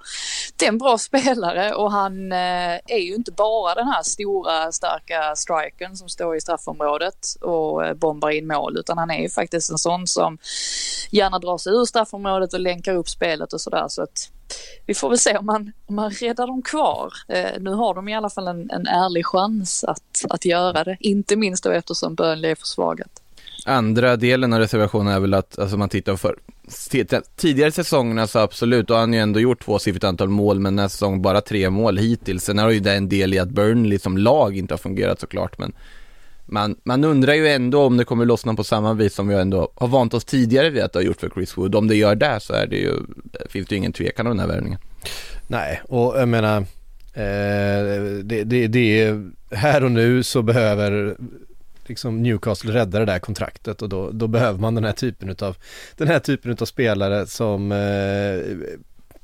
det 0.56 0.64
är 0.64 0.68
en 0.68 0.78
bra 0.78 0.98
spelare 1.08 1.74
och 1.74 1.92
han 1.92 2.32
eh, 2.32 2.74
är 2.86 2.98
ju 2.98 3.14
inte 3.14 3.32
bara 3.32 3.74
den 3.74 3.88
här 3.88 4.02
stora 4.02 4.72
starka 4.72 5.36
strikern 5.36 5.96
som 5.96 6.08
står 6.08 6.36
i 6.36 6.40
straffområdet 6.40 7.26
och 7.40 7.86
eh, 7.86 7.94
bombar 7.94 8.30
in 8.30 8.46
mål 8.46 8.78
utan 8.78 8.98
han 8.98 9.10
är 9.10 9.22
ju 9.22 9.28
faktiskt 9.28 9.70
en 9.70 9.78
sån 9.78 10.06
som 10.06 10.38
gärna 11.10 11.38
drar 11.38 11.58
sig 11.58 11.72
ur 11.72 11.84
straffområdet 11.84 12.52
och 12.52 12.60
länkar 12.60 12.94
upp 12.94 13.08
spelet 13.08 13.52
och 13.52 13.60
sådär 13.60 13.86
så 13.88 14.02
att 14.02 14.30
vi 14.86 14.94
får 14.94 15.08
väl 15.08 15.18
se 15.18 15.36
om 15.36 15.46
man, 15.46 15.72
om 15.86 15.94
man 15.94 16.10
räddar 16.10 16.46
dem 16.46 16.62
kvar. 16.62 17.12
Eh, 17.28 17.60
nu 17.60 17.70
har 17.70 17.94
de 17.94 18.08
i 18.08 18.14
alla 18.14 18.30
fall 18.30 18.48
en, 18.48 18.70
en 18.70 18.86
ärlig 18.86 19.26
chans 19.26 19.84
att, 19.84 20.24
att 20.30 20.44
göra 20.44 20.84
det, 20.84 20.96
inte 21.00 21.36
minst 21.36 21.64
då 21.64 21.70
eftersom 21.70 22.14
Burnley 22.14 22.50
är 22.50 22.54
försvagat. 22.54 23.22
Andra 23.68 24.16
delen 24.16 24.52
av 24.52 24.58
reservationen 24.58 25.14
är 25.14 25.20
väl 25.20 25.34
att, 25.34 25.58
alltså 25.58 25.76
man 25.76 25.88
tittar 25.88 26.16
för 26.16 26.36
tidigare 27.36 27.72
säsongerna 27.72 28.26
så 28.26 28.38
absolut, 28.38 28.88
då 28.88 28.94
har 28.94 29.00
han 29.00 29.12
ju 29.12 29.20
ändå 29.20 29.40
gjort 29.40 29.64
tvåsiffrigt 29.64 30.04
antal 30.04 30.28
mål, 30.28 30.60
men 30.60 30.76
nästa 30.76 30.88
säsong 30.88 31.22
bara 31.22 31.40
tre 31.40 31.70
mål 31.70 31.98
hittills. 31.98 32.44
Sen 32.44 32.58
har 32.58 32.70
ju 32.70 32.80
det 32.80 32.94
en 32.94 33.08
del 33.08 33.34
i 33.34 33.38
att 33.38 33.48
Burnley 33.48 33.98
som 33.98 34.18
lag 34.18 34.56
inte 34.56 34.74
har 34.74 34.78
fungerat 34.78 35.20
såklart, 35.20 35.58
men 35.58 35.72
man, 36.46 36.76
man 36.84 37.04
undrar 37.04 37.34
ju 37.34 37.48
ändå 37.48 37.82
om 37.82 37.96
det 37.96 38.04
kommer 38.04 38.24
lossna 38.24 38.54
på 38.54 38.64
samma 38.64 38.94
vis 38.94 39.14
som 39.14 39.28
vi 39.28 39.34
ändå 39.34 39.72
har 39.74 39.88
vant 39.88 40.14
oss 40.14 40.24
tidigare 40.24 40.70
vid 40.70 40.82
att 40.82 40.92
det 40.92 40.98
har 40.98 41.04
gjort 41.04 41.20
för 41.20 41.30
Chris 41.30 41.58
Wood. 41.58 41.74
Om 41.74 41.88
det 41.88 41.96
gör 41.96 42.14
det 42.14 42.40
så 42.40 42.52
är 42.52 42.66
det 42.66 42.76
ju, 42.76 42.92
finns 43.48 43.68
det 43.68 43.74
ju 43.74 43.78
ingen 43.78 43.92
tvekan 43.92 44.26
om 44.26 44.36
den 44.36 44.40
här 44.40 44.54
värvningen. 44.54 44.80
Nej, 45.46 45.82
och 45.88 46.20
jag 46.20 46.28
menar 46.28 46.56
eh, 47.12 48.24
det, 48.24 48.44
det, 48.44 48.66
det 48.66 49.02
är 49.02 49.30
här 49.50 49.84
och 49.84 49.92
nu 49.92 50.22
så 50.22 50.42
behöver 50.42 51.16
liksom 51.88 52.22
Newcastle 52.22 52.74
räddar 52.74 53.00
det 53.00 53.06
där 53.06 53.18
kontraktet 53.18 53.82
och 53.82 53.88
då, 53.88 54.10
då 54.10 54.26
behöver 54.26 54.58
man 54.58 54.74
den 54.74 54.84
här 54.84 54.92
typen 54.92 55.28
utav 55.28 55.56
den 55.96 56.08
här 56.08 56.18
typen 56.18 56.50
utav 56.50 56.66
spelare 56.66 57.26
som 57.26 57.72
eh, 57.72 58.38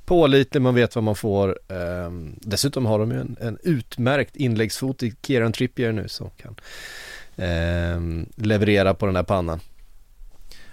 pålitlig, 0.04 0.62
man 0.62 0.74
vet 0.74 0.94
vad 0.94 1.04
man 1.04 1.16
får. 1.16 1.58
Eh, 1.68 2.10
dessutom 2.40 2.86
har 2.86 2.98
de 2.98 3.10
ju 3.10 3.20
en, 3.20 3.36
en 3.40 3.58
utmärkt 3.62 4.36
inläggsfot 4.36 5.02
i 5.02 5.14
Kieran 5.22 5.52
Trippier 5.52 5.92
nu 5.92 6.08
som 6.08 6.30
kan 6.30 6.56
eh, 7.36 8.24
leverera 8.36 8.94
på 8.94 9.06
den 9.06 9.16
här 9.16 9.22
pannan. 9.22 9.60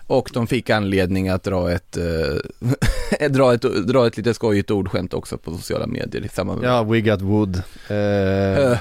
Och 0.10 0.30
de 0.34 0.48
fick 0.48 0.70
anledning 0.70 1.30
att 1.30 1.44
dra 1.44 1.72
ett, 1.72 1.98
eh, 1.98 3.28
dra 3.30 3.54
ett, 3.54 3.62
dra 3.62 4.08
ett 4.08 4.18
lite 4.18 4.34
skojigt 4.34 4.72
ordskämt 4.72 5.14
också 5.14 5.38
på 5.38 5.52
sociala 5.52 5.88
medier 5.88 6.26
i 6.26 6.30
samband 6.30 6.62
med 6.62 6.70
Ja, 6.70 6.84
we 6.84 7.02
got 7.02 7.22
wood. 7.22 7.56
Eh, 7.88 8.78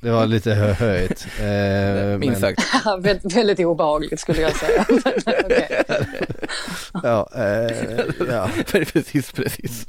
det 0.00 0.10
var 0.10 0.26
lite 0.26 0.54
hö 0.54 0.72
höjt. 0.72 1.26
Eh, 1.40 2.18
Minst 2.18 2.40
men- 2.40 2.56
sagt. 2.56 2.62
väldigt, 3.34 3.60
obehagligt 3.60 4.20
skulle 4.20 4.40
jag 4.40 4.56
säga. 4.56 4.86
Ja, 7.02 7.28
eh, 7.34 7.76
ja, 8.30 8.50
precis, 8.72 9.32
precis. 9.32 9.86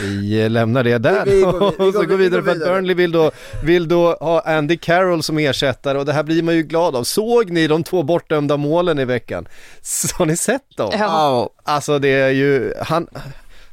Vi 0.00 0.48
lämnar 0.48 0.84
det 0.84 0.98
där 0.98 1.24
Vi- 1.24 1.30
vi 1.30 1.38
vi 1.38 1.44
och 1.44 1.74
så 1.76 1.90
går- 1.92 2.04
går 2.04 2.16
vi 2.16 2.24
vidare 2.24 2.42
för 2.42 2.50
att. 2.50 2.58
Burnley 2.58 2.94
vill 2.94 3.12
då, 3.12 3.30
vill 3.64 3.88
då 3.88 4.12
ha 4.14 4.40
Andy 4.40 4.76
Carroll 4.76 5.22
som 5.22 5.38
ersättare 5.38 5.98
och 5.98 6.04
det 6.04 6.12
här 6.12 6.22
blir 6.22 6.42
man 6.42 6.54
ju 6.54 6.62
glad 6.62 6.96
av. 6.96 7.04
Såg 7.04 7.50
ni 7.50 7.66
de 7.66 7.84
två 7.84 8.02
bortdömda 8.02 8.56
målen 8.56 8.98
i 8.98 9.04
veckan? 9.04 9.48
Så 9.82 10.16
har 10.16 10.26
ni 10.26 10.36
sett 10.36 10.76
dem? 10.76 10.90
Ja. 10.92 10.98
Ja, 10.98 11.50
Alltså 11.72 11.98
det 11.98 12.08
är 12.08 12.30
ju, 12.30 12.74
han, 12.82 13.06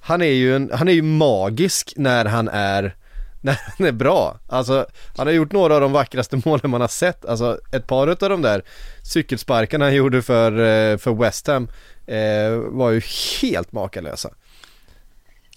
han 0.01 0.21
är 0.21 0.25
ju 0.33 0.55
en, 0.55 0.71
han 0.73 0.87
är 0.87 0.93
ju 0.93 1.01
magisk 1.01 1.93
när 1.95 2.25
han 2.25 2.47
är 2.47 2.95
när 3.41 3.57
han 3.77 3.87
är 3.87 3.91
bra. 3.91 4.39
Alltså 4.49 4.85
han 5.17 5.27
har 5.27 5.33
gjort 5.33 5.51
några 5.51 5.75
av 5.75 5.81
de 5.81 5.91
vackraste 5.91 6.41
målen 6.45 6.71
man 6.71 6.81
har 6.81 6.87
sett. 6.87 7.25
Alltså 7.25 7.57
ett 7.71 7.87
par 7.87 8.07
av 8.07 8.29
de 8.29 8.41
där 8.41 8.61
cykelsparkarna 9.03 9.85
han 9.85 9.95
gjorde 9.95 10.21
för, 10.21 10.51
eh, 10.51 10.97
för 10.97 11.13
West 11.21 11.47
Ham 11.47 11.67
eh, 12.07 12.49
var 12.57 12.91
ju 12.91 13.01
helt 13.41 13.71
makalösa. 13.71 14.29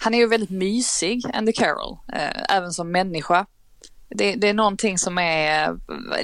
Han 0.00 0.14
är 0.14 0.18
ju 0.18 0.26
väldigt 0.26 0.50
mysig, 0.50 1.22
Andy 1.34 1.52
Carroll, 1.52 1.96
eh, 2.12 2.56
även 2.56 2.72
som 2.72 2.90
människa. 2.92 3.46
Det, 4.08 4.34
det 4.34 4.48
är 4.48 4.54
någonting 4.54 4.98
som 4.98 5.18
är 5.18 5.68
eh, 5.68 5.74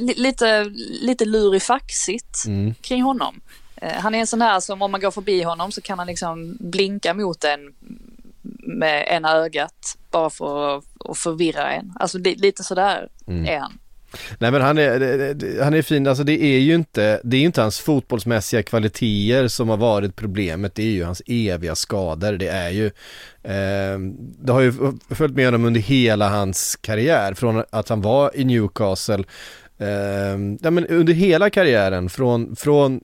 li, 0.00 0.14
lite, 0.16 0.64
lite 1.02 1.24
lurifaxigt 1.24 2.44
Mm. 2.46 2.74
kring 2.74 3.02
honom. 3.02 3.40
Eh, 3.76 3.92
han 3.92 4.14
är 4.14 4.18
en 4.18 4.26
sån 4.26 4.42
här 4.42 4.60
som 4.60 4.82
om 4.82 4.90
man 4.90 5.00
går 5.00 5.10
förbi 5.10 5.42
honom 5.42 5.72
så 5.72 5.80
kan 5.80 5.98
han 5.98 6.06
liksom 6.06 6.56
blinka 6.60 7.14
mot 7.14 7.44
en 7.44 7.74
med 8.58 9.06
ena 9.08 9.32
ögat 9.32 9.96
bara 10.10 10.30
för 10.30 10.76
att, 10.78 10.84
att 11.10 11.18
förvirra 11.18 11.72
en. 11.72 11.92
Alltså 12.00 12.18
li, 12.18 12.34
lite 12.34 12.64
sådär 12.64 13.08
Mm. 13.26 13.46
är 13.46 13.58
han. 13.58 13.78
Nej 14.38 14.50
men 14.50 14.62
han 14.62 14.78
är, 14.78 15.62
han 15.62 15.74
är 15.74 15.82
fin, 15.82 16.06
alltså 16.06 16.24
det 16.24 16.42
är 16.42 16.58
ju 16.58 16.74
inte, 16.74 17.20
det 17.24 17.36
är 17.36 17.40
ju 17.40 17.46
inte 17.46 17.62
hans 17.62 17.80
fotbollsmässiga 17.80 18.62
kvaliteter 18.62 19.48
som 19.48 19.68
har 19.68 19.76
varit 19.76 20.16
problemet, 20.16 20.74
det 20.74 20.82
är 20.82 20.90
ju 20.90 21.04
hans 21.04 21.22
eviga 21.26 21.74
skador, 21.74 22.32
det 22.32 22.48
är 22.48 22.70
ju, 22.70 22.86
eh, 23.42 23.98
det 24.16 24.52
har 24.52 24.60
ju 24.60 24.72
följt 25.10 25.36
med 25.36 25.44
honom 25.44 25.64
under 25.64 25.80
hela 25.80 26.28
hans 26.28 26.78
karriär, 26.80 27.34
från 27.34 27.64
att 27.70 27.88
han 27.88 28.00
var 28.00 28.30
i 28.34 28.44
Newcastle, 28.44 29.24
eh, 29.78 30.38
ja 30.60 30.70
men 30.70 30.86
under 30.86 31.12
hela 31.12 31.50
karriären, 31.50 32.08
från, 32.08 32.56
från 32.56 33.00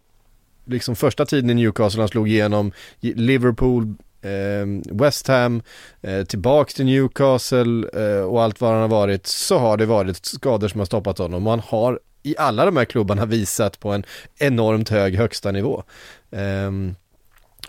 liksom 0.65 0.97
första 0.97 1.27
tiden 1.27 1.51
i 1.51 1.55
Newcastle, 1.55 2.01
han 2.01 2.09
slog 2.09 2.29
igenom 2.29 2.73
Liverpool, 3.01 3.95
Ehm, 4.23 4.83
West 4.91 5.29
Ham, 5.29 5.63
eh, 6.03 6.25
till 6.25 6.85
Newcastle 6.85 7.89
eh, 7.95 8.23
och 8.23 8.43
allt 8.43 8.61
vad 8.61 8.73
han 8.73 8.81
har 8.81 8.89
varit 8.89 9.27
så 9.27 9.59
har 9.59 9.77
det 9.77 9.87
varit 9.87 10.27
skador 10.27 10.69
som 10.69 10.81
har 10.81 10.87
stoppat 10.87 11.19
honom 11.19 11.47
och 11.47 11.53
han 11.53 11.63
har 11.67 12.01
i 12.23 12.35
alla 12.39 12.65
de 12.65 12.77
här 12.77 12.85
klubbarna 12.85 13.27
visat 13.27 13.81
på 13.81 13.93
en 13.93 14.05
enormt 14.39 14.89
hög 14.89 15.17
högsta 15.17 15.51
nivå. 15.51 15.83
Ehm, 16.31 16.95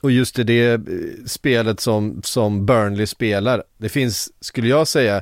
och 0.02 0.12
just 0.12 0.40
i 0.40 0.44
det 0.44 0.72
eh, 0.72 0.80
spelet 1.26 1.80
som, 1.80 2.22
som 2.24 2.66
Burnley 2.66 3.08
spelar, 3.08 3.64
det 3.78 3.90
finns, 3.90 4.30
skulle 4.40 4.68
jag 4.68 4.88
säga, 4.88 5.22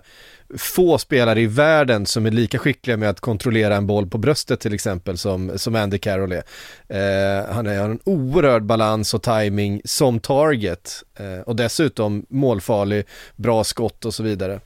få 0.58 0.98
spelare 0.98 1.42
i 1.42 1.46
världen 1.46 2.06
som 2.06 2.26
är 2.26 2.32
lika 2.32 2.58
skickliga 2.58 2.98
med 2.98 3.10
att 3.10 3.20
kontrollera 3.20 3.76
en 3.76 3.88
boll 3.88 4.08
på 4.08 4.18
bröstet 4.18 4.60
till 4.60 4.74
exempel 4.74 5.18
som, 5.18 5.52
som 5.56 5.76
Andy 5.76 5.98
Carroll 5.98 6.32
är. 6.32 6.44
Eh, 6.88 7.54
han 7.54 7.66
har 7.66 7.74
en 7.74 8.00
oerhörd 8.04 8.64
balans 8.64 9.14
och 9.14 9.24
timing 9.24 9.82
som 9.86 10.20
target 10.20 11.04
eh, 11.20 11.40
och 11.40 11.56
dessutom 11.56 12.26
målfarlig, 12.30 13.06
bra 13.36 13.64
skott 13.64 14.06
och 14.06 14.14
så 14.14 14.24
vidare. 14.24 14.60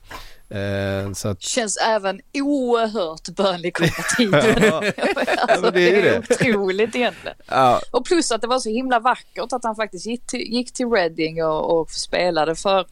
Eh, 0.50 1.12
så 1.12 1.28
att, 1.28 1.42
Känns 1.42 1.76
även 1.76 2.20
oerhört 2.34 3.28
Burnley-kompatibel. 3.28 4.72
alltså, 4.72 5.60
men 5.62 5.72
det 5.72 5.80
är 5.80 6.02
det 6.02 6.08
är 6.08 6.18
otroligt 6.18 6.96
egentligen. 6.96 7.36
ja, 7.46 7.80
Och 7.90 8.06
plus 8.06 8.32
att 8.32 8.40
det 8.40 8.46
var 8.46 8.58
så 8.58 8.70
himla 8.70 9.00
vackert 9.00 9.52
att 9.52 9.64
han 9.64 9.76
faktiskt 9.76 10.06
gick 10.06 10.26
till, 10.26 10.40
gick 10.40 10.72
till 10.72 10.86
Reading 10.86 11.44
och, 11.44 11.80
och 11.80 11.90
spelade 11.90 12.54
för 12.54 12.86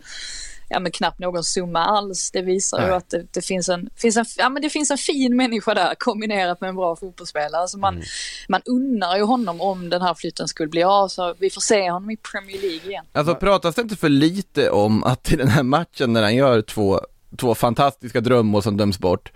ja, 0.72 0.80
men 0.80 0.92
knappt 0.92 1.18
någon 1.18 1.44
summa 1.44 1.85
alls. 1.85 2.30
Det 2.30 2.42
visar 2.42 2.80
ju 2.80 2.87
Nej. 2.87 2.96
att 2.96 3.11
det, 3.11 3.26
det, 3.30 3.42
finns 3.42 3.68
en, 3.68 3.90
finns 3.96 4.16
en, 4.16 4.24
ja, 4.37 4.48
men 4.48 4.62
det 4.62 4.70
finns 4.70 4.90
en 4.90 4.98
fin 4.98 5.37
människa 5.37 5.74
där 5.74 5.94
kombinerat 5.98 6.61
med 6.61 6.68
en 6.68 6.76
bra 6.76 6.96
fotbollsspelare. 6.96 7.68
Så 7.68 7.78
man, 7.78 8.02
man 8.48 8.61
unnar 8.64 9.16
ju 9.16 9.22
honom 9.22 9.61
om 9.61 9.90
den 9.90 10.02
här 10.02 10.14
flytten 10.14 10.48
skulle 10.48 10.68
bli 10.68 10.82
av 10.82 11.08
så 11.08 11.35
vi 11.38 11.50
får 11.50 11.61
se 11.61 11.90
honom 11.90 12.11
i 12.11 12.16
Premier 12.16 12.61
League 12.61 12.90
igen. 12.90 13.04
Alltså 13.12 13.35
pratas 13.35 13.74
det 13.74 13.82
inte 13.82 13.96
för 13.96 14.08
lite 14.08 14.70
om 14.70 15.04
att 15.04 15.32
i 15.32 15.37
den 15.37 15.48
här 15.48 15.62
matchen 15.62 16.12
när 16.12 16.22
han 16.22 16.35
gör 16.35 16.62
två, 16.62 17.00
två 17.37 17.55
fantastiska 17.55 18.21
drömmål 18.21 18.62
som 18.62 18.77
döms 18.77 18.99
bort, 18.99 19.33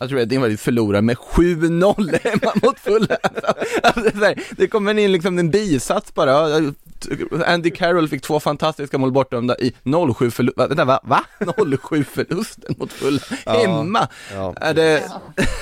jag 0.00 0.08
tror 0.08 0.20
att 0.20 0.28
lite 0.28 0.56
förlorar 0.56 1.00
med 1.00 1.16
7-0 1.16 2.18
hemma 2.24 2.52
mot 2.62 2.78
Fulham. 2.78 3.18
Alltså, 3.82 4.00
det, 4.00 4.26
här, 4.58 4.66
kommer 4.66 4.98
in 4.98 5.12
liksom 5.12 5.38
en 5.38 5.50
bisats 5.50 6.14
bara, 6.14 6.50
Ja, 6.50 6.72
Andy 7.46 7.70
Carroll 7.70 8.08
fick 8.08 8.22
två 8.22 8.40
fantastiska 8.40 8.98
mål 8.98 9.12
bortdömda 9.12 9.58
i 9.58 9.72
0-7 9.84 10.30
förlust, 10.30 10.58
vänta 10.58 10.84
va? 10.84 11.00
va? 11.02 11.24
0-7 11.38 12.04
förlusten 12.04 12.74
mot 12.78 12.92
Fulham, 12.92 13.38
hemma! 13.44 14.08
ja. 14.34 14.54
Är 14.60 14.74
det, 14.74 15.02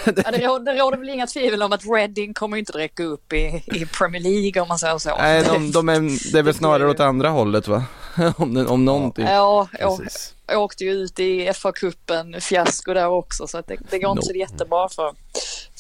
Ja, 0.05 0.31
det, 0.31 0.47
råder, 0.47 0.75
det 0.75 0.81
råder 0.81 0.99
väl 0.99 1.09
inga 1.09 1.27
tvivel 1.27 1.63
om 1.63 1.73
att 1.73 1.85
Reading 1.85 2.35
kommer 2.35 2.57
inte 2.57 2.79
räcka 2.79 3.05
upp 3.05 3.33
i, 3.33 3.63
i 3.67 3.87
Premier 3.87 4.23
League 4.23 4.63
om 4.63 4.69
man 4.69 4.79
säger 4.79 4.99
så. 4.99 5.17
nej, 5.19 5.45
de, 5.45 5.71
de 5.71 5.89
är, 5.89 6.33
det 6.33 6.39
är 6.39 6.43
väl 6.43 6.55
snarare 6.55 6.91
åt 6.91 7.01
andra 7.01 7.29
hållet 7.29 7.69
va? 7.69 7.85
om, 8.37 8.67
om 8.69 8.85
någonting. 8.85 9.27
Ja, 9.27 9.69
jag, 9.79 9.99
Precis. 9.99 10.35
Jag 10.49 10.63
åkte 10.63 10.85
ju 10.85 10.91
ut 10.91 11.21
i 11.21 11.49
FA-cupen, 11.49 12.41
fiasko 12.41 12.95
där 12.95 13.09
också 13.09 13.47
så 13.47 13.59
att 13.59 13.67
det, 13.67 13.77
det 13.91 13.99
går 13.99 14.11
inte 14.11 14.23
så 14.23 14.33
No. 14.33 14.39
jättebra 14.39 14.89
för, 14.89 15.15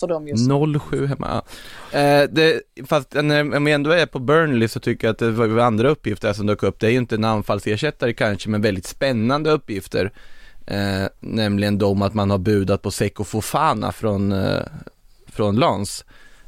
för 0.00 0.06
dem 0.06 0.28
just 0.28 0.48
nu. 0.48 0.54
0-7 0.54 1.06
hemma. 1.06 1.42
Eh, 1.92 2.28
det, 2.30 2.60
fast 2.86 3.14
när 3.14 3.56
om 3.56 3.64
vi 3.64 3.72
ändå 3.72 3.90
är 3.90 4.06
på 4.06 4.18
Burnley 4.18 4.68
så 4.68 4.80
tycker 4.80 5.06
jag 5.06 5.12
att 5.12 5.18
det 5.18 5.30
var 5.30 5.58
andra 5.58 5.88
uppgifter 5.88 6.32
som 6.32 6.46
dök 6.46 6.62
upp. 6.62 6.80
Det 6.80 6.86
är 6.86 6.90
ju 6.90 6.98
inte 6.98 7.14
en 7.14 7.24
anfallsersättare 7.24 8.12
kanske, 8.12 8.48
men 8.48 8.62
väldigt 8.62 8.86
spännande 8.86 9.50
uppgifter. 9.50 10.12
Eh, 10.66 11.06
nämligen 11.20 11.78
de 11.78 12.02
att 12.02 12.14
man 12.14 12.30
har 12.30 12.38
budat 12.38 12.82
på 12.82 12.90
Seko 12.90 13.24
Fofana 13.24 13.92
från, 13.92 14.32
eh, 14.32 14.62
från 15.26 15.56
Lans. 15.56 16.04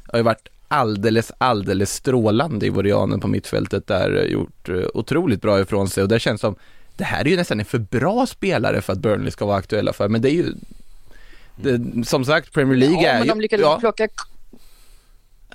Har 0.07 0.19
ju 0.19 0.23
varit 0.23 0.47
alldeles, 0.67 1.31
alldeles 1.37 1.93
strålande 1.93 2.65
i 2.65 2.69
Vorianen 2.69 3.19
på 3.19 3.27
mittfältet 3.27 3.87
där, 3.87 4.17
eh, 4.17 4.31
gjort 4.31 4.69
eh, 4.69 4.83
otroligt 4.93 5.41
bra 5.41 5.59
ifrån 5.61 5.89
sig 5.89 6.03
och 6.03 6.09
det 6.09 6.19
känns 6.19 6.41
som 6.41 6.55
det 7.01 7.05
här 7.05 7.25
är 7.25 7.29
ju 7.29 7.35
nästan 7.35 7.59
en 7.59 7.65
för 7.65 7.79
bra 7.79 8.25
spelare 8.25 8.81
för 8.81 8.93
att 8.93 8.99
Burnley 8.99 9.31
ska 9.31 9.45
vara 9.45 9.57
aktuella 9.57 9.93
för, 9.93 10.09
men 10.09 10.21
det 10.21 10.29
är 10.29 10.33
ju 10.33 10.53
det, 11.55 12.05
som 12.07 12.25
sagt, 12.25 12.53
Premier 12.53 12.77
League 12.77 13.03
Ja, 13.03 13.09
är 13.09 13.13
men 13.13 13.23
ju... 13.23 13.29
de 13.29 13.41
lyckades 13.41 13.63
ja. 13.63 13.79
plocka 13.79 14.07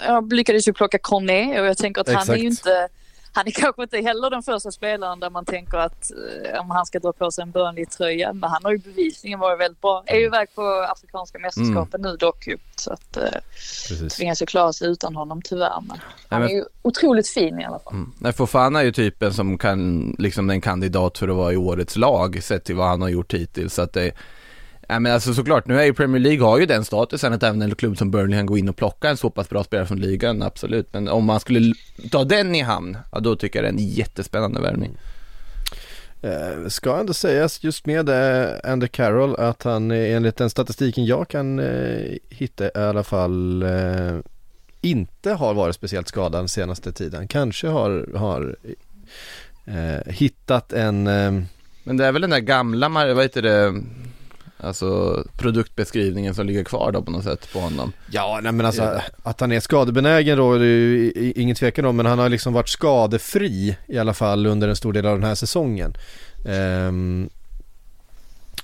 jag 0.06 0.32
lyckades 0.32 0.68
ju 0.68 0.72
plocka 0.72 0.98
Cornet 0.98 1.61
och 1.61 1.66
jag 1.66 1.78
tänker 1.78 2.00
att 2.00 2.09
han 2.09 2.30
är 2.30 2.37
ju 2.37 2.48
Exakt. 2.48 2.66
inte 2.66 2.88
han 3.37 3.46
är 3.46 3.51
kanske 3.51 3.83
inte 3.83 4.01
heller 4.01 4.31
den 4.31 4.42
första 4.42 4.70
spelaren 4.70 5.20
där 5.20 5.31
man 5.31 5.44
tänker 5.44 5.79
att 5.79 6.11
eh, 6.11 6.61
om 6.61 6.70
han 6.70 6.87
ska 6.87 6.99
dra 6.99 7.12
på 7.12 7.31
sig 7.31 7.42
en 7.42 7.51
Burnley-tröja. 7.51 8.33
Men 8.33 8.51
han 8.51 8.64
har 8.64 8.72
ju 8.72 8.79
bevisligen 8.79 9.38
varit 9.38 9.61
väldigt 9.61 9.81
bra. 9.81 10.03
Är 10.07 10.16
ju 10.16 10.25
iväg 10.25 10.49
på 10.55 10.87
Afrikanska 10.88 11.38
mästerskapen 11.38 12.03
nu 12.03 12.16
dock 12.16 12.46
ju. 12.46 12.57
Så 12.77 12.92
att 12.92 13.16
eh, 13.16 14.09
tvingas 14.09 14.42
ju 14.42 14.46
klara 14.46 14.72
sig 14.72 14.88
utan 14.88 15.16
honom 15.16 15.42
tyvärr. 15.42 15.81
Men 15.88 15.99
han 16.29 16.40
men- 16.40 16.51
är 16.51 16.55
ju 16.55 16.64
otroligt 16.83 17.29
fin 17.29 17.61
i 17.61 17.64
alla 17.64 17.79
fall. 17.79 17.92
Mm. 17.92 18.12
Nej, 18.18 18.33
Fofana 18.33 18.81
är 18.81 18.85
ju 18.85 18.92
typen 18.92 19.35
som 19.35 19.59
kan, 19.59 20.11
liksom 20.18 20.51
en 20.51 20.61
kandidat 20.61 21.18
för 21.18 21.29
att 21.29 21.37
vara 21.37 21.53
i 21.53 21.57
årets 21.57 21.96
lag 21.96 22.42
sett 22.42 22.64
till 22.64 22.77
vad 22.77 22.88
han 22.88 23.03
har 23.03 23.09
gjort 23.09 23.35
hittills. 23.35 23.75
Så 23.75 23.83
att 23.83 23.92
det, 23.92 24.12
ja, 24.87 24.99
men 24.99 25.12
alltså 25.12 25.35
såklart, 25.35 25.66
nu 25.66 25.81
är 25.81 25.85
ju 25.85 25.94
Premier 25.94 26.20
League 26.20 26.46
har 26.46 26.59
ju 26.59 26.66
den 26.66 26.85
statusen 26.85 27.33
att 27.33 27.42
även 27.42 27.62
en 27.62 27.75
klubb 27.75 27.99
som 27.99 28.11
Burnley 28.11 28.38
kan 28.38 28.46
gå 28.46 28.59
in 28.59 28.68
och 28.68 28.77
plocka 28.77 29.09
en 29.09 29.16
så 29.16 29.31
pass 29.31 29.49
bra 29.49 29.64
spelare 29.64 29.87
från 29.87 30.01
ligan, 30.01 30.42
absolut. 30.42 30.92
Men 30.92 31.09
om 31.09 31.25
man 31.25 31.40
skulle 31.40 31.75
ta 32.11 32.25
den 32.25 32.55
i 32.55 32.62
hamn, 32.62 32.99
ja 33.12 33.20
då 33.20 33.37
tycker 33.37 33.59
jag 33.59 33.64
det 33.64 33.68
är 33.68 33.83
en 33.83 33.88
jättespännande 33.88 34.61
värvning. 34.61 34.96
Eh, 36.22 36.68
ska 36.68 36.96
ändå 36.96 37.14
sägas 37.14 37.64
just 37.64 37.87
med 37.87 38.09
eh, 38.09 38.72
Andy 38.72 38.88
Carroll 38.88 39.37
att 39.37 39.62
han 39.62 39.90
eh, 39.90 40.16
enligt 40.16 40.37
den 40.37 40.51
statistiken 40.51 41.05
jag 41.05 41.29
kan 41.29 41.59
eh, 41.59 42.16
hitta 42.31 42.66
i 42.66 42.70
alla 42.75 43.05
fall 43.05 43.62
eh, 43.62 44.18
inte 44.81 45.33
har 45.33 45.55
varit 45.55 45.75
speciellt 45.75 46.09
skadad 46.09 46.33
den 46.33 46.49
senaste 46.49 46.92
tiden. 46.92 47.29
Kanske 47.29 47.68
har, 47.68 48.09
har 48.14 48.57
eh, 49.64 50.12
hittat 50.12 50.72
en 50.72 51.07
eh, 51.07 51.42
Men 51.85 51.96
det 51.96 52.07
är 52.07 52.12
väl 52.12 52.22
den 52.22 52.31
där 52.31 52.40
gamla, 52.40 52.88
vad 52.88 53.22
heter 53.22 53.42
det, 53.42 53.83
alltså 54.59 55.23
produktbeskrivningen 55.37 56.35
som 56.35 56.47
ligger 56.47 56.64
kvar 56.64 56.92
då 56.92 57.03
på 57.03 57.11
något 57.11 57.25
sätt 57.25 57.49
på 57.53 57.59
honom. 57.59 57.92
Ja, 58.11 58.41
nej 58.43 58.53
men 58.53 58.66
alltså 58.66 59.01
att 59.22 59.41
han 59.41 59.53
är 59.53 59.61
skadebenägen 59.61 60.39
då 60.39 60.53
är 60.53 60.59
det 60.59 60.66
ju 60.66 61.12
ingen 61.37 61.57
tvekan 61.57 61.85
om 61.85 61.97
men 61.97 62.07
han 62.07 62.18
har 62.18 62.28
liksom 62.28 62.53
varit 62.53 62.68
skadefri 62.68 63.76
i 63.87 63.99
alla 63.99 64.14
fall 64.14 64.47
under 64.47 64.68
en 64.68 64.76
stor 64.76 64.93
del 64.93 65.07
av 65.07 65.18
den 65.18 65.28
här 65.28 65.35
säsongen. 65.35 65.95
Ehm, 66.49 67.28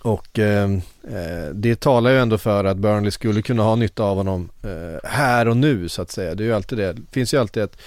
och 0.02 0.38
ehm, 0.38 0.82
eh, 1.10 1.54
det 1.54 1.80
talar 1.80 2.10
ju 2.10 2.18
ändå 2.18 2.38
för 2.38 2.64
att 2.64 2.76
Burnley 2.76 3.10
skulle 3.10 3.42
kunna 3.42 3.62
ha 3.62 3.76
nytta 3.76 4.04
av 4.04 4.16
honom 4.16 4.50
eh, 4.62 5.10
här 5.10 5.48
och 5.48 5.56
nu 5.56 5.88
så 5.88 6.02
att 6.02 6.10
säga. 6.10 6.34
Det 6.34 6.42
är 6.42 6.46
ju 6.46 6.54
alltid 6.54 6.78
det. 6.78 6.92
Det 6.92 7.02
finns 7.10 7.34
ju 7.34 7.40
alltid 7.40 7.62
ett 7.62 7.76
eh, 7.76 7.80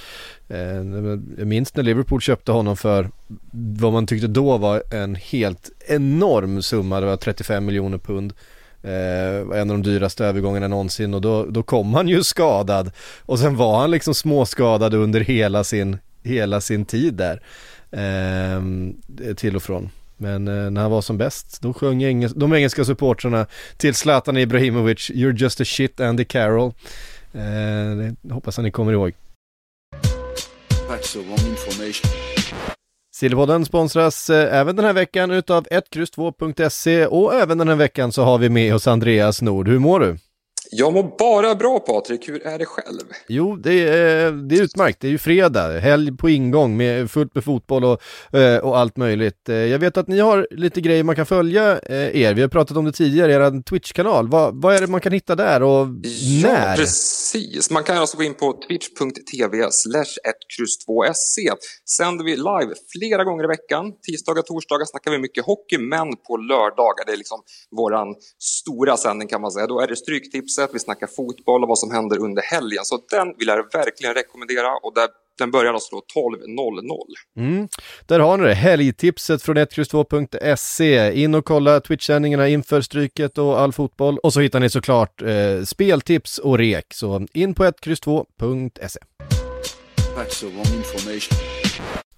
Eh, 0.48 0.60
jag 1.38 1.48
minns 1.48 1.76
när 1.76 1.84
Liverpool 1.84 2.22
köpte 2.22 2.52
honom 2.52 2.78
för 2.78 3.10
vad 3.78 3.94
man 3.94 4.08
tyckte 4.08 4.28
då 4.28 4.58
var 4.58 4.84
en 4.92 5.16
helt 5.16 5.70
enorm 5.88 6.62
summa. 6.62 7.00
Det 7.00 7.06
var 7.06 7.18
35 7.18 7.66
miljoner 7.66 7.98
pund. 7.98 8.34
Eh, 8.84 9.60
en 9.60 9.70
av 9.72 9.82
de 9.82 9.84
dyraste 9.84 10.26
övergångarna 10.26 10.68
någonsin 10.68 11.14
och 11.14 11.22
då, 11.22 11.46
då 11.46 11.64
kom 11.64 11.94
han 11.94 12.08
ju 12.08 12.24
skadad. 12.24 12.92
Och 13.20 13.40
sen 13.40 13.56
var 13.56 13.80
han 13.80 13.92
liksom 13.92 14.14
småskadad 14.14 14.94
under 14.94 15.20
hela 15.20 15.64
sin, 15.64 15.98
hela 16.24 16.62
sin 16.62 16.86
tid 16.86 17.14
där. 17.14 17.42
Eh, 17.92 18.62
till 19.36 19.56
och 19.56 19.64
från. 19.64 19.90
Men 20.18 20.48
eh, 20.48 20.72
när 20.72 20.82
han 20.82 20.92
var 20.92 21.02
som 21.02 21.18
bäst, 21.18 21.62
då 21.62 21.74
sjöng 21.74 22.04
engels 22.04 22.34
de 22.34 22.54
engelska 22.54 22.86
supportrarna 22.86 23.46
till 23.78 23.96
Zlatan 23.96 24.38
Ibrahimovic, 24.38 25.12
You're 25.12 25.38
just 25.38 25.62
a 25.62 25.66
shit 25.66 26.00
Andy 26.00 26.26
Carroll. 26.26 26.74
Eh, 27.34 27.42
det 28.22 28.34
hoppas 28.34 28.60
att 28.60 28.66
ni 28.66 28.72
kommer 28.72 28.94
ihåg. 28.94 29.14
That's 30.90 31.14
the 31.14 31.20
wrong 31.20 31.50
information. 31.50 32.12
Sponsras 33.66 34.30
eh, 34.30 34.60
även 34.60 34.76
den 34.76 34.86
här 34.86 34.94
veckan 34.94 35.32
utav 35.32 35.68
1X2.se 35.68 37.06
och 37.06 37.34
även 37.34 37.58
den 37.58 37.68
här 37.68 37.76
veckan 37.76 38.12
så 38.12 38.24
har 38.24 38.38
vi 38.38 38.50
med 38.50 38.76
oss 38.76 38.88
Andreas 38.88 39.42
Nord. 39.42 39.68
Hur 39.68 39.80
mår 39.80 40.00
du? 40.00 40.18
Jag 40.72 40.94
mår 40.94 41.18
bara 41.20 41.56
bra 41.56 41.80
Patrik, 41.80 42.30
hur 42.30 42.48
är 42.48 42.60
det 42.60 42.66
själv? 42.66 43.00
Jo, 43.28 43.56
det 43.56 43.74
är, 43.74 44.32
det 44.32 44.56
är 44.56 44.62
utmärkt. 44.64 45.02
Det 45.02 45.08
är 45.08 45.12
ju 45.12 45.18
fredag, 45.18 45.80
helg 45.80 46.18
på 46.18 46.30
ingång 46.30 46.78
med 46.78 47.12
fullt 47.12 47.36
med 47.36 47.44
fotboll 47.44 47.84
och, 47.86 48.02
eh, 48.40 48.58
och 48.60 48.78
allt 48.78 48.98
möjligt. 48.98 49.50
Eh, 49.50 49.56
Jag 49.56 49.80
vet 49.80 49.98
att 49.98 50.08
ni 50.08 50.20
har 50.20 50.48
lite 50.52 50.82
grejer 50.82 51.04
man 51.04 51.16
kan 51.16 51.26
följa 51.26 51.80
eh, 51.80 52.22
er. 52.22 52.34
Vi 52.34 52.42
har 52.42 52.50
pratat 52.50 52.78
om 52.78 52.86
det 52.86 52.92
tidigare, 52.92 53.34
er 53.34 53.62
Twitch-kanal. 53.62 54.28
Vad, 54.30 54.62
vad 54.62 54.76
är 54.76 54.82
det 54.82 54.88
man 54.88 55.02
kan 55.02 55.12
hitta 55.12 55.36
där 55.36 55.64
och 55.64 55.88
Ja, 56.04 56.50
när? 56.50 56.76
precis. 56.76 57.72
Man 57.72 57.84
kan 57.84 57.98
alltså 57.98 58.18
gå 58.18 58.24
in 58.24 58.34
på 58.34 58.54
twitch.tv 58.68 59.68
slash 59.72 60.14
1X2SC. 60.32 61.56
Sänder 61.98 62.26
vi 62.26 62.36
live 62.36 62.74
flera 63.00 63.24
gånger 63.24 63.44
i 63.44 63.48
veckan. 63.48 63.86
Tisdagar 64.08 64.40
och 64.40 64.46
torsdagar 64.46 64.86
snackar 64.86 65.12
vi 65.12 65.18
mycket 65.18 65.46
hockey, 65.46 65.78
men 65.78 66.08
på 66.28 66.38
lördagar, 66.38 67.06
det 67.06 67.12
är 67.12 67.18
liksom 67.18 67.40
våran 67.78 68.08
stora 68.40 68.98
sändning 68.98 69.28
kan 69.28 69.42
man 69.42 69.52
säga. 69.52 69.68
Då 69.68 69.80
är 69.80 69.88
det 69.88 69.96
Stryktipset, 69.96 70.65
vi 70.74 70.80
snackar 70.80 71.08
fotboll 71.08 71.64
och 71.64 71.70
vad 71.70 71.80
som 71.80 71.92
händer 71.92 72.24
under 72.24 72.42
helgen. 72.42 72.86
Så 72.86 73.00
den 73.12 73.34
vill 73.38 73.48
jag 73.48 73.58
verkligen 73.74 74.14
rekommendera 74.14 74.68
och 74.84 74.94
där, 74.96 75.08
den 75.38 75.52
börjar 75.52 75.74
alltså 75.74 75.96
då 75.96 76.22
12.00. 76.22 77.46
Mm. 77.46 77.68
Där 78.06 78.20
har 78.20 78.38
ni 78.38 78.48
det, 78.48 78.54
helgtipset 78.54 79.42
från 79.42 79.58
1X2.se. 79.58 81.22
In 81.22 81.36
och 81.36 81.46
kolla 81.46 81.80
Twitch-sändningarna 81.80 82.48
inför 82.48 82.82
Stryket 82.82 83.38
och 83.38 83.60
all 83.60 83.74
fotboll. 83.74 84.18
Och 84.18 84.34
så 84.34 84.40
hittar 84.40 84.60
ni 84.60 84.70
såklart 84.70 85.22
eh, 85.22 85.64
speltips 85.66 86.38
och 86.38 86.58
rek. 86.58 86.94
Så 86.94 87.28
in 87.34 87.54
på 87.54 87.64
1X2.se. 87.64 89.00
That's 90.16 90.40
the 90.40 90.46
wrong 90.46 90.78
information. 90.78 91.38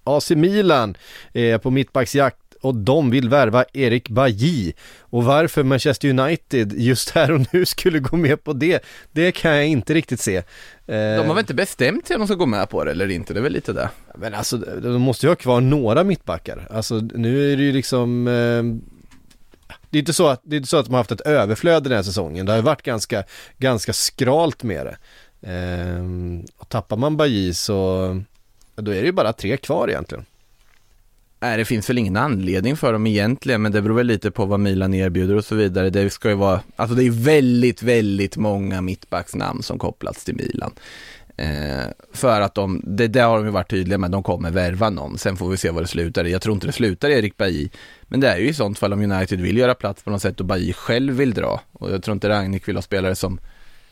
AC 0.04 0.30
Milan 0.30 0.96
är 1.32 1.58
på 1.58 1.70
mittbacksjakt 1.70 2.47
och 2.60 2.74
de 2.74 3.10
vill 3.10 3.28
värva 3.28 3.64
Erik 3.72 4.08
Bajy. 4.08 4.72
Och 5.00 5.24
varför 5.24 5.62
Manchester 5.62 6.08
United 6.08 6.72
just 6.72 7.10
här 7.10 7.32
och 7.32 7.40
nu 7.52 7.66
skulle 7.66 7.98
gå 7.98 8.16
med 8.16 8.44
på 8.44 8.52
det, 8.52 8.84
det 9.12 9.32
kan 9.32 9.50
jag 9.56 9.66
inte 9.66 9.94
riktigt 9.94 10.20
se. 10.20 10.36
Eh, 10.36 10.44
De 10.86 11.18
har 11.18 11.34
väl 11.34 11.38
inte 11.38 11.54
bestämt 11.54 12.06
sig 12.06 12.14
om 12.16 12.20
de 12.20 12.26
ska 12.26 12.34
gå 12.34 12.46
med 12.46 12.70
på 12.70 12.84
det 12.84 12.90
eller 12.90 13.10
inte, 13.10 13.34
det 13.34 13.40
är 13.40 13.42
väl 13.42 13.52
lite 13.52 13.72
det. 13.72 13.90
Men 14.14 14.34
alltså, 14.34 14.56
de 14.56 15.02
måste 15.02 15.26
ju 15.26 15.30
ha 15.30 15.36
kvar 15.36 15.60
några 15.60 16.04
mittbackar. 16.04 16.68
Alltså 16.70 16.94
nu 17.14 17.52
är 17.52 17.56
det 17.56 17.62
ju 17.62 17.72
liksom 17.72 18.28
eh, 18.28 18.88
det 19.90 19.98
är, 19.98 20.00
inte 20.00 20.12
så 20.12 20.28
att, 20.28 20.40
det 20.44 20.56
är 20.56 20.58
inte 20.58 20.68
så 20.68 20.76
att 20.76 20.86
de 20.86 20.92
har 20.92 20.98
haft 21.00 21.12
ett 21.12 21.20
överflöd 21.20 21.82
den 21.82 21.92
här 21.92 22.02
säsongen. 22.02 22.46
Det 22.46 22.52
har 22.52 22.56
ju 22.56 22.62
varit 22.62 22.82
ganska, 22.82 23.24
ganska 23.58 23.92
skralt 23.92 24.62
med 24.62 24.86
det. 24.86 24.96
Eh, 25.52 26.04
och 26.56 26.68
tappar 26.68 26.96
man 26.96 27.16
Bajy 27.16 27.54
så, 27.54 28.22
då 28.74 28.90
är 28.90 29.00
det 29.00 29.06
ju 29.06 29.12
bara 29.12 29.32
tre 29.32 29.56
kvar 29.56 29.88
egentligen. 29.88 30.24
Nej, 31.40 31.56
det 31.56 31.64
finns 31.64 31.90
väl 31.90 31.98
ingen 31.98 32.16
anledning 32.16 32.76
för 32.76 32.92
dem 32.92 33.06
egentligen, 33.06 33.62
men 33.62 33.72
det 33.72 33.82
beror 33.82 33.96
väl 33.96 34.06
lite 34.06 34.30
på 34.30 34.44
vad 34.44 34.60
Milan 34.60 34.94
erbjuder 34.94 35.34
och 35.34 35.44
så 35.44 35.54
vidare. 35.54 35.90
Det 35.90 36.10
ska 36.10 36.28
ju 36.28 36.34
vara, 36.34 36.60
alltså 36.76 36.96
det 36.96 37.06
är 37.06 37.10
väldigt, 37.10 37.82
väldigt 37.82 38.36
många 38.36 38.80
mittbacksnamn 38.80 39.62
som 39.62 39.78
kopplats 39.78 40.24
till 40.24 40.36
Milan. 40.36 40.72
Eh, 41.36 41.86
för 42.12 42.40
att 42.40 42.54
de, 42.54 42.82
det 42.84 43.08
där 43.08 43.24
har 43.24 43.36
de 43.36 43.46
ju 43.46 43.52
varit 43.52 43.70
tydliga 43.70 43.98
med, 43.98 44.10
de 44.10 44.22
kommer 44.22 44.50
värva 44.50 44.90
någon. 44.90 45.18
Sen 45.18 45.36
får 45.36 45.48
vi 45.48 45.56
se 45.56 45.70
vad 45.70 45.82
det 45.82 45.86
slutar 45.86 46.24
i. 46.24 46.32
Jag 46.32 46.42
tror 46.42 46.54
inte 46.54 46.66
det 46.66 46.72
slutar 46.72 47.08
i 47.08 47.12
Erik 47.12 47.36
Bailly. 47.36 47.68
Men 48.02 48.20
det 48.20 48.28
är 48.28 48.36
ju 48.36 48.48
i 48.48 48.54
sånt 48.54 48.78
fall 48.78 48.92
om 48.92 49.12
United 49.12 49.40
vill 49.40 49.58
göra 49.58 49.74
plats 49.74 50.02
på 50.02 50.10
något 50.10 50.22
sätt 50.22 50.40
och 50.40 50.46
Bailly 50.46 50.72
själv 50.72 51.14
vill 51.14 51.34
dra. 51.34 51.60
Och 51.72 51.90
jag 51.90 52.02
tror 52.02 52.12
inte 52.12 52.28
Ragnik 52.28 52.68
vill 52.68 52.76
ha 52.76 52.82
spelare 52.82 53.14
som 53.14 53.40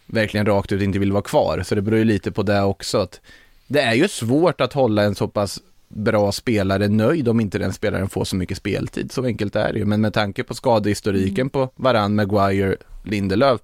verkligen 0.07 0.47
rakt 0.47 0.72
ut 0.72 0.82
inte 0.82 0.99
vill 0.99 1.12
vara 1.12 1.22
kvar. 1.22 1.62
Så 1.64 1.74
det 1.74 1.82
beror 1.82 1.99
ju 1.99 2.05
lite 2.05 2.32
på 2.32 2.42
det 2.42 2.62
också. 2.62 2.99
Att 2.99 3.20
det 3.66 3.80
är 3.80 3.94
ju 3.94 4.09
svårt 4.09 4.61
att 4.61 4.72
hålla 4.72 5.03
en 5.03 5.14
så 5.14 5.28
pass 5.28 5.61
bra 5.89 6.32
spelare 6.32 6.89
nöjd 6.89 7.28
om 7.28 7.41
inte 7.41 7.59
den 7.59 7.72
spelaren 7.72 8.09
får 8.09 8.24
så 8.24 8.37
mycket 8.37 8.57
speltid. 8.59 9.12
Så 9.12 9.24
enkelt 9.24 9.57
är 9.57 9.72
det 9.72 9.78
ju. 9.78 9.84
Men 9.84 10.01
med 10.01 10.14
tanke 10.14 10.45
på 10.45 10.55
skadehistoriken 10.55 11.51
på 11.51 11.70
Varann, 11.76 12.14
Maguire, 12.14 12.76
Lindelöf. 13.05 13.61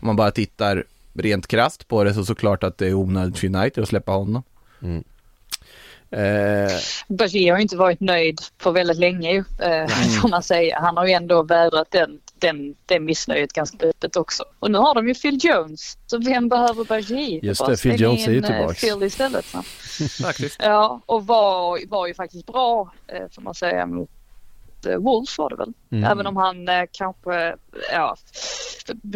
Om 0.00 0.06
man 0.06 0.16
bara 0.16 0.30
tittar 0.30 0.84
rent 1.14 1.46
krast 1.46 1.88
på 1.88 2.04
det 2.04 2.14
så 2.14 2.24
såklart 2.24 2.64
att 2.64 2.78
det 2.78 2.86
är 2.86 2.94
onödigt 2.94 3.38
för 3.38 3.46
United 3.46 3.82
att 3.82 3.88
släppa 3.88 4.12
honom. 4.12 4.42
Mm. 4.82 5.04
Eh, 6.10 6.72
Bajé 7.08 7.50
har 7.50 7.58
ju 7.58 7.62
inte 7.62 7.76
varit 7.76 8.00
nöjd 8.00 8.40
för 8.58 8.70
väldigt 8.70 8.98
länge 8.98 9.32
ju, 9.32 9.38
eh, 9.38 9.88
får 10.20 10.28
man 10.28 10.42
säga. 10.42 10.80
Han 10.80 10.96
har 10.96 11.06
ju 11.06 11.12
ändå 11.12 11.42
vädrat 11.42 11.90
den, 11.90 12.20
den, 12.38 12.74
det 12.86 13.00
missnöjet 13.00 13.52
ganska 13.52 13.86
öppet 13.86 14.16
också. 14.16 14.44
Och 14.58 14.70
nu 14.70 14.78
har 14.78 14.94
de 14.94 15.08
ju 15.08 15.14
Phil 15.14 15.38
Jones, 15.42 15.98
så 16.06 16.18
vem 16.18 16.48
behöver 16.48 16.84
Bajé? 16.84 17.40
Just 17.42 17.60
Bara 17.60 17.70
det, 17.70 17.82
Phil 17.82 18.00
Jones 18.00 18.26
är 18.26 18.32
ju 18.32 18.38
eh, 18.38 18.44
tillbaks. 18.44 18.80
Phil 18.80 19.02
istället. 19.02 19.44
Så. 19.44 19.62
Faktiskt. 20.22 20.56
Ja, 20.62 21.00
och 21.06 21.26
var, 21.26 21.88
var 21.88 22.06
ju 22.06 22.14
faktiskt 22.14 22.46
bra 22.46 22.92
eh, 23.06 23.28
får 23.34 23.42
man 23.42 23.54
säga 23.54 23.86
mot 23.86 24.10
eh, 24.86 24.96
Wolves 24.96 25.38
var 25.38 25.50
det 25.50 25.56
väl. 25.56 25.72
Mm. 25.90 26.04
Även 26.04 26.26
om 26.26 26.36
han 26.36 26.68
eh, 26.68 26.84
kanske, 26.92 27.56
ja, 27.92 28.16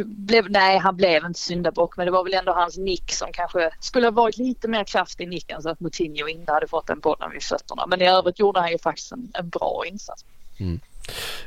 blev, 0.07 0.51
nej 0.51 0.79
han 0.79 0.97
blev 0.97 1.25
inte 1.25 1.41
syndabock 1.41 1.97
men 1.97 2.07
det 2.07 2.13
var 2.13 2.25
väl 2.25 2.35
ändå 2.35 2.53
hans 2.53 2.79
nick 2.79 3.13
som 3.13 3.33
kanske 3.33 3.71
skulle 3.81 4.07
ha 4.07 4.13
varit 4.13 4.37
lite 4.37 4.69
mer 4.69 4.85
kraft 4.85 5.21
i 5.21 5.27
nicken 5.27 5.63
så 5.63 5.71
att 5.71 5.81
Moutinho 5.81 6.29
inte 6.29 6.53
hade 6.53 6.69
fått 6.69 6.87
den 6.87 7.01
bollen 7.01 7.31
vid 7.31 7.43
fötterna. 7.43 7.87
Men 7.87 8.03
i 8.03 8.09
övrigt 8.09 8.39
gjorde 8.39 8.61
han 8.61 8.71
ju 8.71 8.79
faktiskt 8.79 9.13
en, 9.13 9.31
en 9.35 9.49
bra 9.49 9.83
insats. 9.87 10.25
Eh, 10.61 10.67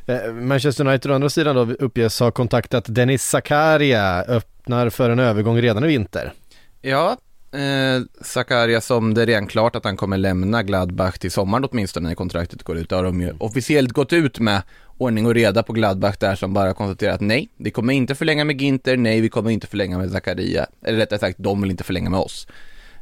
Eh, 0.05 0.33
Manchester 0.33 0.87
United 0.87 1.11
å 1.11 1.15
andra 1.15 1.29
sidan 1.29 1.55
då 1.55 1.73
uppges 1.73 2.19
ha 2.19 2.31
kontaktat 2.31 2.85
Dennis 2.87 3.23
Zakaria, 3.23 4.23
öppnar 4.23 4.89
för 4.89 5.09
en 5.09 5.19
övergång 5.19 5.61
redan 5.61 5.83
i 5.83 5.87
vinter. 5.87 6.33
Ja, 6.81 7.17
eh, 7.53 8.01
Zakaria 8.21 8.81
som 8.81 9.13
det 9.13 9.21
är 9.21 9.25
redan 9.25 9.47
klart 9.47 9.75
att 9.75 9.85
han 9.85 9.97
kommer 9.97 10.17
lämna 10.17 10.63
Gladbach 10.63 11.17
till 11.17 11.31
sommaren 11.31 11.67
åtminstone 11.71 12.07
när 12.07 12.15
kontraktet 12.15 12.63
går 12.63 12.77
ut. 12.77 12.89
Det 12.89 12.95
har 12.95 13.03
de 13.03 13.21
ju 13.21 13.33
officiellt 13.39 13.91
gått 13.91 14.13
ut 14.13 14.39
med 14.39 14.61
ordning 14.97 15.25
och 15.25 15.33
reda 15.33 15.63
på 15.63 15.73
Gladbach 15.73 16.17
där 16.17 16.35
som 16.35 16.53
bara 16.53 16.73
konstaterat 16.73 17.21
nej, 17.21 17.49
vi 17.57 17.71
kommer 17.71 17.93
inte 17.93 18.15
förlänga 18.15 18.45
med 18.45 18.61
Ginter, 18.61 18.97
nej, 18.97 19.21
vi 19.21 19.29
kommer 19.29 19.51
inte 19.51 19.67
förlänga 19.67 19.97
med 19.97 20.11
Zakaria. 20.11 20.65
Eller 20.85 20.97
rättare 20.97 21.19
sagt, 21.19 21.37
de 21.39 21.61
vill 21.61 21.71
inte 21.71 21.83
förlänga 21.83 22.09
med 22.09 22.19
oss. 22.19 22.47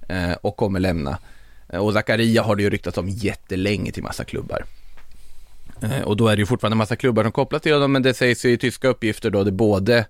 Eh, 0.09 0.33
och 0.41 0.57
kommer 0.57 0.79
lämna. 0.79 1.17
Eh, 1.69 1.79
och 1.79 1.93
Zakaria 1.93 2.43
har 2.43 2.55
det 2.55 2.63
ju 2.63 2.69
ryktats 2.69 2.97
om 2.97 3.09
jättelänge 3.09 3.91
till 3.91 4.03
massa 4.03 4.23
klubbar. 4.23 4.65
Eh, 5.83 6.01
och 6.01 6.17
då 6.17 6.27
är 6.27 6.35
det 6.35 6.39
ju 6.39 6.45
fortfarande 6.45 6.77
massa 6.77 6.95
klubbar 6.95 7.23
som 7.23 7.31
kopplas 7.31 7.61
till 7.61 7.73
honom, 7.73 7.91
men 7.91 8.01
det 8.01 8.13
sägs 8.13 8.45
ju 8.45 8.51
i 8.51 8.57
tyska 8.57 8.87
uppgifter 8.87 9.29
då 9.29 9.43
det 9.43 9.51
både 9.51 10.05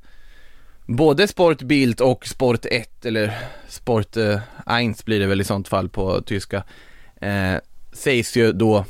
Både 0.86 1.28
Sport 1.28 1.62
Bild 1.62 2.02
och 2.02 2.28
Sport 2.28 2.66
1 2.66 3.06
eller 3.06 3.38
Sport 3.68 4.18
eh, 4.18 4.40
1 4.90 5.06
blir 5.06 5.20
det 5.20 5.28
väl 5.28 5.42
i 5.42 5.44
sånt 5.44 5.68
fall 5.68 5.90
på 5.90 6.22
tyska 6.22 6.64
eh, 7.22 7.56
Sägs 7.94 8.38
ju 8.38 8.52
då 8.52 8.86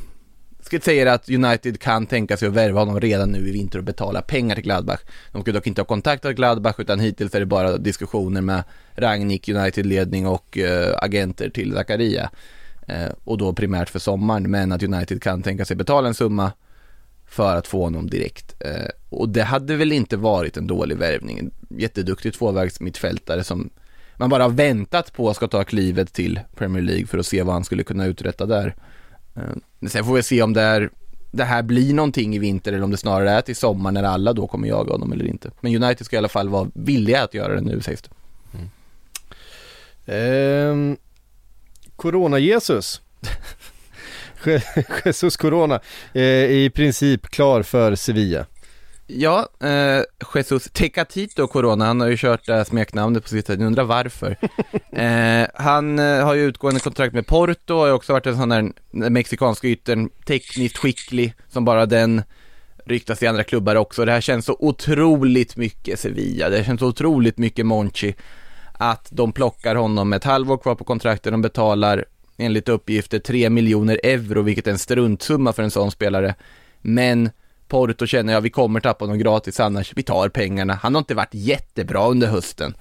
ska 0.61 0.79
säga 0.79 1.13
att 1.13 1.29
United 1.29 1.79
kan 1.79 2.05
tänka 2.05 2.37
sig 2.37 2.47
att 2.47 2.53
värva 2.53 2.79
honom 2.79 2.99
redan 2.99 3.31
nu 3.31 3.47
i 3.47 3.51
vinter 3.51 3.79
och 3.79 3.85
betala 3.85 4.21
pengar 4.21 4.55
till 4.55 4.63
Gladbach. 4.63 4.99
De 5.31 5.41
skulle 5.41 5.57
dock 5.57 5.67
inte 5.67 5.81
ha 5.81 5.85
kontaktat 5.85 6.35
Gladbach 6.35 6.75
utan 6.79 6.99
hittills 6.99 7.35
är 7.35 7.39
det 7.39 7.45
bara 7.45 7.77
diskussioner 7.77 8.41
med 8.41 8.63
Ragnik, 8.95 9.49
United-ledning 9.49 10.27
och 10.27 10.57
eh, 10.57 10.95
agenter 10.97 11.49
till 11.49 11.73
Zakaria. 11.73 12.29
Eh, 12.87 13.09
och 13.23 13.37
då 13.37 13.53
primärt 13.53 13.89
för 13.89 13.99
sommaren, 13.99 14.51
men 14.51 14.71
att 14.71 14.83
United 14.83 15.21
kan 15.21 15.41
tänka 15.41 15.65
sig 15.65 15.75
betala 15.75 16.07
en 16.07 16.13
summa 16.13 16.51
för 17.31 17.55
att 17.55 17.67
få 17.67 17.83
honom 17.83 18.09
direkt. 18.09 18.55
Eh, 18.59 18.89
och 19.09 19.29
det 19.29 19.43
hade 19.43 19.75
väl 19.75 19.91
inte 19.91 20.17
varit 20.17 20.57
en 20.57 20.67
dålig 20.67 20.97
värvning. 20.97 21.51
Jätteduktig 21.69 22.33
tvåvägs 22.33 22.79
mittfältare 22.79 23.43
som 23.43 23.69
man 24.17 24.29
bara 24.29 24.43
har 24.43 24.49
väntat 24.49 25.13
på 25.13 25.33
ska 25.33 25.47
ta 25.47 25.63
klivet 25.63 26.13
till 26.13 26.39
Premier 26.55 26.83
League 26.83 27.07
för 27.07 27.17
att 27.17 27.25
se 27.25 27.43
vad 27.43 27.53
han 27.53 27.63
skulle 27.63 27.83
kunna 27.83 28.05
uträtta 28.05 28.45
där. 28.45 28.75
Eh, 29.35 29.87
sen 29.87 30.05
får 30.05 30.13
vi 30.13 30.23
se 30.23 30.41
om 30.41 30.53
det, 30.53 30.61
är, 30.61 30.89
det 31.31 31.43
här 31.43 31.63
blir 31.63 31.93
någonting 31.93 32.35
i 32.35 32.39
vinter 32.39 32.73
eller 32.73 32.83
om 32.83 32.91
det 32.91 32.97
snarare 32.97 33.31
är 33.31 33.41
till 33.41 33.55
sommar 33.55 33.91
när 33.91 34.03
alla 34.03 34.33
då 34.33 34.47
kommer 34.47 34.67
jaga 34.67 34.91
honom 34.91 35.11
eller 35.11 35.25
inte. 35.25 35.51
Men 35.61 35.83
United 35.83 36.05
ska 36.05 36.15
i 36.15 36.17
alla 36.17 36.29
fall 36.29 36.49
vara 36.49 36.69
villiga 36.73 37.23
att 37.23 37.33
göra 37.33 37.55
det 37.55 37.61
nu 37.61 37.81
sägs 37.81 38.01
det. 38.01 38.09
Ehm, 40.05 40.97
Corona-Jesus. 41.95 43.01
Je- 44.45 44.61
Jesus 45.05 45.37
Corona 45.37 45.75
eh, 46.13 46.21
är 46.23 46.49
i 46.49 46.69
princip 46.69 47.27
klar 47.27 47.63
för 47.63 47.95
Sevilla. 47.95 48.45
Ja, 49.07 49.49
eh, 49.63 50.03
Jesus 50.35 50.69
Tecatito 50.73 51.47
Corona, 51.47 51.85
han 51.85 52.01
har 52.01 52.07
ju 52.07 52.17
kört 52.17 52.45
det 52.45 52.53
här 52.53 52.63
smeknamnet 52.63 53.23
på 53.23 53.29
sistone, 53.29 53.59
jag 53.59 53.67
undrar 53.67 53.83
varför. 53.83 54.37
eh, 54.91 55.47
han 55.53 55.99
eh, 55.99 56.25
har 56.25 56.33
ju 56.33 56.41
utgående 56.45 56.79
kontrakt 56.79 57.13
med 57.13 57.27
Porto, 57.27 57.77
har 57.77 57.87
ju 57.87 57.93
också 57.93 58.13
varit 58.13 58.25
en 58.25 58.37
sån 58.37 58.49
där 58.49 58.71
den 58.91 59.13
mexikanska 59.13 59.67
yttern, 59.67 60.09
tekniskt 60.25 60.77
skicklig, 60.77 61.33
som 61.49 61.65
bara 61.65 61.85
den 61.85 62.21
ryktas 62.85 63.23
i 63.23 63.27
andra 63.27 63.43
klubbar 63.43 63.75
också. 63.75 64.05
Det 64.05 64.11
här 64.11 64.21
känns 64.21 64.45
så 64.45 64.57
otroligt 64.59 65.55
mycket 65.55 65.99
Sevilla, 65.99 66.49
det 66.49 66.63
känns 66.63 66.79
så 66.79 66.87
otroligt 66.87 67.37
mycket 67.37 67.65
Monchi, 67.65 68.15
att 68.73 69.07
de 69.11 69.31
plockar 69.33 69.75
honom 69.75 70.13
ett 70.13 70.23
halvår 70.23 70.57
kvar 70.57 70.75
på 70.75 70.83
kontraktet, 70.83 71.33
de 71.33 71.41
betalar 71.41 72.05
enligt 72.41 72.69
uppgifter 72.69 73.19
3 73.19 73.49
miljoner 73.49 73.99
euro, 74.03 74.41
vilket 74.41 74.67
är 74.67 74.71
en 74.71 74.79
struntsumma 74.79 75.53
för 75.53 75.63
en 75.63 75.71
sån 75.71 75.91
spelare. 75.91 76.35
Men 76.81 77.29
Porto 77.67 78.05
känner 78.05 78.33
jag, 78.33 78.41
vi 78.41 78.49
kommer 78.49 78.79
tappa 78.79 79.05
honom 79.05 79.19
gratis 79.19 79.59
annars, 79.59 79.93
vi 79.95 80.03
tar 80.03 80.29
pengarna. 80.29 80.73
Han 80.73 80.95
har 80.95 80.99
inte 80.99 81.15
varit 81.15 81.33
jättebra 81.33 82.07
under 82.07 82.27
hösten. 82.27 82.73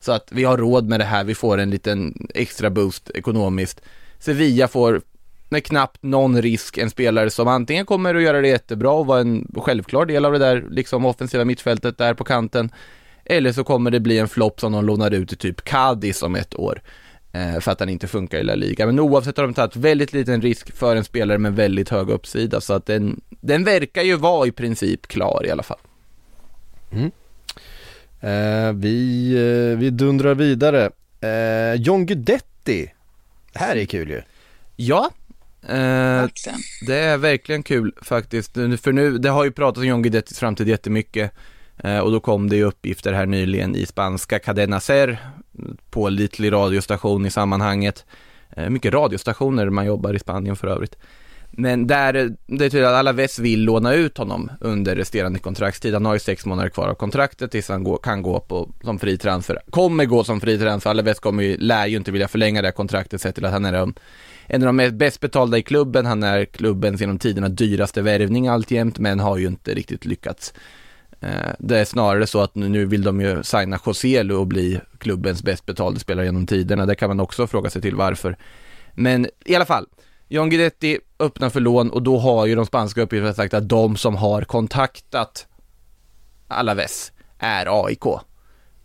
Så 0.00 0.12
att 0.12 0.28
vi 0.32 0.44
har 0.44 0.58
råd 0.58 0.88
med 0.88 1.00
det 1.00 1.04
här, 1.04 1.24
vi 1.24 1.34
får 1.34 1.58
en 1.58 1.70
liten 1.70 2.28
extra 2.34 2.70
boost 2.70 3.10
ekonomiskt. 3.14 3.80
Sevilla 4.18 4.68
får 4.68 5.02
med 5.48 5.64
knappt 5.64 6.02
någon 6.02 6.42
risk 6.42 6.78
en 6.78 6.90
spelare 6.90 7.30
som 7.30 7.48
antingen 7.48 7.86
kommer 7.86 8.14
att 8.14 8.22
göra 8.22 8.40
det 8.40 8.48
jättebra 8.48 8.90
och 8.90 9.06
vara 9.06 9.20
en 9.20 9.46
självklar 9.56 10.06
del 10.06 10.24
av 10.24 10.32
det 10.32 10.38
där 10.38 10.64
liksom 10.70 11.04
offensiva 11.04 11.44
mittfältet 11.44 11.98
där 11.98 12.14
på 12.14 12.24
kanten. 12.24 12.70
Eller 13.24 13.52
så 13.52 13.64
kommer 13.64 13.90
det 13.90 14.00
bli 14.00 14.18
en 14.18 14.28
flopp 14.28 14.60
som 14.60 14.72
de 14.72 14.84
lånar 14.84 15.10
ut 15.10 15.28
till 15.28 15.38
typ 15.38 15.64
Cadiz 15.64 16.22
om 16.22 16.34
ett 16.34 16.54
år. 16.54 16.82
Eh, 17.32 17.60
för 17.60 17.72
att 17.72 17.80
han 17.80 17.88
inte 17.88 18.08
funkar 18.08 18.38
i 18.38 18.42
La 18.42 18.54
Liga. 18.54 18.86
Men 18.86 19.00
oavsett 19.00 19.36
har 19.36 19.44
de 19.44 19.54
tagit 19.54 19.76
väldigt 19.76 20.12
liten 20.12 20.42
risk 20.42 20.76
för 20.76 20.96
en 20.96 21.04
spelare 21.04 21.38
med 21.38 21.56
väldigt 21.56 21.88
hög 21.88 22.10
uppsida. 22.10 22.60
Så 22.60 22.72
att 22.72 22.86
den, 22.86 23.20
den 23.40 23.64
verkar 23.64 24.02
ju 24.02 24.16
vara 24.16 24.46
i 24.46 24.52
princip 24.52 25.08
klar 25.08 25.46
i 25.46 25.50
alla 25.50 25.62
fall. 25.62 25.78
Eh, 28.20 28.72
vi, 28.72 29.32
eh, 29.32 29.78
vi 29.78 29.90
dundrar 29.90 30.34
vidare. 30.34 30.90
Eh, 31.20 31.74
John 31.74 32.06
Guidetti. 32.06 32.92
Det 33.52 33.58
här 33.58 33.76
är 33.76 33.84
kul 33.84 34.10
ju. 34.10 34.22
Ja, 34.76 35.10
eh, 35.62 36.26
det 36.86 36.96
är 36.96 37.16
verkligen 37.16 37.62
kul 37.62 37.94
faktiskt. 38.02 38.52
För 38.54 38.92
nu, 38.92 39.18
det 39.18 39.28
har 39.28 39.44
ju 39.44 39.50
pratats 39.52 39.78
om 39.78 39.86
John 39.86 40.02
Guidettis 40.02 40.38
framtid 40.38 40.68
jättemycket. 40.68 41.32
Eh, 41.78 41.98
och 41.98 42.12
då 42.12 42.20
kom 42.20 42.48
det 42.48 42.56
ju 42.56 42.64
uppgifter 42.64 43.12
här 43.12 43.26
nyligen 43.26 43.76
i 43.76 43.86
spanska 43.86 44.38
Cadena 44.38 44.80
Ser, 44.80 45.18
pålitlig 45.90 46.52
radiostation 46.52 47.26
i 47.26 47.30
sammanhanget. 47.30 48.04
Eh, 48.56 48.70
mycket 48.70 48.92
radiostationer 48.94 49.70
man 49.70 49.86
jobbar 49.86 50.14
i 50.14 50.18
Spanien 50.18 50.56
för 50.56 50.68
övrigt. 50.68 50.96
Men 51.54 51.86
där, 51.86 52.12
det 52.46 52.64
är 52.64 52.70
tydligt 52.70 52.84
att 52.84 52.94
Alaves 52.94 53.38
vill 53.38 53.64
låna 53.64 53.94
ut 53.94 54.18
honom 54.18 54.50
under 54.60 54.96
resterande 54.96 55.38
kontraktstid. 55.38 55.94
Han 55.94 56.06
har 56.06 56.14
ju 56.14 56.18
sex 56.18 56.46
månader 56.46 56.68
kvar 56.68 56.88
av 56.88 56.94
kontraktet 56.94 57.50
tills 57.50 57.68
han 57.68 57.84
går, 57.84 57.98
kan 57.98 58.22
gå 58.22 58.40
på, 58.40 58.68
som 58.84 58.98
fri 58.98 59.18
transfer. 59.18 59.58
Kommer 59.70 60.04
gå 60.04 60.24
som 60.24 60.40
fri 60.40 60.58
transfer. 60.58 60.90
Alaves 60.90 61.18
kommer 61.18 61.42
ju, 61.42 61.56
lär 61.56 61.86
ju 61.86 61.96
inte 61.96 62.12
vilja 62.12 62.28
förlänga 62.28 62.62
det 62.62 62.68
här 62.68 62.72
kontraktet 62.72 63.20
sett 63.20 63.34
till 63.34 63.44
att 63.44 63.52
han 63.52 63.64
är 63.64 63.72
en, 63.72 63.94
en 64.46 64.62
av 64.62 64.66
de 64.66 64.76
mest 64.76 64.94
bäst 64.94 65.20
betalda 65.20 65.58
i 65.58 65.62
klubben. 65.62 66.06
Han 66.06 66.22
är 66.22 66.44
klubbens 66.44 67.00
genom 67.00 67.18
tiderna 67.18 67.48
dyraste 67.48 68.02
värvning 68.02 68.48
alltjämt, 68.48 68.98
men 68.98 69.20
har 69.20 69.36
ju 69.36 69.46
inte 69.46 69.74
riktigt 69.74 70.04
lyckats. 70.04 70.54
Eh, 71.22 71.52
det 71.58 71.78
är 71.78 71.84
snarare 71.84 72.26
så 72.26 72.40
att 72.40 72.54
nu- 72.54 72.86
vill 72.86 73.02
de 73.02 73.20
ju 73.20 73.42
signa 73.42 73.78
Joselu 73.86 74.34
och 74.34 74.46
bli 74.46 74.80
klubbens 74.98 75.42
bäst 75.42 75.66
betalde 75.66 76.00
spelare 76.00 76.26
genom 76.26 76.46
tiderna. 76.46 76.86
Det 76.86 76.94
kan 76.94 77.08
man 77.10 77.20
också 77.20 77.46
fråga 77.46 77.70
sig 77.70 77.82
till 77.82 77.94
varför. 77.94 78.36
Men 78.94 79.26
i 79.44 79.54
alla 79.54 79.66
fall, 79.66 79.86
John 80.28 80.50
Guidetti 80.50 80.98
öppnar 81.18 81.50
för 81.50 81.60
lån 81.60 81.90
och 81.90 82.02
då 82.02 82.18
har 82.18 82.46
ju 82.46 82.54
de 82.54 82.66
spanska 82.66 83.02
uppgifterna 83.02 83.34
sagt 83.34 83.54
att 83.54 83.68
de 83.68 83.96
som 83.96 84.16
har 84.16 84.42
kontaktat 84.42 85.46
Alaves 86.48 87.12
är 87.38 87.84
AIK. 87.86 88.04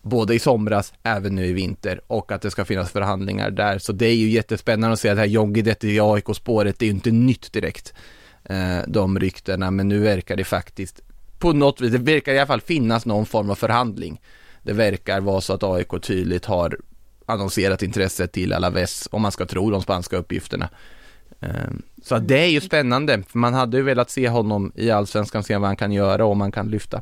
Både 0.02 0.36
i 0.36 0.40
somras, 0.40 0.94
även 1.04 1.36
nu 1.36 1.46
i 1.46 1.54
vinter 1.54 2.02
och 2.08 2.32
att 2.32 2.42
det 2.42 2.52
ska 2.52 2.66
finnas 2.66 2.92
förhandlingar 2.92 3.52
där. 3.52 3.78
Så 3.80 3.92
det 3.94 4.06
är 4.06 4.16
ju 4.16 4.30
jättespännande 4.30 4.94
att 4.94 5.00
se 5.00 5.10
att 5.10 5.16
det 5.16 5.22
här 5.22 5.28
John 5.28 5.54
Guidetti 5.54 5.88
i 5.88 6.00
AIK-spåret, 6.00 6.80
det 6.80 6.86
är 6.86 6.88
ju 6.88 6.94
inte 6.94 7.12
nytt 7.12 7.54
direkt. 7.54 7.94
Eh, 8.44 8.80
de 8.88 9.20
ryktena, 9.20 9.72
men 9.72 9.88
nu 9.88 10.00
verkar 10.00 10.36
det 10.36 10.44
faktiskt 10.44 11.02
på 11.40 11.54
något 11.54 11.82
vis, 11.82 11.92
det 11.92 11.98
verkar 11.98 12.34
i 12.34 12.40
alla 12.40 12.48
fall 12.48 12.62
finnas 12.62 13.06
någon 13.06 13.26
form 13.26 13.50
av 13.50 13.56
förhandling. 13.56 14.22
Det 14.64 14.74
verkar 14.74 15.22
vara 15.22 15.42
så 15.42 15.54
att 15.54 15.64
AIK 15.64 16.02
tydligt 16.02 16.46
har 16.46 16.78
annonserat 17.26 17.84
intresse 17.84 18.28
till 18.28 18.54
Alaves, 18.54 19.08
om 19.12 19.22
man 19.22 19.32
ska 19.32 19.46
tro 19.46 19.72
de 19.72 19.82
spanska 19.82 20.18
uppgifterna. 20.18 20.70
Ehm, 21.42 21.82
så 22.04 22.18
det 22.18 22.40
är 22.40 22.48
ju 22.50 22.62
spännande, 22.62 23.24
för 23.30 23.40
man 23.40 23.54
hade 23.54 23.78
ju 23.78 23.84
velat 23.84 24.10
se 24.10 24.30
honom 24.30 24.72
i 24.76 24.92
Allsvenskan, 24.92 25.44
se 25.44 25.58
vad 25.58 25.68
han 25.68 25.76
kan 25.76 25.92
göra 25.92 26.26
och 26.26 26.32
om 26.32 26.42
han 26.42 26.52
kan 26.52 26.70
lyfta. 26.70 27.02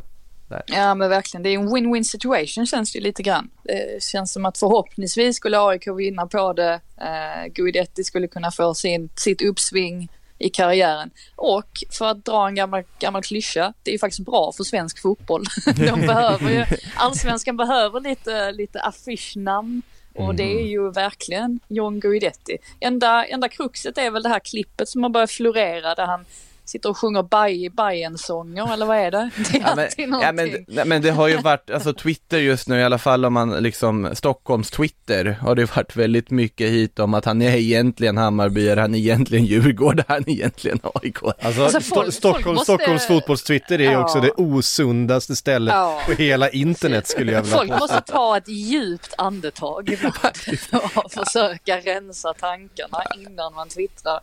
Ja 0.67 0.95
men 0.95 1.09
verkligen, 1.09 1.43
det 1.43 1.49
är 1.49 1.59
en 1.59 1.69
win-win 1.69 2.03
situation 2.03 2.65
känns 2.65 2.93
det 2.93 2.99
ju 2.99 3.03
lite 3.03 3.23
grann. 3.23 3.49
Det 3.63 4.03
känns 4.03 4.33
som 4.33 4.45
att 4.45 4.57
förhoppningsvis 4.57 5.35
skulle 5.35 5.59
AIK 5.59 5.87
vinna 5.87 6.27
på 6.27 6.53
det. 6.53 6.79
Eh, 6.97 7.51
Guidetti 7.53 8.03
skulle 8.03 8.27
kunna 8.27 8.51
få 8.51 8.73
sin, 8.73 9.09
sitt 9.15 9.41
uppsving 9.41 10.09
i 10.37 10.49
karriären. 10.49 11.11
Och 11.35 11.69
för 11.91 12.05
att 12.05 12.25
dra 12.25 12.47
en 12.47 12.55
gammal, 12.55 12.83
gammal 12.99 13.23
klyscha, 13.23 13.73
det 13.83 13.91
är 13.91 13.93
ju 13.93 13.99
faktiskt 13.99 14.25
bra 14.25 14.51
för 14.57 14.63
svensk 14.63 15.01
fotboll. 15.01 15.43
De 15.75 16.01
behöver 16.01 16.51
ju, 16.51 16.65
allsvenskan 16.95 17.57
behöver 17.57 17.99
lite, 17.99 18.51
lite 18.51 18.81
affischnamn. 18.81 19.81
Och 20.17 20.35
det 20.35 20.61
är 20.61 20.65
ju 20.65 20.91
verkligen 20.91 21.59
John 21.67 21.99
Guidetti. 21.99 22.57
Enda, 22.79 23.25
enda 23.25 23.49
kruxet 23.49 23.97
är 23.97 24.11
väl 24.11 24.23
det 24.23 24.29
här 24.29 24.39
klippet 24.39 24.89
som 24.89 25.03
har 25.03 25.09
börjat 25.09 25.31
florera 25.31 25.95
där 25.95 26.05
han 26.05 26.25
sitter 26.65 26.89
och 26.89 26.97
sjunger 26.97 27.23
Baj- 27.23 27.69
Bajen-sånger 27.75 28.73
eller 28.73 28.85
vad 28.85 28.97
är 28.97 29.11
det? 29.11 29.29
Det 29.51 29.57
är 29.57 29.61
Ja 29.61 29.75
men, 29.75 29.79
alltid 29.85 30.09
ja, 30.09 30.31
men, 30.31 30.35
någonting. 30.49 30.65
men 30.89 31.01
det 31.01 31.11
har 31.11 31.27
ju 31.27 31.37
varit, 31.37 31.69
alltså 31.69 31.93
Twitter 31.93 32.37
just 32.37 32.67
nu 32.67 32.79
i 32.79 32.83
alla 32.83 32.97
fall 32.97 33.25
om 33.25 33.33
man 33.33 33.49
liksom, 33.63 34.09
Stockholms 34.13 34.71
Twitter 34.71 35.37
har 35.41 35.55
det 35.55 35.75
varit 35.75 35.95
väldigt 35.95 36.29
mycket 36.31 36.69
hit 36.69 36.99
om 36.99 37.13
att 37.13 37.25
han 37.25 37.41
är 37.41 37.55
egentligen 37.55 38.17
Hammarbyare, 38.17 38.79
han 38.79 38.95
är 38.95 38.99
egentligen 38.99 39.45
Djurgårdare, 39.45 40.05
han 40.07 40.23
är 40.27 40.29
egentligen 40.29 40.79
AIK. 40.83 41.17
Alltså, 41.23 41.63
Alltså, 41.63 41.79
Sto- 41.79 41.93
folk- 41.95 42.13
Stockholm, 42.13 42.43
folk 42.43 42.55
måste- 42.55 42.65
Stockholms 42.73 43.07
fotbols-Twitter 43.07 43.81
är 43.81 43.91
Ja. 43.91 44.03
också 44.03 44.19
det 44.19 44.31
osundaste 44.31 45.35
stället 45.35 45.73
Ja. 45.75 46.01
på 46.05 46.11
hela 46.11 46.49
internet 46.49 47.07
skulle 47.07 47.31
jag 47.31 47.41
vilja 47.41 47.57
Folk 47.57 47.69
påstå. 47.71 47.83
måste 47.95 48.11
ta 48.11 48.37
ett 48.37 48.47
djupt 48.47 49.13
andetag 49.17 49.89
ibland 49.89 50.15
och 50.95 51.11
försöka 51.11 51.77
rensa 51.79 52.33
tankarna 52.33 53.03
innan 53.17 53.53
man 53.53 53.69
twittrar. 53.69 54.19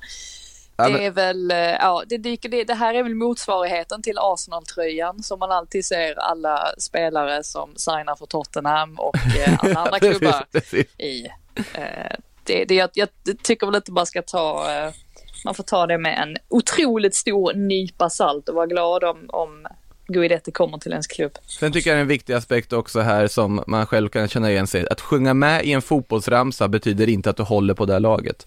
Ja, 0.77 0.89
Det 0.89 1.07
är 1.07 1.11
väl, 1.11 1.51
eh, 1.51 1.57
ja 1.57 2.03
det 2.07 2.19
dyker, 2.19 2.49
det, 2.49 2.65
det 2.65 2.75
här 2.75 2.95
är 2.95 3.03
väl 3.03 3.15
motsvarigheten 3.15 4.03
till 4.03 4.19
Arsenal-tröjan 4.19 5.23
som 5.23 5.39
man 5.39 5.51
alltid 5.51 5.85
ser 5.85 6.19
alla 6.19 6.75
spelare 6.79 7.45
som 7.45 7.77
signar 7.77 8.17
för 8.17 8.27
Tottenham 8.27 8.95
och 8.99 9.17
eh, 9.17 9.59
alla 9.65 9.81
andra 9.81 9.99
klubbar 9.99 10.45
i. 10.99 11.27
Eh, 11.75 12.17
det, 12.45 12.65
det, 12.65 12.75
jag, 12.75 12.91
jag 12.93 13.09
tycker 13.43 13.67
väl 13.67 13.75
att 13.75 13.85
det 13.85 13.93
bara 13.93 14.07
ska 14.07 14.23
ta, 14.23 14.71
eh, 14.71 14.93
man 15.45 15.55
får 15.55 15.65
ta 15.65 15.87
det 15.87 15.99
med 15.99 16.19
en 16.23 16.37
otroligt 16.49 17.15
stor 17.15 17.55
nypa 17.55 18.11
salt 18.11 18.49
och 18.49 18.55
vara 18.55 18.67
glad 18.67 19.05
om, 19.05 19.27
om 19.29 19.67
Guidetti 20.07 20.53
kommer 20.53 20.79
till 20.79 20.93
ens 20.93 21.07
klubb. 21.07 21.39
Sen 21.47 21.73
tycker 21.73 21.91
jag 21.91 21.97
det 21.97 21.99
är 21.99 22.03
en 22.03 22.09
viktig 22.09 22.33
aspekt 22.33 22.73
också 22.73 23.01
här 23.01 23.27
som 23.27 23.65
man 23.67 23.87
själv 23.87 24.09
kan 24.09 24.29
känna 24.29 24.51
igen 24.51 24.67
sig 24.67 24.89
Att 24.91 25.01
sjunga 25.01 25.35
med 25.35 25.65
i 25.65 25.73
en 25.73 25.83
fotbollsramsa 25.83 26.69
betyder 26.69 27.09
inte 27.09 27.31
att 27.31 27.37
du 27.37 27.43
håller 27.43 27.75
på 27.75 27.87
det 27.87 27.93
här 27.93 28.01
laget. 28.01 28.47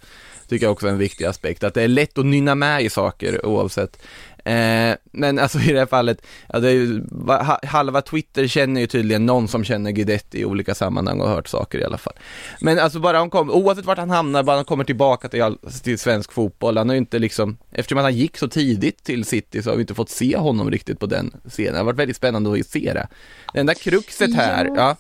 Tycker 0.50 0.66
jag 0.66 0.72
också 0.72 0.88
är 0.88 0.92
en 0.92 0.98
viktig 0.98 1.26
aspekt, 1.26 1.64
att 1.64 1.74
det 1.74 1.82
är 1.82 1.88
lätt 1.88 2.18
att 2.18 2.26
nynna 2.26 2.56
med 2.56 2.84
i 2.84 2.90
saker 2.90 3.46
oavsett. 3.46 3.98
Eh, 4.46 4.96
men 5.12 5.40
alltså 5.40 5.60
i 5.60 5.72
det 5.72 5.80
här 5.80 5.86
fallet, 5.86 6.22
ja, 6.54 6.60
det 6.60 6.70
är 6.70 6.74
ju, 6.74 7.02
ha- 7.28 7.60
halva 7.64 8.02
Twitter 8.02 8.48
känner 8.48 8.82
ju 8.82 8.88
tydligen 8.88 9.26
någon 9.26 9.48
som 9.48 9.64
känner 9.64 9.92
Guidetti 9.92 10.40
i 10.40 10.46
olika 10.46 10.76
sammanhang 10.76 11.22
och 11.22 11.28
har 11.28 11.36
hört 11.36 11.48
saker 11.48 11.80
i 11.80 11.84
alla 11.84 11.98
fall. 11.98 12.14
Men 12.62 12.80
alltså 12.80 13.00
bara 13.00 13.18
han 13.18 13.30
kom, 13.30 13.52
oavsett 13.52 13.86
vart 13.86 13.98
han 13.98 14.10
hamnar, 14.10 14.44
bara 14.44 14.56
han 14.56 14.66
kommer 14.66 14.84
tillbaka 14.84 15.28
till, 15.28 15.42
all, 15.42 15.58
till 15.84 16.00
svensk 16.00 16.32
fotboll, 16.32 16.78
han 16.78 16.90
har 16.90 16.94
ju 16.94 17.00
inte 17.00 17.20
liksom, 17.20 17.58
eftersom 17.72 17.98
han 17.98 18.16
gick 18.16 18.38
så 18.38 18.48
tidigt 18.48 19.04
till 19.04 19.26
City 19.26 19.62
så 19.64 19.70
har 19.70 19.76
vi 19.76 19.82
inte 19.82 19.94
fått 19.94 20.10
se 20.10 20.38
honom 20.38 20.72
riktigt 20.72 21.00
på 21.00 21.06
den 21.06 21.32
scenen. 21.50 21.74
Det 21.74 21.80
har 21.80 21.86
varit 21.86 22.00
väldigt 22.00 22.18
spännande 22.18 22.60
att 22.60 22.66
se 22.68 22.94
det. 22.94 23.08
Det 23.54 23.60
enda 23.60 23.74
kruxet 23.74 24.36
här, 24.36 24.66
Ja. 24.76 24.96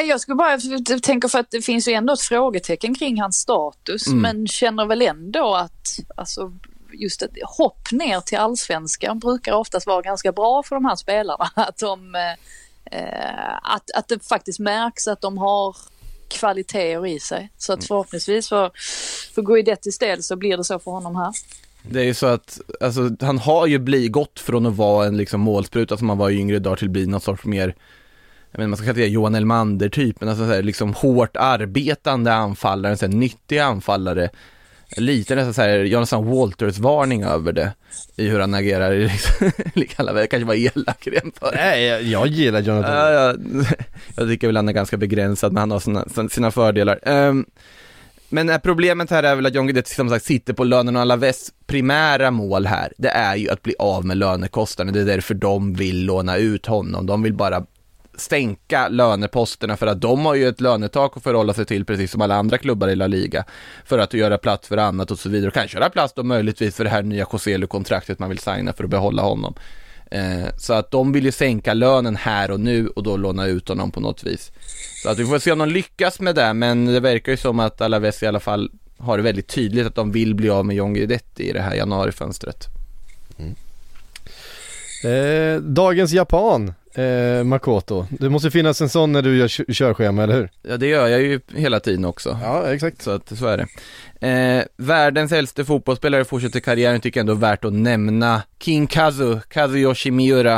Jag 0.08 0.20
skulle 0.20 0.34
bara 0.34 0.58
tänker 1.02 1.28
för 1.28 1.38
att 1.38 1.50
det 1.50 1.62
finns 1.62 1.88
ju 1.88 1.92
ändå 1.92 2.12
ett 2.12 2.20
frågetecken 2.20 2.94
kring 2.94 3.20
hans 3.20 3.36
status 3.36 4.06
Mm. 4.06 4.20
men 4.22 4.46
känner 4.46 4.86
väl 4.86 5.02
ändå 5.02 5.54
att 5.54 5.98
alltså, 6.16 6.52
just 6.92 7.22
ett 7.22 7.30
hopp 7.58 7.92
ner 7.92 8.20
till 8.20 8.38
allsvenskan 8.38 9.18
brukar 9.18 9.52
oftast 9.52 9.86
vara 9.86 10.02
ganska 10.02 10.32
bra 10.32 10.62
för 10.62 10.76
de 10.76 10.84
här 10.84 10.96
spelarna. 10.96 11.50
Att, 11.56 11.78
de, 11.78 12.14
eh, 12.14 12.32
eh, 13.00 13.56
att, 13.62 13.90
att 13.94 14.08
det 14.08 14.24
faktiskt 14.28 14.58
märks 14.58 15.08
att 15.08 15.20
de 15.20 15.38
har 15.38 15.76
kvaliteter 16.28 17.06
i 17.06 17.20
sig. 17.20 17.50
Så 17.58 17.72
Mm. 17.72 17.78
att 17.80 17.86
förhoppningsvis 17.86 18.48
för, 18.48 18.70
för 19.34 19.42
Guidettis 19.42 19.98
del 19.98 20.22
så 20.22 20.36
blir 20.36 20.56
det 20.56 20.64
så 20.64 20.78
för 20.78 20.90
honom 20.90 21.16
här. 21.16 21.32
Det 21.82 22.00
är 22.00 22.04
ju 22.04 22.14
så 22.14 22.26
att, 22.26 22.60
alltså 22.80 23.10
han 23.20 23.38
har 23.38 23.66
ju 23.66 23.78
blivit 23.78 24.12
gått 24.12 24.40
från 24.40 24.66
att 24.66 24.76
vara 24.76 25.06
en 25.06 25.16
liksom 25.16 25.40
målspruta 25.40 25.96
som 25.96 26.08
han 26.08 26.18
var 26.18 26.30
i 26.30 26.38
yngre 26.38 26.58
dagar 26.58 26.76
till 26.76 26.86
att 26.86 26.92
bli 26.92 27.06
någon 27.06 27.20
sorts 27.20 27.44
mer, 27.44 27.74
jag 28.52 28.60
inte, 28.60 28.68
man 28.68 28.76
ska 28.76 28.86
kalla 28.86 28.98
det 28.98 29.06
Johan 29.06 29.34
Elmander 29.34 29.88
typ, 29.88 30.20
men 30.20 30.28
alltså 30.28 30.46
så 30.46 30.52
här, 30.52 30.62
liksom 30.62 30.94
hårt 30.94 31.36
arbetande 31.36 32.34
anfallare, 32.34 32.92
en 32.92 32.98
sån 32.98 33.10
här 33.10 33.18
nyttig 33.18 33.58
anfallare. 33.58 34.30
lite 34.96 35.34
nästan 35.34 35.54
såhär 35.54 35.78
Jonathan 35.78 36.26
Walters-varning 36.26 37.24
över 37.24 37.52
det 37.52 37.72
i 38.16 38.28
hur 38.28 38.40
han 38.40 38.54
agerar, 38.54 39.10
liksom, 39.74 40.06
jag 40.16 40.30
kanske 40.30 40.44
var 40.44 40.54
elak 40.54 41.06
rent 41.06 41.38
för 41.38 41.52
Nej, 41.54 41.84
jag, 41.84 42.02
jag 42.02 42.26
gillar 42.26 42.60
Jonathan. 42.60 42.96
Ja, 42.96 43.10
ja, 43.10 43.34
jag 44.16 44.28
tycker 44.28 44.46
väl 44.46 44.56
han 44.56 44.68
är 44.68 44.72
ganska 44.72 44.96
begränsad, 44.96 45.52
men 45.52 45.60
han 45.60 45.70
har 45.70 45.80
sina, 45.80 46.04
sina 46.30 46.50
fördelar. 46.50 47.08
Um, 47.08 47.46
men 48.28 48.60
problemet 48.60 49.10
här 49.10 49.22
är 49.22 49.36
väl 49.36 49.46
att 49.46 49.54
John 49.54 49.66
Guidetti 49.66 49.94
som 49.94 50.08
sagt 50.08 50.24
sitter 50.24 50.52
på 50.52 50.64
lönen 50.64 50.96
och 50.96 51.02
Alaves 51.02 51.52
primära 51.66 52.30
mål 52.30 52.66
här, 52.66 52.92
det 52.98 53.08
är 53.08 53.36
ju 53.36 53.50
att 53.50 53.62
bli 53.62 53.74
av 53.78 54.04
med 54.04 54.16
lönekostnaden. 54.16 54.94
Det 54.94 55.00
är 55.00 55.04
därför 55.04 55.34
de 55.34 55.74
vill 55.74 56.04
låna 56.04 56.36
ut 56.36 56.66
honom. 56.66 57.06
De 57.06 57.22
vill 57.22 57.34
bara 57.34 57.66
stänka 58.14 58.88
löneposterna 58.88 59.76
för 59.76 59.86
att 59.86 60.00
de 60.00 60.26
har 60.26 60.34
ju 60.34 60.48
ett 60.48 60.60
lönetak 60.60 61.16
att 61.16 61.22
förhålla 61.22 61.54
sig 61.54 61.64
till 61.64 61.84
precis 61.84 62.10
som 62.10 62.20
alla 62.20 62.34
andra 62.34 62.58
klubbar 62.58 62.88
i 62.88 62.96
La 62.96 63.06
Liga 63.06 63.44
för 63.84 63.98
att 63.98 64.14
göra 64.14 64.38
plats 64.38 64.68
för 64.68 64.76
annat 64.76 65.10
och 65.10 65.18
så 65.18 65.28
vidare 65.28 65.48
och 65.48 65.54
kanske 65.54 65.78
göra 65.78 65.90
plats 65.90 66.14
då 66.14 66.22
möjligtvis 66.22 66.76
för 66.76 66.84
det 66.84 66.90
här 66.90 67.02
nya 67.02 67.26
Joselu-kontraktet 67.32 68.18
man 68.18 68.28
vill 68.28 68.38
signa 68.38 68.72
för 68.72 68.84
att 68.84 68.90
behålla 68.90 69.22
honom. 69.22 69.54
Eh, 70.10 70.56
så 70.58 70.72
att 70.72 70.90
de 70.90 71.12
vill 71.12 71.24
ju 71.24 71.32
sänka 71.32 71.74
lönen 71.74 72.16
här 72.16 72.50
och 72.50 72.60
nu 72.60 72.88
och 72.88 73.02
då 73.02 73.16
låna 73.16 73.46
ut 73.46 73.68
honom 73.68 73.90
på 73.90 74.00
något 74.00 74.24
vis. 74.24 74.52
Så 75.02 75.10
att 75.10 75.18
vi 75.18 75.26
får 75.26 75.38
se 75.38 75.52
om 75.52 75.58
de 75.58 75.68
lyckas 75.68 76.20
med 76.20 76.34
det, 76.34 76.54
men 76.54 76.86
det 76.86 77.00
verkar 77.00 77.32
ju 77.32 77.36
som 77.36 77.60
att 77.60 77.80
Alaves 77.80 78.22
i 78.22 78.26
alla 78.26 78.40
fall 78.40 78.70
har 78.98 79.16
det 79.16 79.22
väldigt 79.22 79.48
tydligt 79.48 79.86
att 79.86 79.94
de 79.94 80.12
vill 80.12 80.34
bli 80.34 80.50
av 80.50 80.66
med 80.66 80.76
John 80.76 80.94
Guidetti 80.94 81.48
i 81.48 81.52
det 81.52 81.60
här 81.60 81.74
januarifönstret. 81.74 82.66
Mm. 83.38 83.54
Eh, 85.04 85.60
dagens 85.60 86.12
Japan, 86.12 86.74
eh, 86.94 87.44
Makoto. 87.44 88.06
Det 88.10 88.30
måste 88.30 88.50
finnas 88.50 88.80
en 88.80 88.88
sån 88.88 89.12
när 89.12 89.22
du 89.22 89.36
gör 89.36 89.48
körschema, 89.72 90.22
eller 90.22 90.34
hur? 90.34 90.50
Ja, 90.62 90.76
det 90.76 90.86
gör 90.86 91.08
jag 91.08 91.22
ju 91.22 91.40
hela 91.54 91.80
tiden 91.80 92.04
också. 92.04 92.38
Ja, 92.42 92.72
exakt. 92.72 93.02
Så 93.02 93.10
att, 93.10 93.38
så 93.38 93.46
är 93.46 93.56
det. 93.56 93.66
Eh, 94.28 94.64
världens 94.76 95.32
äldste 95.32 95.64
fotbollsspelare 95.64 96.24
fortsätter 96.24 96.60
karriären, 96.60 97.00
tycker 97.00 97.20
jag 97.20 97.22
ändå 97.22 97.34
värt 97.34 97.64
att 97.64 97.72
nämna. 97.72 98.42
King 98.60 98.86
Kazu, 98.86 99.40
Kazuyoshi 99.48 100.10
Miura. 100.10 100.56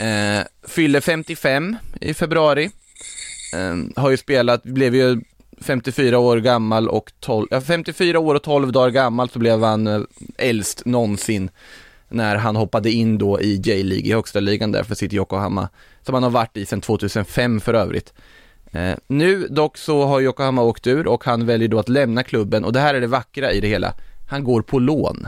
Eh, 0.00 0.44
fyller 0.68 1.00
55 1.00 1.76
i 2.00 2.14
februari. 2.14 2.70
Eh, 3.54 4.02
har 4.02 4.10
ju 4.10 4.16
spelat, 4.16 4.62
blev 4.62 4.94
ju 4.94 5.20
54 5.60 6.18
år 6.18 6.36
gammal 6.36 6.88
och 6.88 7.12
12, 7.20 7.46
ja, 7.50 7.60
54 7.60 8.18
år 8.18 8.34
och 8.34 8.42
12 8.42 8.72
dagar 8.72 8.90
gammal 8.90 9.28
så 9.28 9.38
blev 9.38 9.62
han 9.62 9.86
eh, 9.86 10.00
äldst 10.38 10.84
någonsin 10.84 11.50
när 12.08 12.36
han 12.36 12.56
hoppade 12.56 12.90
in 12.90 13.18
då 13.18 13.40
i 13.40 13.54
J-League, 13.54 14.06
i 14.06 14.12
högsta 14.12 14.40
ligan 14.40 14.72
där 14.72 14.82
för 14.82 14.94
sitt 14.94 15.12
Yokohama, 15.12 15.68
som 16.02 16.14
han 16.14 16.22
har 16.22 16.30
varit 16.30 16.56
i 16.56 16.66
sedan 16.66 16.80
2005 16.80 17.60
för 17.60 17.74
övrigt. 17.74 18.12
Eh, 18.72 18.94
nu 19.06 19.48
dock 19.48 19.78
så 19.78 20.04
har 20.04 20.20
Yokohama 20.20 20.62
åkt 20.62 20.86
ur 20.86 21.06
och 21.06 21.24
han 21.24 21.46
väljer 21.46 21.68
då 21.68 21.78
att 21.78 21.88
lämna 21.88 22.22
klubben 22.22 22.64
och 22.64 22.72
det 22.72 22.80
här 22.80 22.94
är 22.94 23.00
det 23.00 23.06
vackra 23.06 23.52
i 23.52 23.60
det 23.60 23.68
hela. 23.68 23.94
Han 24.28 24.44
går 24.44 24.62
på 24.62 24.78
lån. 24.78 25.26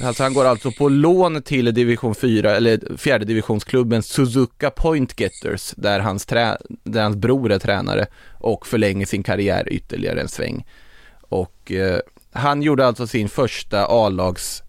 Alltså 0.00 0.22
han 0.22 0.34
går 0.34 0.44
alltså 0.44 0.70
på 0.70 0.88
lån 0.88 1.42
till 1.42 1.74
division 1.74 2.14
4, 2.14 2.56
eller 2.56 2.96
fjärde 2.96 3.24
divisionsklubben 3.24 4.02
Suzuka 4.02 4.70
Point 4.70 5.20
Getters, 5.20 5.74
där 5.76 6.00
hans, 6.00 6.26
trä, 6.26 6.56
där 6.68 7.02
hans 7.02 7.16
bror 7.16 7.52
är 7.52 7.58
tränare 7.58 8.06
och 8.40 8.66
förlänger 8.66 9.06
sin 9.06 9.22
karriär 9.22 9.72
ytterligare 9.72 10.20
en 10.20 10.28
sväng. 10.28 10.66
Och 11.20 11.72
eh, 11.72 12.00
han 12.32 12.62
gjorde 12.62 12.86
alltså 12.86 13.06
sin 13.06 13.28
första 13.28 13.86
A-lags 13.86 14.62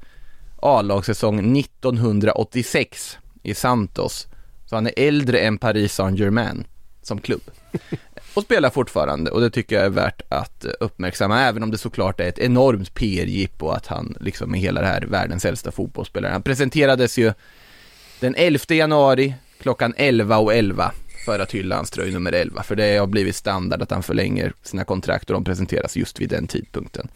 A-lagssäsong 0.63 1.57
1986 1.57 3.17
i 3.43 3.53
Santos. 3.53 4.27
Så 4.65 4.75
han 4.75 4.87
är 4.87 4.93
äldre 4.95 5.39
än 5.39 5.57
Paris 5.57 5.93
Saint-Germain 5.93 6.63
som 7.01 7.19
klubb. 7.19 7.41
Och 8.33 8.43
spelar 8.43 8.69
fortfarande 8.69 9.31
och 9.31 9.41
det 9.41 9.49
tycker 9.49 9.75
jag 9.75 9.85
är 9.85 9.89
värt 9.89 10.21
att 10.29 10.65
uppmärksamma 10.79 11.41
även 11.41 11.63
om 11.63 11.71
det 11.71 11.77
såklart 11.77 12.19
är 12.19 12.27
ett 12.27 12.39
enormt 12.39 12.93
PR-jippo 12.93 13.69
att 13.69 13.87
han 13.87 14.17
liksom 14.19 14.55
är 14.55 14.59
hela 14.59 14.81
det 14.81 14.87
här 14.87 15.01
världens 15.01 15.45
äldsta 15.45 15.71
fotbollsspelare. 15.71 16.31
Han 16.31 16.41
presenterades 16.41 17.17
ju 17.17 17.33
den 18.19 18.35
11 18.35 18.59
januari 18.69 19.35
klockan 19.59 19.93
11.11 19.93 20.51
11 20.51 20.91
för 21.25 21.39
att 21.39 21.51
hylla 21.51 21.75
hans 21.75 21.91
tröj 21.91 22.11
nummer 22.11 22.31
11 22.31 22.63
för 22.63 22.75
det 22.75 22.97
har 22.97 23.07
blivit 23.07 23.35
standard 23.35 23.81
att 23.81 23.91
han 23.91 24.03
förlänger 24.03 24.53
sina 24.61 24.83
kontrakt 24.83 25.29
och 25.29 25.33
de 25.33 25.43
presenteras 25.43 25.95
just 25.95 26.21
vid 26.21 26.29
den 26.29 26.47
tidpunkten. 26.47 27.07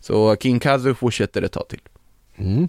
Så 0.00 0.36
King 0.36 0.60
Kazu 0.60 0.94
fortsätter 0.94 1.42
ett 1.42 1.52
tag 1.52 1.68
till. 1.68 1.80
Mm. 2.36 2.68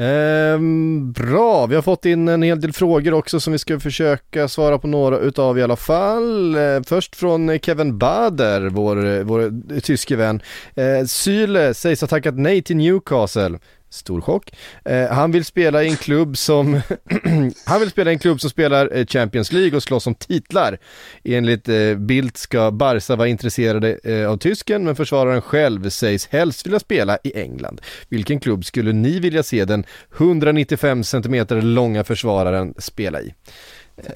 Ehm, 0.00 1.12
bra, 1.12 1.66
vi 1.66 1.74
har 1.74 1.82
fått 1.82 2.04
in 2.04 2.28
en 2.28 2.42
hel 2.42 2.60
del 2.60 2.72
frågor 2.72 3.14
också 3.14 3.40
som 3.40 3.52
vi 3.52 3.58
ska 3.58 3.80
försöka 3.80 4.48
svara 4.48 4.78
på 4.78 4.86
några 4.86 5.18
utav 5.18 5.58
i 5.58 5.62
alla 5.62 5.76
fall. 5.76 6.54
Eh, 6.54 6.82
först 6.86 7.16
från 7.16 7.58
Kevin 7.58 7.98
Bader, 7.98 8.68
vår, 8.68 9.06
eh, 9.06 9.22
vår 9.22 9.44
eh, 9.44 9.80
tyske 9.82 10.16
vän. 10.16 10.40
Eh, 10.74 11.06
Syle 11.06 11.74
sägs 11.74 12.00
ha 12.00 12.08
tackat 12.08 12.34
nej 12.38 12.62
till 12.62 12.76
Newcastle. 12.76 13.58
Stor 13.90 14.20
chock. 14.20 14.50
Eh, 14.84 15.08
han 15.08 15.32
vill 15.32 15.44
spela 15.44 15.84
i 15.84 15.88
en 15.88 15.96
klubb 15.96 16.36
som 16.36 16.80
Han 17.64 17.80
vill 17.80 17.90
spela 17.90 18.10
i 18.10 18.14
en 18.14 18.18
klubb 18.18 18.40
som 18.40 18.50
spelar 18.50 18.96
eh, 18.96 19.06
Champions 19.06 19.52
League 19.52 19.76
och 19.76 19.82
slåss 19.82 20.06
om 20.06 20.14
titlar. 20.14 20.78
Enligt 21.24 21.68
eh, 21.68 21.94
Bildt 21.94 22.36
ska 22.36 22.70
Barca 22.70 23.16
vara 23.16 23.28
intresserade 23.28 23.98
eh, 24.04 24.30
av 24.30 24.36
tysken 24.36 24.84
men 24.84 24.96
försvararen 24.96 25.42
själv 25.42 25.88
sägs 25.90 26.26
helst 26.26 26.66
vilja 26.66 26.80
spela 26.80 27.18
i 27.24 27.40
England. 27.40 27.80
Vilken 28.08 28.40
klubb 28.40 28.64
skulle 28.64 28.92
ni 28.92 29.20
vilja 29.20 29.42
se 29.42 29.64
den 29.64 29.84
195 30.16 31.04
cm 31.04 31.46
långa 31.50 32.04
försvararen 32.04 32.74
spela 32.78 33.20
i? 33.20 33.34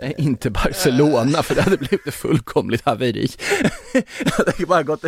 Nej, 0.03 0.15
inte 0.19 0.51
Barcelona 0.51 1.43
för 1.43 1.55
det 1.55 1.63
hade 1.63 1.77
blivit 1.77 2.07
ett 2.07 2.15
fullkomligt 2.15 2.85
haveri. 2.85 3.29
det 3.93 4.33
hade 4.33 4.67
bara 4.67 4.83
gått, 4.83 5.05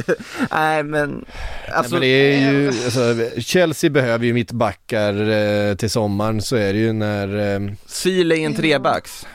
nej 0.50 0.82
men, 0.82 1.24
alltså. 1.72 1.98
Nej, 1.98 2.00
men 2.00 2.00
det 2.00 2.06
är 2.06 2.52
ju, 2.52 2.66
alltså, 2.66 3.40
Chelsea 3.40 3.90
behöver 3.90 4.26
ju 4.26 4.32
mittbackar 4.32 5.30
eh, 5.30 5.74
till 5.74 5.90
sommaren 5.90 6.42
så 6.42 6.56
är 6.56 6.72
det 6.72 6.78
ju 6.78 6.92
när... 6.92 7.54
Eh... 7.54 7.72
Sile 7.86 8.36
i 8.36 8.44
en 8.44 8.54
trebacks. 8.54 9.26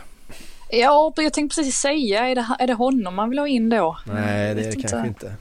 Ja, 0.69 1.13
jag 1.15 1.33
tänkte 1.33 1.55
precis 1.55 1.75
säga, 1.75 2.27
är 2.27 2.35
det, 2.35 2.45
är 2.59 2.67
det 2.67 2.73
honom 2.73 3.15
man 3.15 3.29
vill 3.29 3.39
ha 3.39 3.47
in 3.47 3.69
då? 3.69 3.97
Nej, 4.05 4.55
det 4.55 4.61
är 4.61 4.71
det 4.71 4.81
kanske 4.81 4.97
inte. 4.97 5.07
inte. 5.07 5.33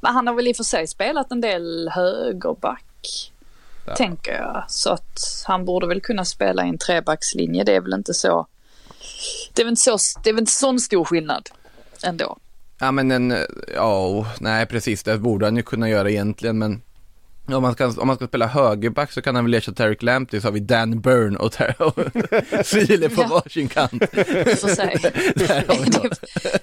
Men 0.00 0.14
han 0.14 0.26
har 0.26 0.34
väl 0.34 0.48
i 0.48 0.52
och 0.52 0.56
för 0.56 0.64
sig 0.64 0.86
spelat 0.86 1.32
en 1.32 1.40
del 1.40 1.90
högerback, 1.92 3.32
ja. 3.86 3.94
tänker 3.94 4.32
jag. 4.32 4.64
Så 4.68 4.92
att 4.92 5.44
han 5.46 5.64
borde 5.64 5.86
väl 5.86 6.00
kunna 6.00 6.24
spela 6.24 6.66
i 6.66 6.68
en 6.68 6.78
trebackslinje, 6.78 7.64
det 7.64 7.76
är 7.76 7.80
väl 7.80 7.94
inte 7.94 8.14
så 8.14 8.46
det 9.52 9.62
är 9.62 9.64
väl 9.64 9.72
inte 9.72 9.82
så, 9.82 9.98
det 10.22 10.30
är 10.30 10.34
väl 10.34 10.42
inte 10.42 10.52
sån 10.52 10.80
stor 10.80 11.04
skillnad 11.04 11.48
ändå. 12.04 12.38
Ja 12.80 12.92
men 12.92 13.10
en, 13.10 13.34
ja, 13.74 14.26
nej 14.40 14.66
precis 14.66 15.02
det 15.02 15.18
borde 15.18 15.46
han 15.46 15.56
ju 15.56 15.62
kunna 15.62 15.88
göra 15.88 16.10
egentligen 16.10 16.58
men 16.58 16.82
om 17.56 17.62
man, 17.62 17.72
ska, 17.72 17.86
om 17.86 18.06
man 18.06 18.16
ska 18.16 18.26
spela 18.26 18.46
högerback 18.46 19.12
så 19.12 19.22
kan 19.22 19.34
han 19.34 19.44
väl 19.44 19.54
ersätta 19.54 19.84
Tarek 19.84 20.02
Lamptey 20.02 20.40
så 20.40 20.46
har 20.46 20.52
vi 20.52 20.60
Dan 20.60 21.00
Burn 21.00 21.36
och, 21.36 21.54
Sile 22.66 23.08
på 23.16 23.22
ja. 23.22 23.28
varsin 23.28 23.68
kant. 23.68 23.92
Det, 25.38 25.64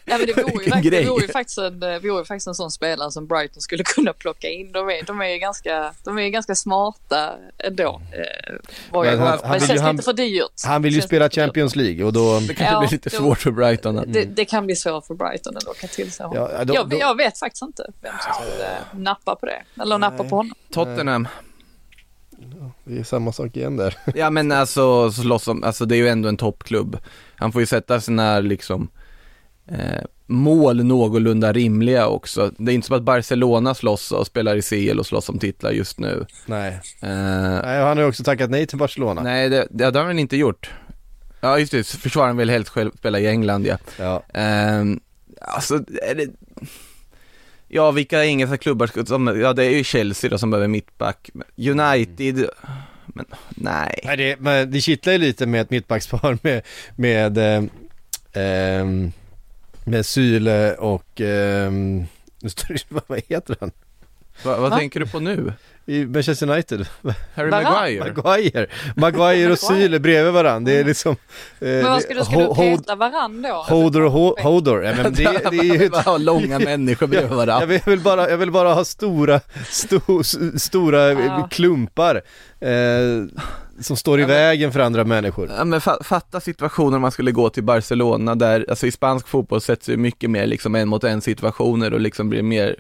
ja, 0.06 0.18
men 0.18 0.28
det 0.28 0.44
vore 0.44 0.82
ju, 0.82 0.90
det 0.90 1.10
vore 1.10 1.22
ju 1.22 1.32
faktiskt 1.32 1.58
en, 1.58 1.80
det 1.80 2.00
vore 2.00 2.20
ju 2.20 2.26
faktiskt 2.26 2.48
en 2.48 2.56
sån 2.56 2.72
spelare 2.72 3.12
som 3.12 3.28
Brighton 3.28 3.62
skulle 3.62 3.84
kunna 3.84 4.14
plocka 4.14 4.50
in. 4.50 4.72
De 4.72 4.90
är, 4.90 5.04
de 5.06 5.22
är 5.22 5.26
ju 5.26 5.38
ganska, 5.38 5.94
de 6.04 6.20
är 6.20 6.30
ganska 6.30 6.56
smarta 6.56 7.34
ändå. 7.58 8.02
Eh, 8.12 8.56
men, 8.92 9.20
han, 9.20 9.40
han, 9.44 9.60
det 9.60 9.68
känns 9.68 9.82
han, 9.82 9.96
lite 9.96 10.06
för 10.06 10.14
dyrt. 10.14 10.66
Han 10.66 10.82
vill 10.82 10.96
ju 10.96 11.02
spela 11.02 11.30
Champions 11.30 11.76
League 11.76 12.06
och 12.06 12.14
då... 12.14 12.40
Det 12.40 12.54
kan 12.54 12.74
ja, 12.74 12.80
bli 12.80 12.88
lite 12.92 13.10
då, 13.10 13.18
svårt 13.18 13.40
för 13.40 13.52
Brighton. 13.52 13.98
Mm. 13.98 14.12
Det, 14.12 14.26
det, 14.26 14.46
kan 14.46 14.66
bli 14.66 14.76
svårt 14.76 15.06
för 15.06 15.14
Brighton 15.14 15.54
ändå, 15.56 15.74
kan 15.74 15.78
jag 15.82 15.92
tillse 15.92 16.24
ja, 16.34 16.64
då, 16.64 16.74
jag, 16.74 16.94
jag, 16.94 17.18
vet 17.18 17.40
faktiskt 17.40 17.64
inte 17.64 17.92
vem 18.02 18.14
som 18.24 18.34
skulle 18.34 19.04
nappa 19.04 19.36
på 19.36 19.46
det. 19.46 19.82
Eller 19.82 19.98
nappa 19.98 20.24
på 20.24 20.36
honom. 20.36 20.56
Tottenham. 20.76 21.28
Ja, 22.60 22.72
det 22.84 23.00
är 23.00 23.04
samma 23.04 23.32
sak 23.32 23.58
igen 23.58 23.78
där. 23.78 23.98
ja 24.16 24.30
men 24.30 24.52
alltså, 24.52 25.12
slåss 25.12 25.48
om, 25.48 25.64
alltså 25.64 25.86
det 25.86 25.96
är 25.96 25.98
ju 25.98 26.08
ändå 26.08 26.30
en 26.30 26.38
toppklubb. 26.38 26.98
Han 27.36 27.52
får 27.52 27.62
ju 27.62 27.66
sätta 27.66 28.02
sina 28.02 28.40
liksom 28.40 28.90
eh, 29.68 30.04
mål 30.26 30.84
någorlunda 30.84 31.54
rimliga 31.54 32.08
också. 32.08 32.52
Det 32.58 32.72
är 32.72 32.76
inte 32.76 32.88
som 32.88 32.98
att 32.98 33.04
Barcelona 33.04 33.74
slåss 33.74 34.12
och 34.12 34.28
spelar 34.28 34.56
i 34.56 34.62
CL 34.62 35.00
och 35.00 35.06
slåss 35.06 35.30
om 35.30 35.40
titlar 35.40 35.72
just 35.72 36.00
nu. 36.00 36.26
Nej. 36.46 36.80
Eh, 37.02 37.10
nej, 37.64 37.82
han 37.82 37.98
har 37.98 38.04
ju 38.04 38.10
också 38.10 38.24
tackat 38.24 38.50
nej 38.50 38.68
till 38.68 38.78
Barcelona. 38.78 39.22
Nej, 39.24 39.50
det, 39.50 39.68
det, 39.70 39.84
har 39.86 40.06
han 40.06 40.20
inte 40.20 40.38
gjort. 40.38 40.70
Ja, 41.42 41.60
just 41.60 41.72
det, 41.72 41.88
försvararen 41.88 42.38
vill 42.38 42.50
helst 42.50 42.70
själv 42.70 42.92
spela 42.98 43.20
i 43.20 43.28
England 43.28 43.66
ja. 43.66 43.78
ja. 44.00 44.40
Eh, 44.42 44.84
alltså, 45.42 45.78
det 45.78 46.30
Ja, 47.68 47.92
vilka 47.92 48.26
engelska 48.26 48.58
klubbar 48.58 49.06
som, 49.06 49.40
ja 49.42 49.54
det 49.54 49.64
är 49.64 49.70
ju 49.70 49.84
Chelsea 49.84 50.30
då 50.30 50.38
som 50.38 50.50
behöver 50.50 50.68
mittback. 50.68 51.30
United, 51.58 52.50
men 53.06 53.26
nej. 53.50 54.00
Nej 54.04 54.18
det, 54.18 54.40
men 54.40 54.72
det 54.72 54.82
kittlar 54.82 55.14
ju 55.14 55.20
lite 55.20 55.46
med 55.46 55.62
ett 55.62 55.70
mittbackspar 55.70 56.38
med, 56.44 56.62
med, 56.96 57.38
eh, 57.38 57.64
ehm, 58.34 59.12
med 59.86 60.06
Syle 60.06 60.76
och, 60.76 61.22
eh, 61.22 61.72
vad 63.08 63.22
heter 63.28 63.58
han? 63.60 63.72
Va, 64.44 64.58
vad 64.60 64.78
tänker 64.80 65.00
du 65.00 65.08
på 65.08 65.20
nu? 65.20 65.54
I 65.88 66.06
Manchester 66.06 66.50
United? 66.50 66.88
Harry. 67.36 67.50
Maguire. 67.52 68.14
Maguire, 68.16 68.68
Maguire 68.96 69.52
och 69.52 69.60
Syle 69.60 70.00
bredvid 70.00 70.34
varandra, 70.34 70.72
det 70.72 70.80
är 70.80 70.84
liksom 70.84 71.12
eh, 71.12 71.68
Men 71.68 71.84
vad 71.84 72.02
ska 72.02 72.14
du, 72.14 72.24
ska 72.26 72.40
du 72.40 72.56
peta 72.56 72.96
varann 72.96 73.42
då? 73.42 73.66
Hodor 73.70 74.02
och 74.02 74.12
Ho- 74.12 74.42
Hodor, 74.42 74.84
ja, 74.84 74.94
men 75.04 75.14
det, 75.14 75.24
det 75.52 75.58
är 75.58 75.82
ju 75.82 75.90
Bara 75.90 76.18
långa 76.18 76.60
människor 76.70 77.08
bredvid 77.08 77.32
jag, 77.32 77.36
varandra. 77.38 77.66
vill, 77.66 77.80
jag, 77.86 77.92
vill 77.92 78.00
bara, 78.00 78.30
jag 78.30 78.38
vill 78.38 78.52
bara 78.52 78.74
ha 78.74 78.86
stora, 78.86 79.40
sto, 79.70 80.24
stora 80.58 81.12
Ja. 81.12 81.48
klumpar 81.52 82.22
eh, 82.60 82.70
som 83.82 83.98
står 83.98 84.20
i 84.20 84.22
Ja, 84.22 84.28
men- 84.28 84.36
vägen 84.38 84.72
för 84.72 84.80
andra 84.80 85.04
människor. 85.04 85.50
Ja, 85.58 85.64
men 85.66 85.80
fa- 85.80 86.04
fatta 86.04 86.40
situationer 86.40 86.96
om 86.96 87.02
man 87.02 87.12
skulle 87.12 87.32
gå 87.32 87.50
till 87.50 87.64
Barcelona 87.64 88.36
där, 88.36 88.66
alltså 88.70 88.88
i 88.88 88.92
spansk 88.92 89.28
fotboll 89.28 89.62
sätts 89.62 89.90
ju 89.90 89.98
mycket 89.98 90.30
mer 90.30 90.48
liksom 90.48 90.76
en 90.76 90.88
mot 90.88 91.04
en 91.04 91.22
situationer 91.22 91.94
och 91.94 92.00
liksom 92.00 92.30
blir 92.30 92.44
mer 92.44 92.76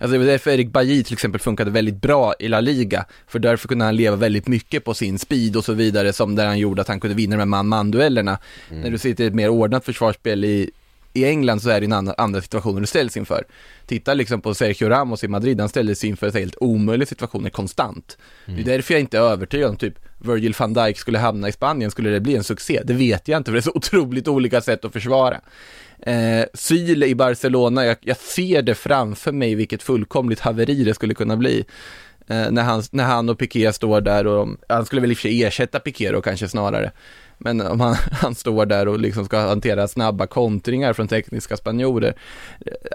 Alltså 0.00 0.12
det 0.12 0.18
var 0.18 0.26
därför 0.26 0.50
Erik 0.50 0.72
Bailly 0.72 1.02
till 1.04 1.12
exempel 1.12 1.40
funkade 1.40 1.70
väldigt 1.70 2.02
bra 2.02 2.34
i 2.38 2.48
La 2.48 2.60
Liga, 2.60 3.04
för 3.26 3.38
därför 3.38 3.68
kunde 3.68 3.84
han 3.84 3.96
leva 3.96 4.16
väldigt 4.16 4.48
mycket 4.48 4.84
på 4.84 4.94
sin 4.94 5.18
speed 5.18 5.56
och 5.56 5.64
så 5.64 5.72
vidare, 5.72 6.12
som 6.12 6.34
där 6.34 6.46
han 6.46 6.58
gjorde 6.58 6.82
att 6.82 6.88
han 6.88 7.00
kunde 7.00 7.16
vinna 7.16 7.36
de 7.36 7.38
här 7.38 7.46
man-man-duellerna. 7.46 8.38
När 8.70 8.90
du 8.90 8.98
sitter 8.98 9.24
i 9.24 9.26
ett 9.26 9.34
mer 9.34 9.48
ordnat 9.48 9.84
försvarsspel 9.84 10.44
i, 10.44 10.70
i 11.12 11.24
England 11.24 11.60
så 11.62 11.70
är 11.70 11.80
det 11.80 11.86
en 11.86 11.92
annan, 11.92 12.14
andra 12.18 12.40
situationer 12.40 12.80
du 12.80 12.86
ställs 12.86 13.16
inför. 13.16 13.44
Titta 13.86 14.14
liksom 14.14 14.40
på 14.40 14.54
Sergio 14.54 14.88
Ramos 14.88 15.24
i 15.24 15.28
Madrid, 15.28 15.60
han 15.60 15.68
ställdes 15.68 16.04
inför 16.04 16.32
helt 16.32 16.56
omöjliga 16.60 17.06
situationer 17.06 17.50
konstant. 17.50 18.18
Det 18.46 18.60
är 18.60 18.64
därför 18.64 18.94
jag 18.94 19.00
inte 19.00 19.18
är 19.18 19.22
övertygad 19.22 19.70
om 19.70 19.76
typ 19.76 19.94
Virgil 20.18 20.54
van 20.58 20.72
Dijk 20.74 20.98
skulle 20.98 21.18
hamna 21.18 21.48
i 21.48 21.52
Spanien, 21.52 21.90
skulle 21.90 22.10
det 22.10 22.20
bli 22.20 22.36
en 22.36 22.44
succé? 22.44 22.80
Det 22.84 22.94
vet 22.94 23.28
jag 23.28 23.36
inte, 23.36 23.48
för 23.48 23.52
det 23.52 23.58
är 23.58 23.62
så 23.62 23.72
otroligt 23.74 24.28
olika 24.28 24.60
sätt 24.60 24.84
att 24.84 24.92
försvara. 24.92 25.40
Eh, 26.02 26.44
Syle 26.54 27.06
i 27.06 27.14
Barcelona, 27.14 27.84
jag, 27.84 27.96
jag 28.00 28.16
ser 28.16 28.62
det 28.62 28.74
framför 28.74 29.32
mig 29.32 29.54
vilket 29.54 29.82
fullkomligt 29.82 30.40
haveri 30.40 30.84
det 30.84 30.94
skulle 30.94 31.14
kunna 31.14 31.36
bli. 31.36 31.64
Eh, 32.28 32.50
när, 32.50 32.62
han, 32.62 32.82
när 32.90 33.04
han 33.04 33.28
och 33.28 33.38
Piqué 33.38 33.72
står 33.72 34.00
där 34.00 34.26
och 34.26 34.36
de, 34.36 34.58
han 34.68 34.86
skulle 34.86 35.00
väl 35.00 35.10
i 35.10 35.14
och 35.14 35.18
för 35.18 35.22
sig 35.22 35.44
ersätta 35.44 35.80
Piqué 35.80 36.12
då 36.12 36.22
kanske 36.22 36.48
snarare. 36.48 36.92
Men 37.38 37.60
om 37.60 37.80
han, 37.80 37.96
han 38.12 38.34
står 38.34 38.66
där 38.66 38.88
och 38.88 39.00
liksom 39.00 39.24
ska 39.24 39.38
hantera 39.38 39.88
snabba 39.88 40.26
kontringar 40.26 40.92
från 40.92 41.08
tekniska 41.08 41.56
spanjorer. 41.56 42.14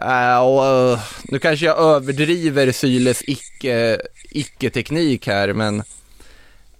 Äh, 0.01 0.39
och, 0.39 0.65
eh, 0.65 0.99
nu 1.23 1.39
kanske 1.39 1.65
jag 1.65 1.79
överdriver 1.79 2.71
Syles 2.71 3.23
icke, 3.27 4.01
icke-teknik 4.29 5.27
här, 5.27 5.53
men 5.53 5.83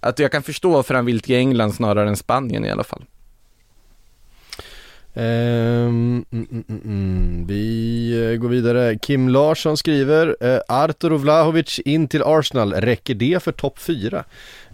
att 0.00 0.18
jag 0.18 0.32
kan 0.32 0.42
förstå 0.42 0.70
varför 0.70 0.94
han 0.94 1.06
vill 1.06 1.20
till 1.20 1.36
England 1.36 1.72
snarare 1.72 2.08
än 2.08 2.16
Spanien 2.16 2.64
i 2.64 2.70
alla 2.70 2.84
fall. 2.84 3.04
Um, 5.14 6.15
mm, 6.50 6.64
mm, 6.68 6.80
mm, 6.84 7.26
mm. 7.26 7.46
Vi 7.46 8.32
eh, 8.32 8.38
går 8.38 8.48
vidare. 8.48 8.98
Kim 8.98 9.28
Larsson 9.28 9.76
skriver 9.76 10.36
eh, 10.40 10.60
Artur 10.68 11.10
Vlahovic 11.10 11.78
in 11.84 12.08
till 12.08 12.22
Arsenal, 12.22 12.72
räcker 12.72 13.14
det 13.14 13.42
för 13.42 13.52
topp 13.52 13.78
4? 13.78 14.24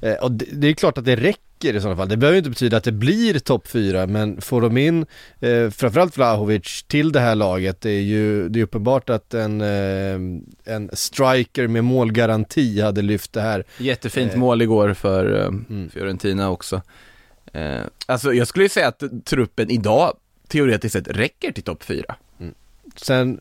Eh, 0.02 0.14
och 0.14 0.32
det, 0.32 0.44
det 0.52 0.68
är 0.68 0.72
klart 0.72 0.98
att 0.98 1.04
det 1.04 1.16
räcker 1.16 1.74
i 1.74 1.80
sådana 1.80 1.96
fall. 1.96 2.08
Det 2.08 2.16
behöver 2.16 2.38
inte 2.38 2.50
betyda 2.50 2.76
att 2.76 2.84
det 2.84 2.92
blir 2.92 3.38
topp 3.38 3.68
4 3.68 4.06
men 4.06 4.40
får 4.40 4.60
de 4.60 4.76
in 4.76 5.06
eh, 5.40 5.70
framförallt 5.70 6.16
Vlahovic 6.16 6.82
till 6.88 7.12
det 7.12 7.20
här 7.20 7.34
laget 7.34 7.80
det 7.80 7.90
är 7.90 8.00
ju 8.00 8.48
det 8.48 8.60
är 8.60 8.64
uppenbart 8.64 9.10
att 9.10 9.34
en, 9.34 9.60
eh, 9.60 10.74
en 10.74 10.90
striker 10.92 11.66
med 11.66 11.84
målgaranti 11.84 12.80
hade 12.80 13.02
lyft 13.02 13.32
det 13.32 13.40
här. 13.40 13.64
Jättefint 13.78 14.32
Eh, 14.32 14.38
mål 14.38 14.62
igår 14.62 14.94
för 14.94 15.40
eh, 15.40 15.46
Mm. 15.46 15.90
Fiorentina 15.90 16.50
också. 16.50 16.82
Eh, 17.52 17.80
alltså 18.06 18.32
jag 18.32 18.46
skulle 18.48 18.64
ju 18.64 18.68
säga 18.68 18.88
att 18.88 19.02
truppen 19.24 19.70
idag 19.70 20.16
teoretiskt 20.52 20.92
sett 20.92 21.08
räcker 21.08 21.52
till 21.52 21.62
topp 21.64 21.84
4. 21.84 22.16
Sen, 22.96 23.40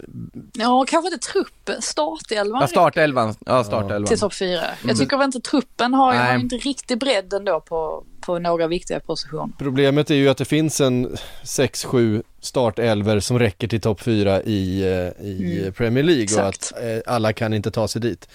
Ja, 0.54 0.86
kanske 0.88 1.14
inte 1.14 1.28
truppen, 1.28 1.82
startelvan 1.82 2.62
Ja, 2.62 2.68
startelvan. 2.68 3.36
Ja, 3.46 3.64
startelvan. 3.64 4.06
till 4.06 4.20
topp 4.20 4.34
fyra. 4.34 4.60
Mm. 4.66 4.76
Jag 4.88 4.98
tycker 4.98 5.18
väl 5.18 5.26
inte 5.26 5.40
truppen 5.42 5.94
har 5.94 6.14
har 6.14 6.36
inte 6.40 6.56
riktigt 6.56 7.00
bredd 7.00 7.34
ändå 7.34 7.60
på, 7.62 8.04
på 8.22 8.40
några 8.40 8.68
viktiga 8.68 9.00
positioner. 9.00 9.54
Problemet 9.58 10.12
är 10.12 10.16
ju 10.16 10.30
att 10.30 10.38
det 10.38 10.46
finns 10.46 10.82
en 10.82 11.08
6-7 11.44 12.24
startelver 12.40 13.20
som 13.20 13.40
räcker 13.40 13.68
till 13.68 13.82
topp 13.82 14.02
4 14.02 14.42
i, 14.44 14.82
eh, 14.82 15.26
i 15.26 15.60
Mm. 15.62 15.74
Premier 15.74 16.04
League 16.04 16.24
och 16.24 16.48
Exakt. 16.50 16.72
att 16.76 16.84
eh, 16.84 17.14
alla 17.14 17.34
kan 17.34 17.54
inte 17.54 17.72
ta 17.72 17.88
sig 17.88 18.02
dit. 18.02 18.30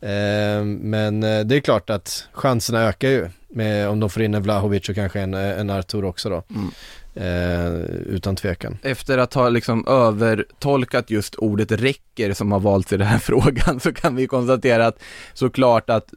Eh, 0.00 0.64
Men 0.64 1.20
det 1.20 1.56
är 1.56 1.60
klart 1.60 1.90
att 1.90 2.28
chanserna 2.32 2.80
ökar 2.82 3.08
ju 3.08 3.28
med 3.50 3.88
om 3.88 4.00
de 4.00 4.10
får 4.10 4.22
in 4.22 4.34
en 4.34 4.42
Vlahovic 4.42 4.88
och 4.88 4.94
kanske 4.94 5.20
en, 5.20 5.34
eh, 5.34 5.60
en 5.60 5.70
Artur 5.70 6.04
också 6.04 6.28
då. 6.28 6.42
Mm. 6.50 6.70
Eh, 7.14 7.80
utan 8.06 8.36
tvekan. 8.36 8.78
Efter 8.82 9.18
att 9.18 9.34
ha 9.34 9.48
liksom 9.48 9.86
övertolkat 9.88 11.10
just 11.10 11.34
ordet 11.34 11.72
räcker 11.72 12.32
som 12.32 12.52
har 12.52 12.60
valts 12.60 12.92
i 12.92 12.96
den 12.96 13.06
här 13.06 13.18
frågan 13.22 13.80
så 13.80 13.92
kan 13.92 14.16
vi 14.16 14.26
konstatera 14.26 14.86
att 14.86 14.98
såklart 15.34 15.90
att 15.90 16.14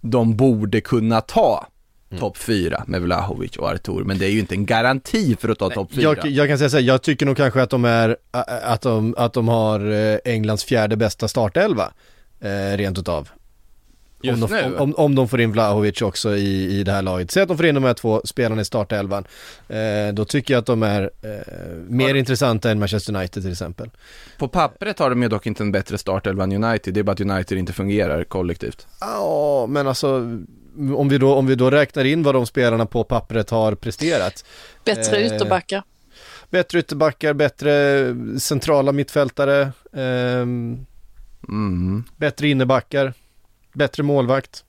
de 0.00 0.36
borde 0.36 0.80
kunna 0.80 1.20
ta 1.20 1.66
Mm. 2.10 2.20
topp 2.20 2.36
4 2.36 2.84
med 2.86 3.02
Vlahovic 3.02 3.56
och 3.56 3.70
Artur, 3.70 4.04
men 4.04 4.18
det 4.18 4.26
är 4.26 4.30
ju 4.30 4.38
inte 4.38 4.54
en 4.54 4.66
garanti 4.66 5.36
för 5.40 5.48
att 5.48 5.58
ta 5.58 5.70
topp 5.70 5.92
4. 5.92 6.02
Jag, 6.02 6.26
jag 6.26 6.48
kan 6.48 6.58
säga 6.58 6.70
så 6.70 6.76
här, 6.76 6.84
jag 6.84 7.02
tycker 7.02 7.26
nog 7.26 7.36
kanske 7.36 7.62
att 7.62 7.70
de 7.70 7.84
är, 7.84 8.16
att 8.62 8.80
de, 8.80 9.14
att 9.18 9.32
de 9.32 9.48
har 9.48 9.90
eh, 9.90 10.18
Englands 10.24 10.64
fjärde 10.64 10.96
bästa 10.96 11.28
startelva. 11.28 11.92
Eh, 12.40 12.76
rent 12.76 12.98
utav. 12.98 13.28
Just 14.22 14.42
om, 14.42 14.50
de, 14.50 14.62
nu? 14.70 14.76
om, 14.76 14.94
om, 14.96 15.14
de 15.14 15.28
får 15.28 15.40
in 15.40 15.52
Vlahovic 15.52 16.02
också 16.02 16.36
i, 16.36 16.78
i 16.80 16.82
det 16.84 16.92
här 16.92 17.02
laget. 17.02 17.30
Säg 17.30 17.42
att 17.42 17.48
de 17.48 17.56
får 17.56 17.66
in 17.66 17.74
de 17.74 17.84
här 17.84 17.94
två 17.94 18.20
spelarna 18.24 18.62
i 18.62 18.64
startelvan. 18.64 19.24
Eh, 19.68 19.78
då 20.14 20.24
tycker 20.24 20.54
jag 20.54 20.58
att 20.58 20.66
de 20.66 20.82
är 20.82 21.02
eh, 21.22 21.30
mer 21.88 22.08
Har- 22.08 22.14
intressanta 22.14 22.70
än 22.70 22.78
Manchester 22.78 23.16
United 23.16 23.42
till 23.42 23.52
exempel. 23.52 23.90
På 24.38 24.48
pappret 24.48 24.98
har 24.98 25.10
de 25.10 25.22
ju 25.22 25.28
dock 25.28 25.46
inte 25.46 25.62
en 25.62 25.72
bättre 25.72 25.98
startelva 25.98 26.44
än 26.44 26.64
United, 26.64 26.94
det 26.94 27.00
är 27.00 27.04
bara 27.04 27.12
att 27.12 27.20
United 27.20 27.58
inte 27.58 27.72
fungerar 27.72 28.24
kollektivt. 28.24 28.86
Ja, 29.00 29.66
men 29.68 29.88
alltså 29.88 30.14
om 30.96 31.08
vi, 31.08 31.18
då, 31.18 31.34
om 31.34 31.46
vi 31.46 31.54
då 31.54 31.70
räknar 31.70 32.04
in 32.04 32.22
vad 32.22 32.34
de 32.34 32.46
spelarna 32.46 32.86
på 32.86 33.04
pappret 33.04 33.50
har 33.50 33.74
presterat. 33.74 34.44
Bättre 34.84 35.16
Eh, 35.16 35.26
ytterbackar. 35.26 35.82
Bättre 36.50 36.78
ytterbackar, 36.78 37.32
bättre 37.34 38.04
centrala 38.40 38.92
mittfältare, 38.92 39.72
ehm, 39.96 40.86
Mm. 41.48 42.04
bättre 42.16 42.48
innebackar, 42.48 43.12
bättre 43.72 44.02
målvakt. 44.02 44.64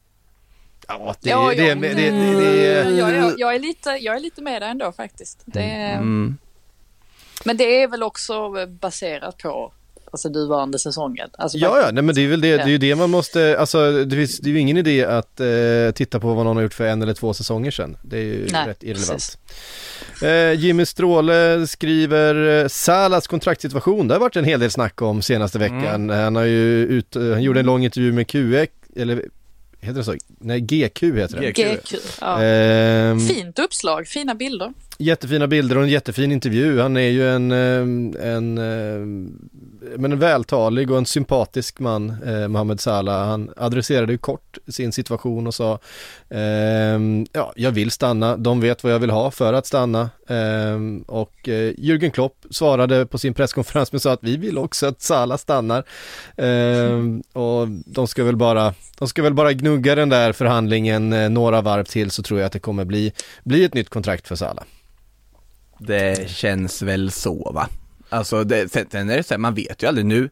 Ja, 0.87 1.15
det, 1.21 1.29
Ja, 1.29 1.53
det, 1.55 1.65
ja, 1.65 1.75
det, 1.75 1.93
det, 1.93 2.07
mm, 2.07 2.35
det, 2.35 2.41
det, 2.41 2.91
jag, 2.91 3.15
jag, 3.15 3.39
jag, 3.39 3.55
är 3.55 3.59
lite, 3.59 3.89
jag 3.89 4.15
är 4.15 4.19
lite 4.19 4.41
med 4.41 4.61
där 4.61 4.69
ändå 4.69 4.91
faktiskt. 4.91 5.45
Mm. 5.55 6.37
Men 7.45 7.57
det 7.57 7.83
är 7.83 7.87
väl 7.87 8.03
också 8.03 8.65
baserat 8.67 9.37
på 9.37 9.73
alltså, 10.13 10.29
nuvarande 10.29 10.79
säsongen. 10.79 11.29
Alltså, 11.37 11.57
Ja, 11.57 11.79
ja, 11.81 11.91
nej 11.91 12.03
men 12.03 12.15
det 12.15 12.21
är 12.21 12.27
väl 12.27 12.41
det, 12.41 12.57
det 12.57 12.63
är 12.63 12.67
ju 12.67 12.77
det 12.77 12.95
man 12.95 13.09
måste, 13.09 13.59
alltså 13.59 14.05
det, 14.05 14.15
finns, 14.15 14.37
det 14.37 14.49
är 14.49 14.51
ju 14.51 14.59
ingen 14.59 14.77
idé 14.77 15.05
att 15.05 15.39
eh, 15.39 15.91
titta 15.95 16.19
på 16.19 16.33
vad 16.33 16.45
någon 16.45 16.55
har 16.55 16.63
gjort 16.63 16.73
för 16.73 16.87
en 16.87 17.01
eller 17.01 17.13
två 17.13 17.33
säsonger 17.33 17.71
sedan. 17.71 17.97
Det 18.01 18.17
är 18.17 18.23
ju 18.23 18.47
Nej, 18.51 18.67
rätt 18.67 18.83
irrelevant. 18.83 19.09
precis. 19.09 20.23
Eh, 20.23 20.53
Jimmy 20.53 20.85
Stråle 20.85 21.67
skriver 21.67 22.63
eh, 22.63 22.67
Salas 22.67 23.27
kontraktssituation, 23.27 24.07
det 24.07 24.13
har 24.13 24.19
varit 24.19 24.35
en 24.35 24.45
hel 24.45 24.59
del 24.59 24.71
snack 24.71 25.01
om 25.01 25.21
senaste 25.21 25.59
veckan. 25.59 26.09
Mm. 26.09 26.23
Han 26.23 26.35
har 26.35 26.43
ju 26.43 26.85
ut, 26.85 27.15
han 27.15 27.43
gjorde 27.43 27.59
en 27.59 27.65
lång 27.65 27.83
intervju 27.83 28.11
med 28.11 28.27
QX, 28.27 28.71
eller 28.95 29.23
heter 29.79 29.97
det 29.97 30.03
så? 30.03 30.15
Nej, 30.39 30.59
GQ 30.61 31.01
heter 31.03 31.39
det. 31.39 31.51
GQ. 31.51 31.57
GQ. 31.57 31.95
Ja. 32.21 32.43
Ehm, 32.43 33.19
Fint 33.19 33.59
uppslag, 33.59 34.07
fina 34.07 34.35
bilder. 34.35 34.73
Jättefina 34.97 35.47
bilder 35.47 35.77
och 35.77 35.83
en 35.83 35.89
jättefin 35.89 36.31
intervju. 36.31 36.79
Han 36.79 36.97
är 36.97 37.09
ju 37.09 37.29
en, 37.29 37.51
eh, 37.51 38.27
en, 38.27 38.57
eh, 38.57 39.33
men 39.97 40.11
en 40.11 40.19
vältalig 40.19 40.91
och 40.91 40.97
en 40.97 41.05
sympatisk 41.05 41.79
man, 41.79 42.15
eh, 42.25 42.47
Mohamed 42.47 42.79
Salah. 42.79 43.27
Han 43.27 43.51
adresserade 43.57 44.11
ju 44.11 44.17
kort 44.17 44.57
sin 44.67 44.91
situation 44.91 45.47
och 45.47 45.53
sa 45.53 45.79
eh, 46.29 46.99
ja, 47.31 47.53
jag 47.55 47.71
vill 47.71 47.91
stanna, 47.91 48.38
de 48.38 48.59
vet 48.59 48.84
vad 48.84 48.93
jag 48.93 48.99
vill 48.99 49.09
ha 49.09 49.31
för 49.31 49.53
att 49.53 49.65
stanna. 49.65 50.09
Eh, 50.27 50.79
och 51.07 51.49
eh, 51.49 51.73
Jürgen 51.77 52.09
Klopp 52.09 52.45
svarade 52.49 53.05
på 53.05 53.17
sin 53.17 53.34
presskonferens 53.34 53.91
med 53.91 54.01
sa 54.01 54.11
att 54.11 54.23
vi 54.23 54.38
vill 54.38 54.57
också 54.57 54.88
att 54.88 55.01
Salah 55.01 55.38
stannar. 55.38 55.84
Ehm, 56.38 57.23
och 57.34 57.67
de 57.67 58.07
ska 58.07 58.23
väl 58.23 58.36
bara, 58.36 58.73
de 58.99 59.07
ska 59.07 59.23
väl 59.23 59.34
bara 59.34 59.53
gnugga 59.53 59.95
den 59.95 60.09
där 60.09 60.34
förhandlingen 60.34 61.13
eh, 61.13 61.29
några 61.29 61.61
varv 61.61 61.84
till 61.84 62.11
så 62.11 62.23
tror 62.23 62.39
jag 62.39 62.47
att 62.47 62.53
det 62.53 62.59
kommer 62.59 62.86
bli, 62.86 63.13
bli 63.43 63.63
ett 63.63 63.73
nytt 63.73 63.89
kontrakt 63.89 64.27
för 64.27 64.36
Salah. 64.36 64.63
Det 65.79 66.29
känns 66.29 66.81
väl 66.81 67.11
så 67.11 67.51
va? 67.55 67.67
Alltså 68.14 68.43
det, 68.43 68.72
sen, 68.72 68.86
sen 68.91 69.09
är 69.09 69.18
det 69.18 69.24
så 69.24 69.34
här, 69.34 69.39
man 69.39 69.53
vet 69.53 69.84
ju 69.84 69.88
aldrig 69.88 70.05
nu 70.05 70.30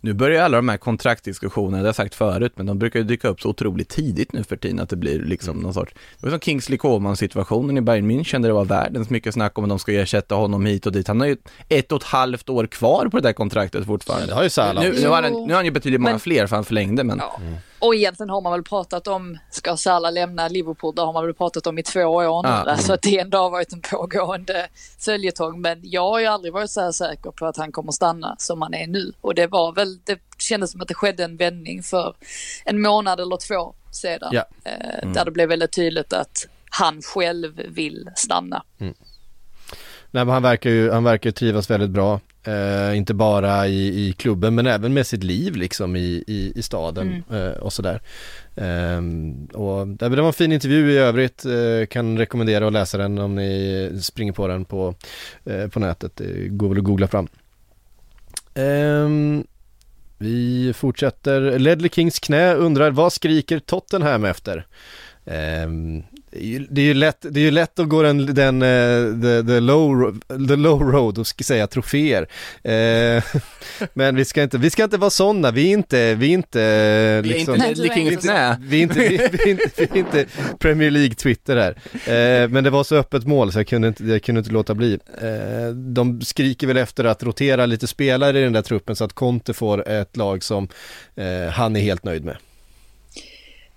nu 0.00 0.12
börjar 0.12 0.44
alla 0.44 0.56
de 0.56 0.68
här 0.68 0.76
kontraktdiskussionerna, 0.76 1.76
det 1.76 1.82
har 1.82 1.86
jag 1.88 1.94
sagt 1.94 2.14
förut, 2.14 2.52
men 2.56 2.66
de 2.66 2.78
brukar 2.78 2.98
ju 2.98 3.04
dyka 3.04 3.28
upp 3.28 3.40
så 3.40 3.48
otroligt 3.48 3.88
tidigt 3.88 4.32
nu 4.32 4.44
för 4.44 4.56
tiden 4.56 4.80
att 4.80 4.88
det 4.88 4.96
blir 4.96 5.18
liksom 5.22 5.56
någon 5.56 5.74
sorts, 5.74 5.92
det 5.94 6.26
var 6.26 6.30
som 6.30 6.40
Kingsley 6.40 6.78
Coman 6.78 7.16
situationen 7.16 7.78
i 7.78 7.80
Bayern 7.80 8.10
München 8.10 8.42
där 8.42 8.48
det 8.48 8.52
var 8.54 8.64
världens 8.64 9.10
mycket 9.10 9.34
snack 9.34 9.58
om 9.58 9.64
att 9.64 9.70
de 9.70 9.78
ska 9.78 9.92
ersätta 9.92 10.34
honom 10.34 10.66
hit 10.66 10.86
och 10.86 10.92
dit. 10.92 11.08
Han 11.08 11.20
har 11.20 11.26
ju 11.26 11.36
ett 11.68 11.92
och 11.92 12.00
ett 12.00 12.06
halvt 12.08 12.48
år 12.48 12.66
kvar 12.66 13.08
på 13.08 13.16
det 13.16 13.28
där 13.28 13.32
kontraktet 13.32 13.86
fortfarande. 13.86 14.26
Det 14.26 14.34
har 14.34 14.42
ju 14.42 14.50
Salah. 14.50 14.84
Nu, 14.84 14.92
nu, 14.92 15.08
har 15.08 15.22
han, 15.22 15.32
nu 15.32 15.48
har 15.48 15.54
han 15.54 15.64
ju 15.64 15.70
betydligt 15.70 16.00
många 16.00 16.12
Men- 16.12 16.20
fler 16.20 16.46
för 16.46 16.56
han 16.56 16.64
förlängde 16.64 17.04
men 17.04 17.18
Ja. 17.18 17.40
Och 17.78 17.94
egentligen 17.94 18.30
har 18.30 18.40
man 18.40 18.52
väl 18.52 18.62
pratat 18.62 19.08
om, 19.08 19.38
ska 19.50 19.76
Salah 19.76 20.12
lämna 20.12 20.48
Liverpool, 20.48 20.94
det 20.94 21.02
har 21.02 21.12
man 21.12 21.24
väl 21.24 21.34
pratat 21.34 21.66
om 21.66 21.78
i 21.78 21.82
två 21.82 22.00
år 22.00 22.42
nu. 22.42 22.48
Ja. 22.48 22.54
Alltså 22.54 22.92
att 22.92 23.02
det 23.02 23.18
ändå 23.18 23.38
har 23.38 23.50
varit 23.50 23.72
en 23.72 23.80
pågående 23.80 24.68
följetong. 24.98 25.60
Men 25.60 25.80
jag 25.82 26.08
har 26.10 26.20
ju 26.20 26.26
aldrig 26.26 26.52
varit 26.52 26.70
så 26.70 26.80
här 26.80 26.92
säker 26.92 27.30
på 27.30 27.46
att 27.46 27.56
han 27.56 27.72
kommer 27.72 27.92
stanna 27.92 28.36
som 28.38 28.62
han 28.62 28.74
är 28.74 28.86
nu. 28.86 29.12
Och 29.20 29.34
det 29.34 29.46
var 29.46 29.72
väl, 29.72 29.98
det 30.04 30.18
kändes 30.38 30.72
som 30.72 30.80
att 30.80 30.88
det 30.88 30.94
skedde 30.94 31.24
en 31.24 31.36
vändning 31.36 31.82
för 31.82 32.14
en 32.64 32.80
månad 32.80 33.20
eller 33.20 33.36
två 33.36 33.74
sedan. 33.90 34.30
Ja. 34.32 34.44
Eh, 34.64 35.10
Där 35.12 35.24
det 35.24 35.30
blev 35.30 35.48
väldigt 35.48 35.72
tydligt 35.72 36.12
att 36.12 36.46
han 36.70 37.02
själv 37.02 37.62
vill 37.68 38.10
stanna. 38.16 38.62
Nej 40.10 40.24
men 40.24 40.28
han 40.28 40.42
verkar 40.42 40.70
ju, 40.70 40.90
han 40.90 41.04
verkar 41.04 41.30
trivas 41.30 41.70
väldigt 41.70 41.90
bra. 41.90 42.20
Eh, 42.46 42.96
inte 42.96 43.14
bara 43.14 43.66
i, 43.66 44.08
i 44.08 44.12
klubben 44.12 44.54
men 44.54 44.66
även 44.66 44.94
med 44.94 45.06
sitt 45.06 45.24
liv 45.24 45.56
liksom 45.56 45.96
i, 45.96 46.24
i, 46.26 46.52
i 46.56 46.62
staden 46.62 47.24
eh, 47.32 47.50
och 47.50 47.72
sådär. 47.72 48.00
Ehm, 48.56 49.46
och 49.46 49.86
det 49.86 50.08
var 50.08 50.26
en 50.26 50.32
fin 50.32 50.52
intervju 50.52 50.92
i 50.92 50.98
övrigt, 50.98 51.44
eh, 51.44 51.86
kan 51.90 52.18
rekommendera 52.18 52.66
att 52.66 52.72
läsa 52.72 52.98
den 52.98 53.18
om 53.18 53.34
ni 53.34 53.90
springer 54.02 54.32
på 54.32 54.48
den 54.48 54.64
på, 54.64 54.94
på 55.70 55.80
nätet. 55.80 56.12
Det 56.16 56.48
går 56.48 56.68
väl 56.68 56.78
att 56.78 56.84
googla 56.84 57.08
fram. 57.08 57.28
Ehm, 58.54 59.46
vi 60.18 60.72
fortsätter. 60.76 61.58
Ledley 61.58 61.90
Kings 61.90 62.18
knä 62.18 62.54
undrar 62.54 62.90
vad 62.90 63.12
skriker 63.12 63.58
Tottenham 63.58 64.24
efter? 64.24 64.66
Ehm, 65.24 66.02
det 66.30 66.80
är 66.80 66.84
ju- 66.84 66.94
lätt, 66.94 67.26
det 67.30 67.40
är 67.40 67.44
ju 67.44 67.50
lätt 67.50 67.78
att 67.78 67.88
gå 67.88 68.02
den, 68.02 68.34
den 68.34 68.62
eh, 68.62 69.20
the, 69.22 69.46
the, 69.48 69.60
low, 69.60 70.20
the 70.48 70.56
low 70.56 70.82
road 70.82 71.18
och 71.18 71.26
säga 71.26 71.66
troféer. 71.66 72.28
Eh, 72.64 73.24
men 73.94 74.16
vi 74.16 74.24
ska 74.24 74.42
inte, 74.42 74.58
vi 74.58 74.70
ska 74.70 74.84
inte 74.84 74.96
vara 74.96 75.10
sådana, 75.10 75.50
vi 75.50 75.68
är 75.68 75.72
inte, 75.72 76.14
vi 76.14 76.26
är 76.28 76.34
inte 76.34 76.62
eh, 76.62 76.66
Vi 76.66 77.18
är 77.18 77.22
liksom, 77.22 77.54
inte 77.54 77.68
Ledley 77.68 77.90
Kings 77.94 78.24
knä. 78.24 78.56
vi 78.60 78.78
är 78.78 78.82
inte, 78.82 78.98
vi, 78.98 79.16
är 79.16 79.48
inte, 79.48 79.70
vi 79.76 79.82
är 79.84 79.96
inte 79.96 80.26
Premier 80.58 80.90
League 80.90 81.14
Twitter 81.14 81.56
här. 81.56 81.76
Eh, 81.92 82.48
men 82.48 82.64
det 82.64 82.70
var 82.70 82.84
så 82.84 82.96
öppet 82.96 83.26
mål 83.26 83.52
så 83.52 83.58
jag 83.58 83.66
kunde 83.66 83.88
inte, 83.88 84.04
jag 84.04 84.22
kunde 84.22 84.38
inte 84.38 84.52
låta 84.52 84.74
bli. 84.74 84.98
Eh, 85.22 85.68
de 85.74 86.20
skriker 86.20 86.66
väl 86.66 86.76
efter 86.76 87.04
att 87.04 87.22
rotera 87.22 87.66
lite 87.66 87.86
spelare 87.86 88.38
i 88.40 88.42
den 88.42 88.52
där 88.52 88.62
truppen 88.62 88.96
så 88.96 89.04
att 89.04 89.12
Conte 89.12 89.54
får 89.54 89.88
ett 89.88 90.16
lag 90.16 90.42
som 90.42 90.68
han 91.52 91.76
är 91.76 91.80
helt 91.80 92.04
nöjd 92.04 92.24
med. 92.24 92.36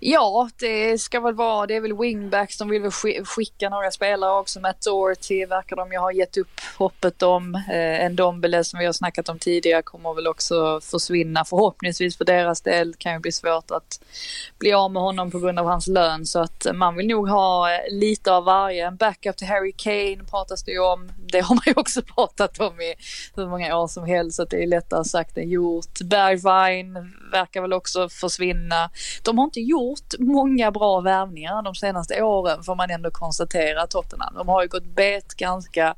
Ja, 0.02 0.50
det 0.60 1.02
ska 1.02 1.20
väl 1.20 1.36
vara, 1.36 1.68
det 1.68 1.76
är 1.76 1.82
väl 1.82 1.98
wingbacks, 1.98 2.58
de 2.58 2.70
vill 2.70 2.82
väl 2.82 2.92
skicka 3.26 3.70
några 3.70 3.92
spelare 3.92 4.40
också. 4.40 4.60
Matt 4.60 4.82
Doherty 4.82 5.46
verkar 5.46 5.76
de 5.76 5.92
ju 5.92 5.98
ha 5.98 6.12
gett 6.12 6.38
upp 6.38 6.60
hoppet 6.78 7.24
om. 7.24 7.56
Eh, 7.56 8.06
en 8.06 8.16
Dombele 8.16 8.64
som 8.64 8.80
vi 8.80 8.86
har 8.86 8.94
snackat 8.94 9.30
om 9.30 9.40
tidigare 9.40 9.82
kommer 9.82 10.14
väl 10.14 10.28
också 10.28 10.82
försvinna 10.82 11.46
förhoppningsvis 11.46 12.18
för 12.18 12.26
deras 12.26 12.62
del. 12.62 12.96
kan 12.98 13.14
ju 13.14 13.20
bli 13.20 13.32
svårt 13.32 13.72
att 13.72 14.00
bli 14.60 14.74
av 14.74 14.92
med 14.92 15.02
honom 15.02 15.32
på 15.32 15.40
grund 15.40 15.60
av 15.60 15.66
hans 15.66 15.88
lön. 15.88 16.26
Så 16.26 16.40
att 16.40 16.68
man 16.74 16.96
vill 16.96 17.08
nog 17.08 17.30
ha 17.30 17.74
eh, 17.74 17.80
lite 17.92 18.34
av 18.34 18.44
varje. 18.44 18.88
En 18.88 18.96
backup 18.96 19.38
till 19.38 19.48
Harry 19.48 19.74
Kane 19.78 20.30
pratas 20.30 20.64
det 20.64 20.72
ju 20.72 20.80
om. 20.80 21.12
Det 21.32 21.40
har 21.40 21.56
man 21.56 21.64
ju 21.66 21.74
också 21.76 22.02
pratat 22.16 22.60
om 22.60 22.82
i 22.82 22.96
hur 23.36 23.48
många 23.48 23.78
år 23.78 23.88
som 23.88 24.06
helst. 24.06 24.36
Så 24.36 24.44
att 24.44 24.50
det 24.50 24.64
är 24.64 24.68
lättare 24.68 25.04
sagt 25.04 25.38
än 25.38 25.50
gjort. 25.50 26.00
Bergwijn 26.04 26.94
verkar 27.32 27.62
väl 27.62 27.74
också 27.74 28.10
försvinna. 28.10 28.90
De 29.24 29.38
har 29.38 29.46
inte 29.46 29.62
gjort 29.62 29.89
många 30.20 30.72
bra 30.72 31.00
värvningar 31.02 31.62
de 31.62 31.76
senaste 31.76 32.24
åren 32.24 32.64
får 32.64 32.76
man 32.76 32.90
ändå 32.90 33.12
konstatera 33.12 33.88
Tottenham. 33.88 34.34
De 34.36 34.48
har 34.48 34.62
ju 34.62 34.68
gått 34.68 34.96
bet 34.96 35.36
ganska, 35.36 35.96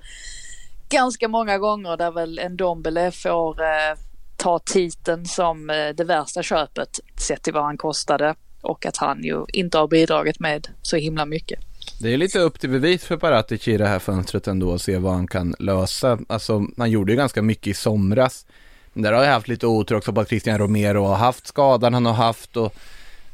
ganska 0.90 1.28
många 1.28 1.58
gånger 1.58 1.98
där 1.98 2.12
väl 2.12 2.40
en 2.40 2.58
Dombele 2.58 3.12
får 3.12 3.62
eh, 3.62 3.98
ta 4.38 4.60
titeln 4.60 5.26
som 5.26 5.70
eh, 5.70 5.90
det 5.90 6.04
värsta 6.04 6.44
köpet 6.44 7.00
sett 7.18 7.44
till 7.44 7.54
vad 7.54 7.64
han 7.64 7.78
kostade 7.78 8.36
och 8.62 8.86
att 8.86 8.98
han 8.98 9.24
ju 9.24 9.46
inte 9.54 9.78
har 9.78 9.88
bidragit 9.88 10.40
med 10.40 10.68
så 10.82 10.98
himla 10.98 11.26
mycket. 11.26 11.60
Det 12.00 12.14
är 12.14 12.18
lite 12.18 12.40
upp 12.40 12.60
till 12.60 12.70
bevis 12.70 13.04
för 13.04 13.18
Paratici 13.18 13.72
i 13.72 13.78
det 13.78 13.88
här 13.88 14.00
fönstret 14.00 14.48
ändå 14.48 14.74
att 14.74 14.82
se 14.82 14.98
vad 14.98 15.14
han 15.14 15.28
kan 15.28 15.56
lösa. 15.60 16.20
Alltså, 16.28 16.66
han 16.78 16.92
gjorde 16.92 17.12
ju 17.12 17.18
ganska 17.18 17.42
mycket 17.42 17.68
i 17.68 17.74
somras. 17.74 18.46
Men 18.94 19.04
där 19.04 19.14
har 19.14 19.24
jag 19.24 19.32
haft 19.32 19.48
lite 19.48 19.68
otur 19.68 19.96
också 19.96 20.14
på 20.14 20.22
att 20.22 20.30
Christian 20.30 20.58
Romero 20.58 21.04
har 21.04 21.16
haft 21.16 21.48
skadan 21.48 21.94
han 21.94 22.06
har 22.06 22.14
haft 22.14 22.58
och 22.58 22.76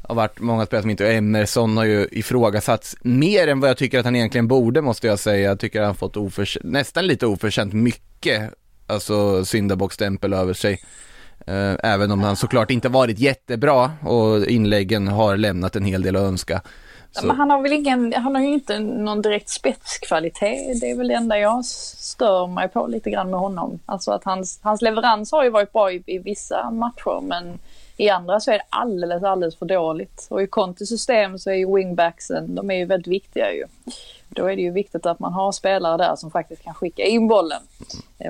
har 0.08 0.14
varit 0.14 0.40
många 0.40 0.66
spelare 0.66 0.82
som 0.82 0.90
inte, 0.90 1.12
Emerson 1.12 1.76
har 1.76 1.84
ju 1.84 2.08
ifrågasatts 2.12 2.96
mer 3.02 3.48
än 3.48 3.60
vad 3.60 3.70
jag 3.70 3.76
tycker 3.76 3.98
att 3.98 4.04
han 4.04 4.16
egentligen 4.16 4.48
borde 4.48 4.80
måste 4.82 5.06
jag 5.06 5.18
säga. 5.18 5.48
Jag 5.48 5.60
tycker 5.60 5.80
att 5.80 5.86
han 5.86 5.94
fått 5.94 6.16
oförs- 6.16 6.58
nästan 6.64 7.06
lite 7.06 7.26
oförtjänt 7.26 7.72
mycket, 7.72 8.50
alltså 8.86 9.44
syndabockstämpel 9.44 10.32
över 10.32 10.52
sig. 10.54 10.80
Eh, 11.46 11.74
Även 11.82 12.10
om 12.10 12.20
han 12.22 12.36
såklart 12.36 12.70
inte 12.70 12.88
varit 12.88 13.18
jättebra 13.18 13.90
och 14.02 14.46
inläggen 14.46 15.08
har 15.08 15.36
lämnat 15.36 15.76
en 15.76 15.84
hel 15.84 16.02
del 16.02 16.16
att 16.16 16.22
önska. 16.22 16.62
Så- 17.12 17.26
Men 17.26 17.36
han 17.36 17.50
har 17.50 17.62
väl 17.62 17.72
ingen, 17.72 18.12
han 18.16 18.34
har 18.34 18.42
ju 18.42 18.48
inte 18.52 18.78
någon 18.78 19.22
direkt 19.22 19.48
spetskvalitet. 19.48 20.80
Det 20.80 20.90
är 20.90 20.96
väl 20.96 21.08
det 21.08 21.14
enda 21.14 21.38
jag 21.38 21.64
stör 21.64 22.46
mig 22.46 22.68
på 22.68 22.86
lite 22.86 23.10
grann 23.10 23.30
med 23.30 23.40
honom. 23.40 23.78
Alltså 23.86 24.10
att 24.12 24.24
hans, 24.24 24.60
hans 24.62 24.82
leverans 24.82 25.32
har 25.32 25.44
ju 25.44 25.50
varit 25.50 25.72
bra 25.72 25.92
i, 25.92 26.02
i 26.06 26.18
vissa 26.18 26.70
matcher 26.70 27.20
men 27.22 27.58
i 28.00 28.08
andra 28.08 28.40
så 28.40 28.50
är 28.50 28.54
det 28.54 28.64
alldeles, 28.70 29.22
alldeles 29.22 29.56
för 29.56 29.66
dåligt. 29.66 30.26
Och 30.30 30.42
i 30.42 30.46
Contes 30.46 30.88
system 30.88 31.38
så 31.38 31.50
är 31.50 31.54
ju 31.54 31.74
wingbacksen, 31.74 32.54
de 32.54 32.70
är 32.70 32.74
ju 32.74 32.84
väldigt 32.84 33.12
viktiga 33.12 33.52
ju. 33.52 33.64
Då 34.28 34.46
är 34.46 34.56
det 34.56 34.62
ju 34.62 34.70
viktigt 34.70 35.06
att 35.06 35.18
man 35.18 35.32
har 35.32 35.52
spelare 35.52 35.96
där 35.96 36.16
som 36.16 36.30
faktiskt 36.30 36.62
kan 36.62 36.74
skicka 36.74 37.02
in 37.02 37.28
bollen. 37.28 37.62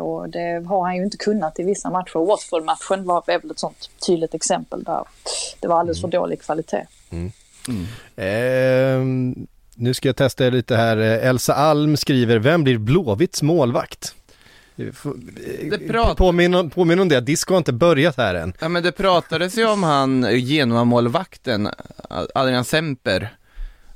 Och 0.00 0.28
det 0.28 0.66
har 0.68 0.84
han 0.84 0.96
ju 0.96 1.04
inte 1.04 1.16
kunnat 1.16 1.58
i 1.58 1.62
vissa 1.62 1.90
matcher. 1.90 2.26
Watford-matchen 2.26 3.04
var 3.06 3.22
väl 3.26 3.50
ett 3.50 3.58
sånt 3.58 3.90
tydligt 4.06 4.34
exempel 4.34 4.82
där 4.82 5.04
det 5.60 5.68
var 5.68 5.80
alldeles 5.80 6.00
för 6.00 6.08
dålig 6.08 6.42
kvalitet. 6.42 6.86
Ehm, 8.16 9.46
nu 9.74 9.94
ska 9.94 10.08
jag 10.08 10.16
testa 10.16 10.44
lite 10.50 10.76
här. 10.76 10.96
Eh, 10.96 11.28
Elsa 11.28 11.54
Alm 11.54 11.96
skriver, 11.96 12.38
vem 12.38 12.64
blir 12.64 12.78
Blåvitts 12.78 13.42
målvakt? 13.42 14.14
Eh, 14.78 14.84
eh, 14.86 15.70
Det 15.70 15.78
prat- 15.88 16.16
Påminn 16.16 16.70
påminn 16.70 17.00
om 17.00 17.08
det, 17.08 17.20
disco 17.20 17.54
har 17.54 17.58
inte 17.58 17.72
börjat 17.72 18.16
här 18.16 18.34
än. 18.34 18.52
Ja 18.60 18.68
men 18.68 18.82
det 18.82 18.92
pratades 18.92 19.58
ju 19.58 19.66
om 19.66 19.82
han 19.82 20.26
Genoa-målvakten, 20.40 21.68
Adrian 22.34 22.64
Semper, 22.64 23.28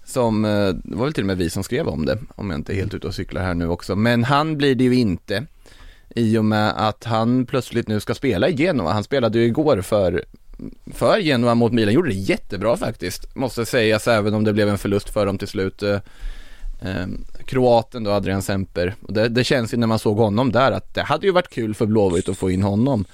som, 0.04 0.44
eh, 0.44 0.50
det 0.68 0.96
var 0.96 1.04
väl 1.04 1.12
till 1.12 1.22
och 1.22 1.26
med 1.26 1.36
vi 1.38 1.50
som 1.50 1.62
skrev 1.64 1.88
om 1.88 2.06
det, 2.06 2.18
om 2.34 2.50
jag 2.50 2.58
inte 2.58 2.72
är 2.72 2.76
helt 2.76 2.94
ute 2.94 3.06
och 3.06 3.14
cyklar 3.14 3.42
här 3.42 3.54
nu 3.54 3.68
också, 3.68 3.96
men 3.96 4.24
han 4.24 4.56
blir 4.58 4.74
det 4.74 4.84
ju 4.84 4.94
inte 4.94 5.46
i 6.14 6.38
och 6.38 6.44
med 6.44 6.72
att 6.88 7.04
han 7.04 7.46
plötsligt 7.46 7.88
nu 7.88 8.00
ska 8.00 8.14
spela 8.14 8.48
i 8.48 8.54
Genoa. 8.56 8.92
Han 8.92 9.04
spelade 9.04 9.38
ju 9.38 9.44
igår 9.44 9.80
för, 9.80 10.24
för 10.94 11.18
Genoa 11.18 11.54
mot 11.54 11.72
Milan, 11.72 11.94
gjorde 11.94 12.08
det 12.08 12.14
jättebra 12.14 12.76
faktiskt, 12.76 13.36
måste 13.36 13.66
sägas, 13.66 14.08
även 14.08 14.34
om 14.34 14.44
det 14.44 14.52
blev 14.52 14.68
en 14.68 14.78
förlust 14.78 15.10
för 15.10 15.26
dem 15.26 15.38
till 15.38 15.48
slut. 15.48 15.82
Eh, 16.84 17.00
eh, 17.00 17.06
kroaten 17.46 18.04
då, 18.04 18.10
Adrian 18.10 18.42
Semper, 18.42 18.94
det, 19.00 19.28
det 19.28 19.44
känns 19.44 19.72
ju 19.72 19.76
när 19.76 19.86
man 19.86 19.98
såg 19.98 20.16
honom 20.16 20.52
där 20.52 20.72
att 20.72 20.94
det 20.94 21.02
hade 21.02 21.26
ju 21.26 21.32
varit 21.32 21.50
kul 21.50 21.74
för 21.74 21.86
Blåvitt 21.86 22.28
att 22.28 22.38
få 22.38 22.50
in 22.50 22.62
honom. 22.62 23.04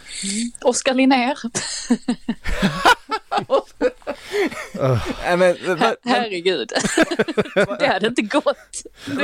Oskar 0.65 0.95
Linnér. 0.95 1.37
Nej, 5.25 5.37
men, 5.37 5.57
men, 5.67 5.95
Herregud. 6.05 6.73
det 7.79 7.87
hade 7.87 8.07
inte 8.07 8.23
gått. 8.23 8.83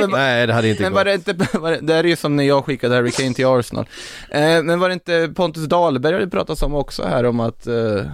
Nej, 0.09 0.47
det 0.47 0.53
hade 0.53 0.69
inte 0.69 0.83
Men 0.83 0.91
gått. 0.91 0.95
var 0.97 1.05
det 1.05 1.13
inte, 1.13 1.33
var 1.53 1.71
det, 1.71 1.79
det 1.81 1.93
är 1.93 2.03
ju 2.03 2.15
som 2.15 2.35
när 2.35 2.43
jag 2.43 2.65
skickade 2.65 2.95
Harry 2.95 3.11
Kane 3.11 3.33
till 3.33 3.45
Arsenal. 3.45 3.87
Eh, 4.29 4.63
men 4.63 4.79
var 4.79 4.89
det 4.89 4.93
inte 4.93 5.33
Pontus 5.35 5.65
Dahlberg 5.65 6.19
det 6.19 6.29
pratas 6.29 6.61
om 6.61 6.75
också 6.75 7.03
här 7.03 7.23
om 7.23 7.39
att 7.39 7.67
eh, 7.67 8.05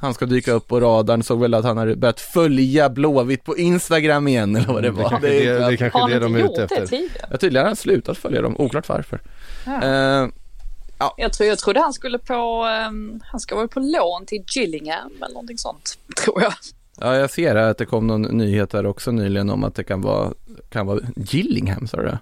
han 0.00 0.14
ska 0.14 0.26
dyka 0.26 0.52
upp 0.52 0.68
på 0.68 0.80
radarn, 0.80 1.22
såg 1.22 1.40
väl 1.40 1.54
att 1.54 1.64
han 1.64 1.76
har 1.76 1.94
börjat 1.94 2.20
följa 2.20 2.88
Blåvitt 2.88 3.44
på 3.44 3.56
Instagram 3.56 4.28
igen 4.28 4.56
eller 4.56 4.66
vad 4.72 4.82
det 4.82 4.90
var. 4.90 5.08
kanske 5.08 5.28
det, 5.28 5.44
det, 5.58 5.64
är 5.64 5.76
kanske 5.76 5.98
Har 5.98 6.08
det 6.08 6.14
han 6.14 6.22
de 6.22 6.26
inte 6.28 6.40
är 6.40 6.44
gjort 6.44 6.50
ute 6.50 6.74
det 6.74 6.82
efter. 6.82 6.96
tidigare? 6.96 7.28
Ja, 7.30 7.36
tydligen 7.36 7.62
har 7.64 7.68
han 7.68 7.76
slutat 7.76 8.18
följa 8.18 8.42
dem, 8.42 8.56
oklart 8.58 8.88
varför. 8.88 9.20
Ja. 9.66 9.82
Eh, 9.82 10.28
Jag, 11.16 11.32
tror, 11.32 11.48
jag 11.48 11.58
trodde 11.58 11.80
han 11.80 11.92
skulle 11.92 12.18
på, 12.18 12.66
um, 12.88 13.20
han 13.24 13.40
ska 13.40 13.56
vara 13.56 13.68
på 13.68 13.80
lån 13.80 14.26
till 14.26 14.44
Gillingham 14.56 15.10
eller 15.16 15.34
någonting 15.34 15.58
sånt, 15.58 15.98
tror 16.24 16.42
jag. 16.42 16.52
ja, 17.00 17.16
jag 17.16 17.30
ser 17.30 17.56
här 17.56 17.70
att 17.70 17.78
det 17.78 17.86
kom 17.86 18.06
någon 18.06 18.22
nyhet 18.22 18.72
här 18.72 18.86
också 18.86 19.10
nyligen 19.10 19.50
om 19.50 19.64
att 19.64 19.74
det 19.74 19.84
kan 19.84 20.00
vara, 20.02 20.32
kan 20.70 20.86
vara 20.86 21.00
Gillingham, 21.16 21.86
sa 21.86 21.96
du 21.96 22.02
det? 22.02 22.18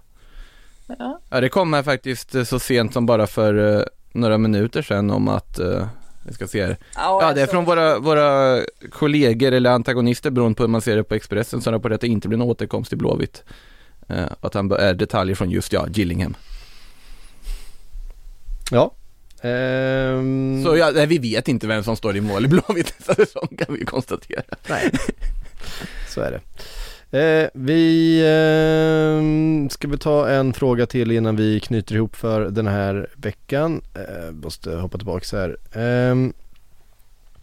Ja. 0.99 1.21
Ja, 1.31 1.41
det 1.41 1.49
kom 1.49 1.73
här 1.73 1.83
faktiskt 1.83 2.35
eh, 2.35 2.45
så 2.45 2.59
sent 2.59 2.93
som 2.93 3.07
bara 3.07 3.27
för 3.27 3.77
eh, 3.79 3.83
några 4.13 4.39
minuter 4.39 4.83
sedan 4.83 5.11
om 5.11 5.29
att, 5.29 5.59
eh, 5.59 5.87
vi 6.27 6.33
ska 6.35 6.47
se 6.47 6.65
här. 6.67 6.77
Ja, 6.95 7.33
det 7.35 7.43
är 7.43 7.47
från 7.47 7.65
våra, 7.65 7.99
våra 7.99 8.61
kollegor 8.91 9.53
eller 9.53 9.71
antagonister 9.71 10.31
beroende 10.31 10.57
på 10.57 10.63
hur 10.63 10.69
man 10.69 10.81
ser 10.81 10.97
det 10.97 11.05
på 11.05 11.15
Expressen 11.15 11.61
som 11.63 11.73
rapporterar 11.73 11.95
att 11.95 12.01
det 12.01 12.09
inte 12.09 12.29
blir 12.29 12.39
någon 12.39 12.49
återkomst 12.49 12.93
i 12.93 12.97
Blåvitt. 12.97 13.45
Eh, 14.09 14.25
att 14.41 14.55
han 14.55 14.73
är 14.73 14.95
detaljer 14.95 15.35
från 15.37 15.51
just, 15.51 15.73
ja, 15.73 15.87
Gillingham. 15.89 16.37
Ja. 18.71 18.95
Ehm, 19.43 20.65
Så 20.65 20.77
ja, 20.77 20.93
vi 21.07 21.19
vet 21.19 21.49
inte 21.49 21.67
vem 21.67 21.83
som 21.85 21.97
står 21.97 22.17
i 22.17 22.21
mål 22.21 22.45
i 22.45 22.49
Blåvitt 22.49 22.95
nästa 22.99 23.15
säsong 23.15 23.49
kan 23.59 23.75
vi 23.75 23.85
konstatera. 23.85 24.43
Nej, 24.69 24.91
så 26.09 26.21
är 26.21 26.31
det. 26.31 26.41
Eh, 27.11 27.49
vi 27.55 28.19
eh, 28.21 29.69
ska 29.69 29.89
vi 29.89 29.99
ta 29.99 30.29
en 30.29 30.53
fråga 30.53 30.87
till 30.87 31.11
innan 31.11 31.37
vi 31.37 31.61
knyter 31.61 31.95
ihop 31.95 32.17
för 32.17 32.41
den 32.41 32.67
här 32.67 33.11
veckan. 33.17 33.83
Eh, 33.95 34.33
måste 34.33 34.77
hoppa 34.77 34.99
tillbaka 34.99 35.37
här. 35.37 35.57
Ehm, 35.73 36.33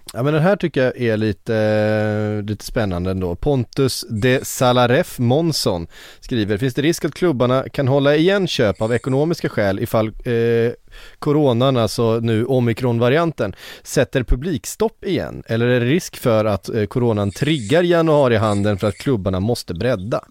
Eh, 0.06 0.14
Ja 0.16 0.24
men 0.24 0.34
den 0.34 0.44
här 0.44 0.56
tycker 0.56 0.84
jag 0.84 1.02
är 1.02 1.18
lite, 1.18 2.44
lite 2.48 2.66
spännande 2.66 3.12
ändå. 3.12 3.36
Pontus 3.36 4.06
de 4.10 4.40
Salaref 4.44 5.20
Månsson 5.20 5.88
skriver, 6.20 6.58
finns 6.58 6.74
det 6.74 6.82
risk 6.82 7.06
att 7.06 7.14
klubbarna 7.14 7.70
kan 7.70 7.88
hålla 7.88 8.16
igen 8.16 8.48
köp 8.48 8.82
av 8.82 8.94
ekonomiska 8.94 9.50
skäl 9.50 9.80
ifall 9.80 10.08
eh, 10.08 10.72
coronan, 11.20 11.78
alltså 11.78 12.20
nu 12.20 12.46
omikronvarianten, 12.46 13.56
sätter 13.84 14.24
publikstopp 14.24 15.06
igen? 15.06 15.44
Eller 15.48 15.68
är 15.68 15.80
det 15.80 15.86
risk 15.86 16.18
för 16.18 16.46
att 16.46 16.70
eh, 16.70 16.86
coronan 16.86 17.32
triggar 17.32 17.84
januarihandeln 17.84 18.78
för 18.78 18.88
att 18.88 18.98
klubbarna 18.98 19.40
måste 19.40 19.74
bredda? 19.74 20.24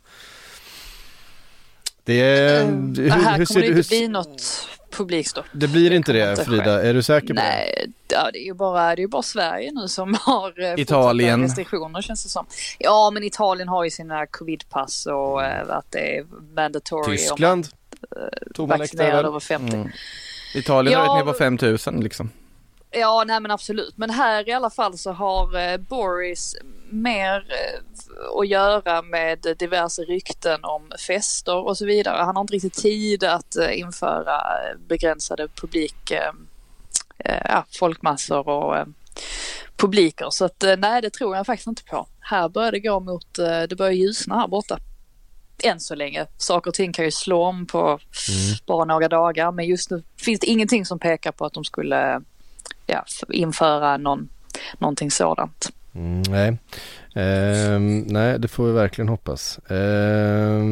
Det 2.05 2.21
är... 2.21 2.67
det 2.67 3.11
här 3.11 3.39
hur 3.39 3.45
kommer 3.47 3.61
det 3.61 3.67
hur- 3.67 3.77
inte 3.77 3.89
bli 3.89 4.09
något 4.09 4.69
publikstopp. 4.93 5.45
det 5.53 5.69
blir 5.69 5.93
inte 5.93 6.13
det 6.13 6.31
inte 6.31 6.45
Frida, 6.45 6.83
är 6.83 6.95
du 6.95 7.03
säker 7.03 7.27
på 7.29 7.35
det? 7.35 7.41
Nej, 7.43 7.91
ja, 8.09 8.31
det 8.33 8.39
är 8.39 8.45
ju 8.45 8.55
bara, 8.55 8.97
det 8.97 9.03
är 9.03 9.07
bara 9.07 9.23
Sverige 9.23 9.71
nu 9.73 9.89
som 9.89 10.17
har 10.21 10.61
eh, 10.63 10.75
Italien. 10.81 11.43
restriktioner 11.43 12.03
känns 12.03 12.23
det 12.25 12.29
som. 12.29 12.47
Ja, 12.79 13.11
men 13.15 13.23
Italien 13.23 13.69
har 13.69 13.85
ju 13.85 13.91
sina 13.91 14.27
covidpass 14.27 15.07
och 15.07 15.45
eh, 15.45 15.71
att 15.71 15.87
det 15.91 16.17
är 16.19 16.25
mandatory. 16.55 17.11
om 17.13 17.17
Tyskland? 17.17 17.69
Tog 18.55 18.69
man 18.69 18.81
extra 18.81 18.99
vaccinerad 19.05 19.27
över 19.27 19.41
50. 19.41 19.77
Mm. 19.77 19.89
Italien 20.55 20.99
har 21.01 21.07
Ja, 21.07 21.13
varit 21.13 21.25
nere 21.27 21.33
på 21.33 21.39
5000 21.39 22.01
liksom. 22.01 22.31
Ja, 22.95 23.25
nej 23.27 23.41
men 23.41 23.51
absolut. 23.51 23.97
Men 23.97 24.11
här 24.11 24.49
i 24.49 24.53
alla 24.53 24.71
fall 24.71 24.99
så 24.99 25.13
har 25.13 25.57
eh, 25.57 25.77
Boris 25.77 26.57
mer 26.91 27.37
eh, 27.37 27.81
att 28.41 28.49
göra 28.49 29.03
med 29.03 29.57
diverse 29.59 30.03
rykten 30.03 30.65
om 30.65 30.93
fester 31.07 31.57
och 31.57 31.79
så 31.79 31.87
vidare. 31.87 32.23
Han 32.23 32.37
har 32.37 32.41
inte 32.41 32.55
riktigt 32.55 32.75
tid 32.75 33.25
att 33.25 33.57
eh, 33.57 33.79
införa 33.79 34.43
begränsade 34.89 35.49
publik, 35.49 36.13
ja, 37.45 37.65
folkmassor 37.79 38.49
och 38.49 38.87
publiker. 39.77 40.31
Så 40.31 40.45
att 40.45 40.65
nej, 40.79 41.03
det 41.03 41.11
tror 41.11 41.37
jag 41.37 41.47
faktiskt 41.47 41.67
inte 41.67 41.85
på. 41.85 42.07
Här 42.21 42.49
börjar 42.49 42.73
det 42.73 42.81
gå 42.81 43.01
mot, 43.01 43.35
det 43.69 43.77
börjar 43.79 43.93
ljusna 43.93 44.39
här 44.39 44.49
borta. 44.49 44.79
Än 45.65 45.81
så 45.81 45.95
länge. 45.95 46.27
Saker 46.39 46.71
och 46.71 46.75
ting 46.75 46.93
kan 46.93 47.05
ju 47.05 47.11
slå 47.11 47.45
om 47.45 47.67
på 47.67 47.99
bara 48.67 48.85
några 48.85 49.09
dagar. 49.09 49.53
Men 49.53 49.67
just 49.67 49.91
nu 49.91 50.03
finns 50.17 50.41
det 50.41 50.47
ingenting 50.47 50.87
som 50.87 50.99
pekar 50.99 51.33
på 51.33 51.45
att 51.45 51.53
de 51.53 51.65
skulle 51.65 52.23
ja, 52.87 53.05
införa 53.29 53.97
någon, 53.97 54.29
någonting 54.79 55.11
sådant. 55.11 55.73
Mm, 55.95 56.23
nej. 56.23 56.49
Eh, 57.15 57.79
nej, 58.07 58.39
det 58.39 58.49
får 58.49 58.67
vi 58.67 58.73
verkligen 58.73 59.09
hoppas. 59.09 59.59
Eh, 59.59 60.63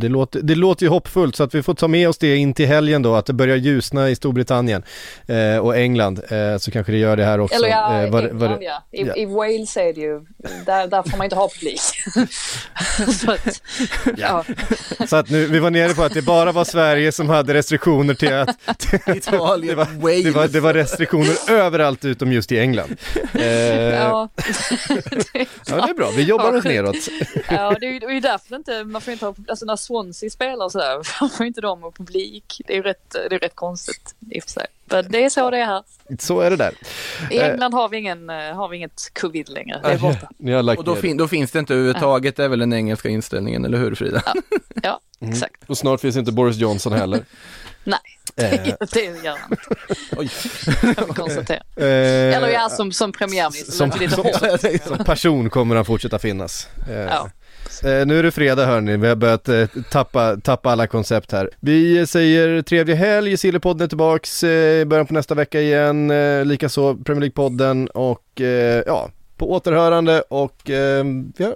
det, 0.00 0.08
låter, 0.08 0.40
det 0.40 0.54
låter 0.54 0.82
ju 0.82 0.88
hoppfullt 0.90 1.36
så 1.36 1.42
att 1.44 1.54
vi 1.54 1.62
får 1.62 1.74
ta 1.74 1.88
med 1.88 2.08
oss 2.08 2.18
det 2.18 2.36
in 2.36 2.54
till 2.54 2.66
helgen 2.66 3.02
då, 3.02 3.14
att 3.14 3.26
det 3.26 3.32
börjar 3.32 3.56
ljusna 3.56 4.10
i 4.10 4.16
Storbritannien 4.16 4.82
eh, 5.26 5.56
och 5.58 5.76
England. 5.76 6.20
Eh, 6.28 6.58
så 6.58 6.70
kanske 6.70 6.92
det 6.92 6.98
gör 6.98 7.16
det 7.16 7.24
här 7.24 7.40
också. 7.40 7.54
Eller 7.56 7.68
ja, 7.68 8.02
Eh, 8.02 8.10
vad- 8.10 8.24
England 8.24 8.38
vad- 8.40 8.62
ja. 8.62 8.82
I, 8.92 9.02
ja. 9.06 9.16
I 9.16 9.24
Wales 9.26 9.76
är 9.76 9.92
det 9.94 10.00
ju, 10.00 10.20
där, 10.66 10.86
där 10.86 11.02
får 11.10 11.16
man 11.18 11.24
inte 11.24 11.36
ha 11.36 11.48
publik. 11.48 11.80
så 13.20 13.30
att, 13.32 13.62
ja. 14.16 14.44
Så 15.08 15.16
att 15.16 15.30
nu, 15.30 15.46
vi 15.46 15.58
var 15.58 15.70
nere 15.70 15.94
på 15.94 16.02
att 16.02 16.14
det 16.14 16.22
bara 16.22 16.52
var 16.52 16.64
Sverige 16.64 17.12
som 17.12 17.28
hade 17.28 17.54
restriktioner 17.54 18.14
till 18.14 18.32
att 18.34 18.48
Italien, 19.16 19.68
det, 19.76 19.84
var, 19.84 20.22
det, 20.24 20.30
var, 20.30 20.48
det 20.48 20.60
var 20.60 20.74
restriktioner 20.74 21.50
överallt 21.50 22.04
utom 22.04 22.32
just 22.32 22.52
i 22.52 22.58
England. 22.58 22.96
Eh, 23.34 23.44
ja. 23.46 24.28
Ja. 24.28 24.28
det 25.32 25.90
är 25.90 25.94
bra, 25.94 26.10
vi 26.16 26.22
jobbar 26.22 26.52
Ja, 26.52 26.58
oss 26.58 26.64
neråt. 26.64 26.96
ja, 27.50 27.76
det 27.80 27.86
är 27.86 27.92
ju 27.92 27.98
det 27.98 28.06
är 28.06 28.10
ju 28.10 28.20
därför 28.20 28.56
inte, 28.56 28.84
man 28.84 29.00
får 29.00 29.12
inte 29.12 29.26
ha, 29.26 29.34
alltså 29.48 29.64
när 29.64 29.76
Swansea 29.90 30.30
spelar 30.30 30.64
och 30.64 30.72
sådär, 30.72 30.96
man 31.20 31.30
får 31.30 31.46
inte 31.46 31.60
de 31.60 31.82
ha 31.82 31.90
publik. 31.90 32.60
Det 32.66 32.72
är 32.72 32.76
ju 32.76 32.82
rätt, 32.82 33.10
det 33.30 33.34
är 33.34 33.38
rätt 33.38 33.54
konstigt 33.54 34.14
i 34.30 34.38
och 34.38 34.42
för 34.42 34.50
sig. 34.50 34.66
Men 34.84 35.10
det 35.10 35.24
är 35.24 35.30
så 35.30 35.50
det 35.50 35.58
är 35.58 35.64
här. 35.66 35.82
Så 36.18 36.40
är 36.40 36.50
det 36.50 36.56
där. 36.56 36.72
I 37.30 37.38
Eh. 37.38 37.50
England 37.50 37.74
har 37.74 37.88
vi, 37.88 37.96
ingen, 37.98 38.30
eh, 38.30 38.36
har 38.54 38.68
vi 38.68 38.76
inget 38.76 39.10
covid 39.20 39.48
längre, 39.48 39.80
det 39.82 39.88
är 39.92 39.98
borta. 39.98 40.28
Och 40.78 40.84
då, 40.84 40.96
fin- 40.96 41.16
då 41.16 41.28
finns 41.28 41.50
det 41.50 41.58
inte 41.58 41.74
överhuvudtaget, 41.74 42.36
det 42.36 42.44
är 42.44 42.48
väl 42.48 42.58
den 42.58 42.72
engelska 42.72 43.08
inställningen, 43.08 43.64
eller 43.64 43.78
hur 43.78 43.94
Frida? 43.94 44.22
Ja, 44.82 45.00
exakt. 45.20 45.62
Och 45.70 45.78
snart 45.78 46.00
finns 46.00 46.16
inte 46.16 46.32
Boris 46.32 46.56
Johnson 46.56 46.92
heller. 46.92 47.24
Nej, 47.84 47.98
Eh. 48.36 48.74
det 48.92 49.00
gör 49.24 49.36
han 49.38 49.50
inte. 49.50 49.94
Oj. 50.16 50.30
Kan 50.94 51.06
vi 51.08 51.14
konstatera. 51.14 51.62
Eh, 51.76 52.36
Eller 52.36 52.48
ja, 52.48 52.68
som, 52.68 52.92
som 52.92 53.12
premiärminister. 53.12 53.72
som, 53.72 53.90
som, 53.90 54.24
hårt. 54.24 54.60
som 54.98 55.04
person 55.04 55.50
kommer 55.50 55.76
han 55.76 55.84
fortsätta 55.84 56.18
finnas. 56.18 56.68
Eh, 56.88 56.94
Ja. 57.00 57.30
Eh, 57.84 58.06
nu 58.06 58.18
är 58.18 58.22
det 58.22 58.30
fredag 58.30 58.66
hörni, 58.66 58.96
vi 58.96 59.08
har 59.08 59.16
börjat 59.16 59.48
eh, 59.48 59.66
tappa, 59.90 60.36
tappa 60.36 60.70
alla 60.70 60.86
koncept 60.86 61.32
här. 61.32 61.50
Vi 61.60 62.06
säger 62.06 62.62
trevlig 62.62 62.94
helg, 62.94 63.36
Sillypodden 63.36 63.84
är 63.84 63.88
tillbaks 63.88 64.44
eh, 64.44 64.80
i 64.80 64.84
början 64.84 65.06
på 65.06 65.14
nästa 65.14 65.34
vecka 65.34 65.60
igen, 65.60 66.10
eh, 66.10 66.44
likaså 66.44 66.96
Premier 66.96 67.28
League-podden 67.28 67.86
och 67.86 68.40
eh, 68.40 68.82
ja, 68.86 69.10
på 69.36 69.52
återhörande 69.52 70.20
och 70.20 70.70
eh, 70.70 71.06
ja, 71.36 71.54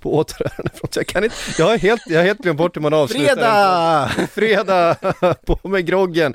på 0.00 0.16
återhörande, 0.16 0.70
förlåt, 0.74 0.96
jag 0.96 1.06
kan 1.06 1.24
inte, 1.24 1.36
jag 1.58 1.66
har 1.66 1.78
helt, 1.78 2.02
jag 2.06 2.18
har 2.18 2.24
helt 2.24 2.38
glömt 2.38 2.58
bort 2.58 2.76
hur 2.76 2.82
man 2.82 2.94
avslutar. 2.94 3.34
Fredag! 3.34 4.10
Fredag! 4.30 4.96
på 5.46 5.68
med 5.68 5.86
groggen! 5.86 6.34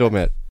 då 0.00 0.10
med 0.10 0.22
er. 0.22 0.45